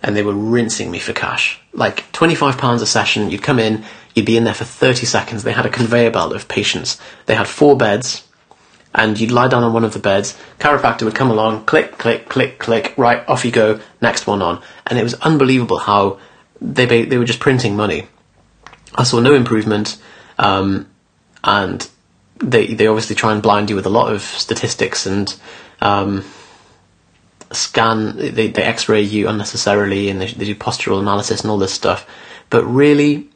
and 0.03 0.14
they 0.14 0.22
were 0.22 0.34
rinsing 0.34 0.91
me 0.91 0.99
for 0.99 1.12
cash. 1.12 1.61
Like 1.72 2.11
£25 2.12 2.82
a 2.82 2.87
session, 2.87 3.30
you'd 3.30 3.43
come 3.43 3.59
in, 3.59 3.84
you'd 4.16 4.26
be 4.26 4.36
in 4.36 4.44
there 4.44 4.54
for 4.54 4.64
30 4.64 5.06
seconds. 5.06 5.44
They 5.44 5.52
had 5.52 5.66
a 5.66 5.70
conveyor 5.70 6.10
belt 6.10 6.34
of 6.34 6.48
patients. 6.48 6.98
They 7.26 7.34
had 7.34 7.46
four 7.46 7.76
beds, 7.76 8.26
and 8.94 9.20
you'd 9.20 9.30
lie 9.30 9.46
down 9.46 9.62
on 9.62 9.74
one 9.74 9.84
of 9.84 9.92
the 9.92 9.98
beds. 9.98 10.36
Chiropractor 10.58 11.02
would 11.02 11.14
come 11.14 11.30
along, 11.30 11.66
click, 11.66 11.98
click, 11.98 12.28
click, 12.28 12.58
click, 12.58 12.94
right, 12.96 13.28
off 13.28 13.44
you 13.44 13.52
go, 13.52 13.78
next 14.00 14.26
one 14.26 14.40
on. 14.40 14.62
And 14.86 14.98
it 14.98 15.02
was 15.02 15.14
unbelievable 15.14 15.78
how 15.78 16.18
they, 16.60 17.04
they 17.04 17.18
were 17.18 17.26
just 17.26 17.40
printing 17.40 17.76
money. 17.76 18.08
I 18.94 19.04
saw 19.04 19.20
no 19.20 19.34
improvement, 19.34 20.00
um, 20.38 20.88
and 21.44 21.86
they, 22.38 22.72
they 22.72 22.86
obviously 22.86 23.16
try 23.16 23.32
and 23.32 23.42
blind 23.42 23.68
you 23.68 23.76
with 23.76 23.86
a 23.86 23.90
lot 23.90 24.10
of 24.10 24.22
statistics 24.22 25.04
and 25.04 25.34
um, 25.82 26.24
scan, 27.52 28.16
they, 28.16 28.48
they 28.48 28.62
x-ray 28.62 29.02
you 29.02 29.28
unnecessarily 29.28 30.08
and 30.08 30.20
they, 30.22 30.28
they 30.28 30.46
do 30.46 30.54
postural 30.54 31.00
analysis 31.00 31.42
and 31.42 31.50
all 31.50 31.58
this 31.58 31.72
stuff. 31.72 32.08
But 32.48 32.64
really, 32.64 33.28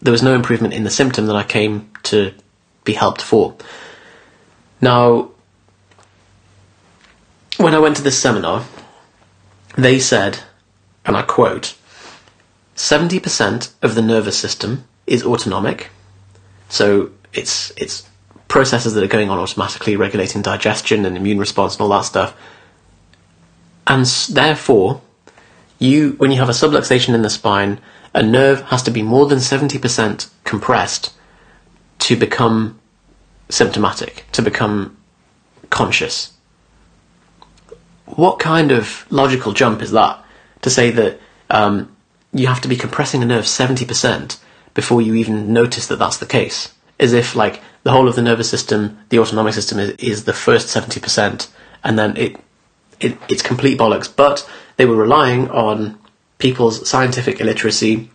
there 0.00 0.12
was 0.12 0.22
no 0.22 0.34
improvement 0.34 0.74
in 0.74 0.84
the 0.84 0.90
symptom 0.90 1.26
that 1.26 1.36
I 1.36 1.44
came 1.44 1.90
to 2.04 2.32
be 2.84 2.92
helped 2.92 3.22
for. 3.22 3.54
Now, 4.80 5.30
when 7.56 7.74
I 7.74 7.78
went 7.78 7.96
to 7.96 8.02
this 8.02 8.18
seminar, 8.18 8.64
they 9.76 9.98
said, 9.98 10.40
and 11.04 11.16
I 11.16 11.22
quote, 11.22 11.74
70% 12.76 13.72
of 13.82 13.96
the 13.96 14.02
nervous 14.02 14.38
system 14.38 14.84
is 15.06 15.24
autonomic. 15.24 15.88
So 16.68 17.10
it's, 17.32 17.72
it's 17.76 18.08
processes 18.46 18.94
that 18.94 19.02
are 19.02 19.08
going 19.08 19.30
on 19.30 19.38
automatically, 19.38 19.96
regulating 19.96 20.42
digestion 20.42 21.04
and 21.04 21.16
immune 21.16 21.38
response 21.38 21.74
and 21.74 21.82
all 21.82 21.88
that 21.88 22.02
stuff. 22.02 22.36
And 23.86 24.06
therefore, 24.30 25.00
you, 25.78 26.12
when 26.18 26.30
you 26.30 26.38
have 26.38 26.48
a 26.48 26.52
subluxation 26.52 27.14
in 27.14 27.22
the 27.22 27.30
spine, 27.30 27.80
a 28.14 28.22
nerve 28.22 28.62
has 28.62 28.82
to 28.84 28.90
be 28.90 29.02
more 29.02 29.26
than 29.26 29.38
70% 29.38 30.28
compressed 30.44 31.12
to 32.00 32.16
become 32.16 32.78
symptomatic, 33.48 34.24
to 34.32 34.42
become 34.42 34.96
conscious. 35.70 36.32
What 38.06 38.38
kind 38.38 38.72
of 38.72 39.06
logical 39.10 39.52
jump 39.52 39.82
is 39.82 39.90
that? 39.92 40.22
To 40.62 40.70
say 40.70 40.90
that 40.90 41.20
um, 41.50 41.94
you 42.32 42.46
have 42.46 42.60
to 42.62 42.68
be 42.68 42.76
compressing 42.76 43.22
a 43.22 43.26
nerve 43.26 43.44
70% 43.44 44.38
before 44.74 45.02
you 45.02 45.14
even 45.14 45.52
notice 45.52 45.86
that 45.88 45.98
that's 45.98 46.18
the 46.18 46.26
case. 46.26 46.72
As 47.00 47.12
if, 47.12 47.36
like, 47.36 47.60
the 47.84 47.92
whole 47.92 48.08
of 48.08 48.16
the 48.16 48.22
nervous 48.22 48.50
system, 48.50 48.98
the 49.08 49.18
autonomic 49.18 49.54
system, 49.54 49.78
is, 49.78 49.90
is 49.92 50.24
the 50.24 50.32
first 50.32 50.74
70%, 50.74 51.48
and 51.84 51.98
then 51.98 52.16
it, 52.16 52.36
it 53.00 53.16
it's 53.28 53.42
complete 53.42 53.78
bollocks. 53.78 54.14
But 54.14 54.48
they 54.76 54.84
were 54.84 54.96
relying 54.96 55.48
on 55.50 55.98
people's 56.38 56.88
scientific 56.88 57.40
illiteracy 57.40 58.10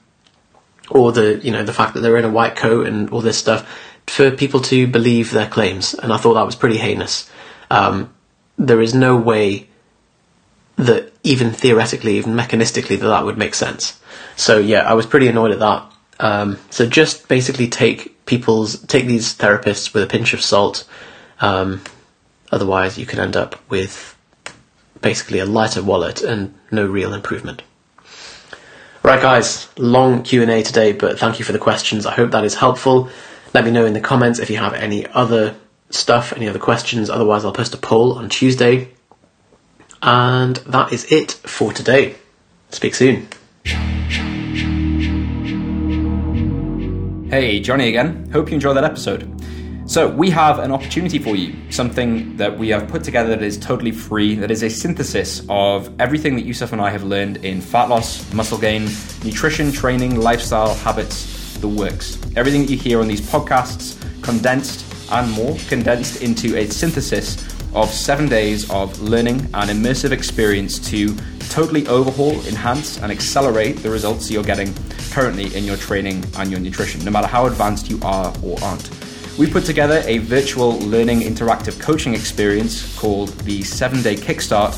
or 0.89 1.11
the 1.11 1.39
you 1.43 1.51
know 1.51 1.63
the 1.63 1.73
fact 1.73 1.93
that 1.93 2.01
they're 2.01 2.17
in 2.17 2.25
a 2.25 2.29
white 2.29 2.55
coat 2.55 2.87
and 2.87 3.09
all 3.09 3.21
this 3.21 3.37
stuff 3.37 3.67
for 4.07 4.31
people 4.31 4.59
to 4.59 4.87
believe 4.87 5.31
their 5.31 5.47
claims, 5.47 5.93
and 5.93 6.11
I 6.11 6.17
thought 6.17 6.33
that 6.33 6.45
was 6.45 6.55
pretty 6.55 6.77
heinous. 6.77 7.29
Um, 7.71 8.13
there 8.57 8.81
is 8.81 8.93
no 8.93 9.15
way 9.15 9.67
that 10.75 11.13
even 11.23 11.51
theoretically, 11.51 12.17
even 12.17 12.33
mechanistically, 12.33 12.99
that 12.99 13.07
that 13.07 13.25
would 13.25 13.37
make 13.37 13.53
sense. 13.53 13.99
So 14.35 14.57
yeah, 14.57 14.81
I 14.81 14.93
was 14.93 15.05
pretty 15.05 15.27
annoyed 15.27 15.51
at 15.51 15.59
that. 15.59 15.91
Um, 16.19 16.59
so 16.69 16.85
just 16.87 17.27
basically 17.27 17.67
take 17.67 18.25
people's 18.25 18.81
take 18.85 19.05
these 19.05 19.35
therapists 19.35 19.93
with 19.93 20.03
a 20.03 20.07
pinch 20.07 20.33
of 20.33 20.41
salt. 20.41 20.87
Um, 21.39 21.81
otherwise, 22.51 22.97
you 22.97 23.05
can 23.05 23.19
end 23.19 23.35
up 23.35 23.59
with 23.69 24.17
basically 25.01 25.39
a 25.39 25.45
lighter 25.45 25.83
wallet 25.83 26.21
and 26.21 26.53
no 26.71 26.85
real 26.85 27.13
improvement. 27.13 27.61
Right, 29.03 29.21
guys, 29.21 29.67
long 29.77 30.23
Q 30.23 30.43
and 30.43 30.49
A 30.49 30.63
today, 30.63 30.93
but 30.93 31.19
thank 31.19 31.37
you 31.37 31.43
for 31.43 31.51
the 31.51 31.59
questions. 31.59 32.05
I 32.05 32.13
hope 32.13 32.31
that 32.31 32.45
is 32.45 32.55
helpful. 32.55 33.09
Let 33.53 33.65
me 33.65 33.71
know 33.71 33.85
in 33.85 33.91
the 33.91 33.99
comments 33.99 34.39
if 34.39 34.49
you 34.49 34.55
have 34.55 34.73
any 34.73 35.05
other 35.07 35.55
stuff, 35.89 36.31
any 36.31 36.47
other 36.47 36.57
questions. 36.57 37.09
Otherwise, 37.09 37.43
I'll 37.43 37.51
post 37.51 37.73
a 37.73 37.77
poll 37.77 38.13
on 38.13 38.29
Tuesday. 38.29 38.91
And 40.01 40.55
that 40.55 40.93
is 40.93 41.11
it 41.11 41.33
for 41.33 41.73
today. 41.73 42.15
Speak 42.69 42.95
soon. 42.95 43.27
Hey, 47.29 47.59
Johnny 47.59 47.89
again. 47.89 48.29
Hope 48.31 48.47
you 48.47 48.55
enjoyed 48.55 48.77
that 48.77 48.85
episode. 48.85 49.42
So, 49.85 50.07
we 50.07 50.29
have 50.29 50.59
an 50.59 50.71
opportunity 50.71 51.19
for 51.19 51.35
you, 51.35 51.53
something 51.69 52.37
that 52.37 52.57
we 52.57 52.69
have 52.69 52.87
put 52.87 53.03
together 53.03 53.29
that 53.29 53.43
is 53.43 53.57
totally 53.57 53.91
free, 53.91 54.33
that 54.35 54.49
is 54.49 54.63
a 54.63 54.69
synthesis 54.69 55.45
of 55.49 55.93
everything 55.99 56.35
that 56.35 56.45
Yusuf 56.45 56.71
and 56.71 56.81
I 56.81 56.89
have 56.89 57.03
learned 57.03 57.43
in 57.43 57.59
fat 57.59 57.89
loss, 57.89 58.31
muscle 58.33 58.57
gain, 58.57 58.85
nutrition, 59.25 59.73
training, 59.73 60.21
lifestyle, 60.21 60.73
habits, 60.73 61.57
the 61.57 61.67
works. 61.67 62.17
Everything 62.37 62.61
that 62.61 62.71
you 62.71 62.77
hear 62.77 63.01
on 63.01 63.09
these 63.09 63.19
podcasts, 63.19 64.01
condensed 64.23 64.85
and 65.11 65.29
more, 65.31 65.57
condensed 65.67 66.21
into 66.21 66.55
a 66.55 66.65
synthesis 66.67 67.37
of 67.75 67.89
seven 67.89 68.29
days 68.29 68.69
of 68.71 69.01
learning 69.01 69.41
and 69.53 69.69
immersive 69.69 70.11
experience 70.11 70.79
to 70.91 71.13
totally 71.49 71.85
overhaul, 71.87 72.33
enhance, 72.47 73.01
and 73.01 73.11
accelerate 73.11 73.77
the 73.83 73.89
results 73.89 74.31
you're 74.31 74.43
getting 74.43 74.73
currently 75.11 75.53
in 75.57 75.65
your 75.65 75.77
training 75.77 76.23
and 76.37 76.49
your 76.49 76.61
nutrition, 76.61 77.03
no 77.03 77.11
matter 77.11 77.27
how 77.27 77.47
advanced 77.47 77.89
you 77.89 77.99
are 78.01 78.33
or 78.41 78.57
aren't. 78.63 79.02
We 79.37 79.49
put 79.49 79.65
together 79.65 80.03
a 80.05 80.19
virtual 80.19 80.77
learning 80.79 81.21
interactive 81.21 81.79
coaching 81.81 82.13
experience 82.13 82.95
called 82.97 83.29
the 83.39 83.63
7 83.63 84.01
Day 84.03 84.15
Kickstart 84.15 84.73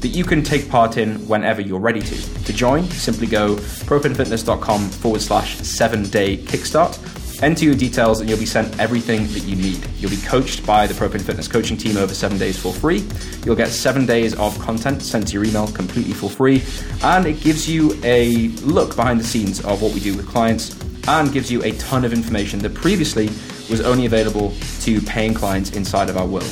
that 0.00 0.08
you 0.08 0.24
can 0.24 0.42
take 0.42 0.68
part 0.68 0.96
in 0.96 1.16
whenever 1.26 1.60
you're 1.60 1.80
ready 1.80 2.00
to. 2.00 2.44
To 2.44 2.52
join, 2.52 2.84
simply 2.90 3.26
go 3.26 3.56
propanefitness.com 3.56 4.90
forward 4.90 5.20
slash 5.20 5.56
7 5.56 6.04
day 6.04 6.36
kickstart. 6.36 7.42
Enter 7.42 7.64
your 7.64 7.74
details 7.74 8.20
and 8.20 8.30
you'll 8.30 8.38
be 8.38 8.46
sent 8.46 8.78
everything 8.78 9.26
that 9.32 9.42
you 9.42 9.56
need. 9.56 9.84
You'll 9.98 10.10
be 10.10 10.16
coached 10.18 10.64
by 10.64 10.86
the 10.86 10.94
Propane 10.94 11.20
Fitness 11.20 11.48
coaching 11.48 11.76
team 11.76 11.96
over 11.96 12.14
seven 12.14 12.38
days 12.38 12.58
for 12.58 12.72
free. 12.72 13.06
You'll 13.44 13.56
get 13.56 13.68
seven 13.68 14.06
days 14.06 14.34
of 14.36 14.58
content 14.58 15.02
sent 15.02 15.28
to 15.28 15.34
your 15.34 15.44
email 15.44 15.66
completely 15.66 16.14
for 16.14 16.30
free. 16.30 16.62
And 17.02 17.26
it 17.26 17.40
gives 17.40 17.68
you 17.68 17.98
a 18.04 18.48
look 18.62 18.96
behind 18.96 19.20
the 19.20 19.24
scenes 19.24 19.62
of 19.64 19.82
what 19.82 19.92
we 19.92 20.00
do 20.00 20.16
with 20.16 20.26
clients 20.28 20.80
and 21.08 21.32
gives 21.32 21.50
you 21.50 21.62
a 21.62 21.72
ton 21.72 22.04
of 22.04 22.12
information 22.12 22.60
that 22.60 22.74
previously 22.74 23.28
was 23.70 23.80
only 23.80 24.06
available 24.06 24.54
to 24.80 25.00
paying 25.02 25.34
clients 25.34 25.70
inside 25.70 26.08
of 26.08 26.16
our 26.16 26.26
world. 26.26 26.50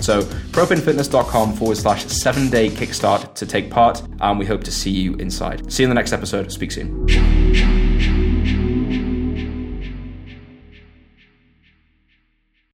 So, 0.00 0.22
propanefitness.com 0.22 1.54
forward 1.54 1.76
slash 1.76 2.06
seven 2.06 2.48
day 2.48 2.70
kickstart 2.70 3.34
to 3.34 3.46
take 3.46 3.70
part, 3.70 4.02
and 4.20 4.38
we 4.38 4.46
hope 4.46 4.64
to 4.64 4.72
see 4.72 4.90
you 4.90 5.14
inside. 5.16 5.70
See 5.70 5.82
you 5.82 5.86
in 5.86 5.90
the 5.90 5.94
next 5.94 6.12
episode. 6.12 6.50
Speak 6.50 6.72
soon. 6.72 7.79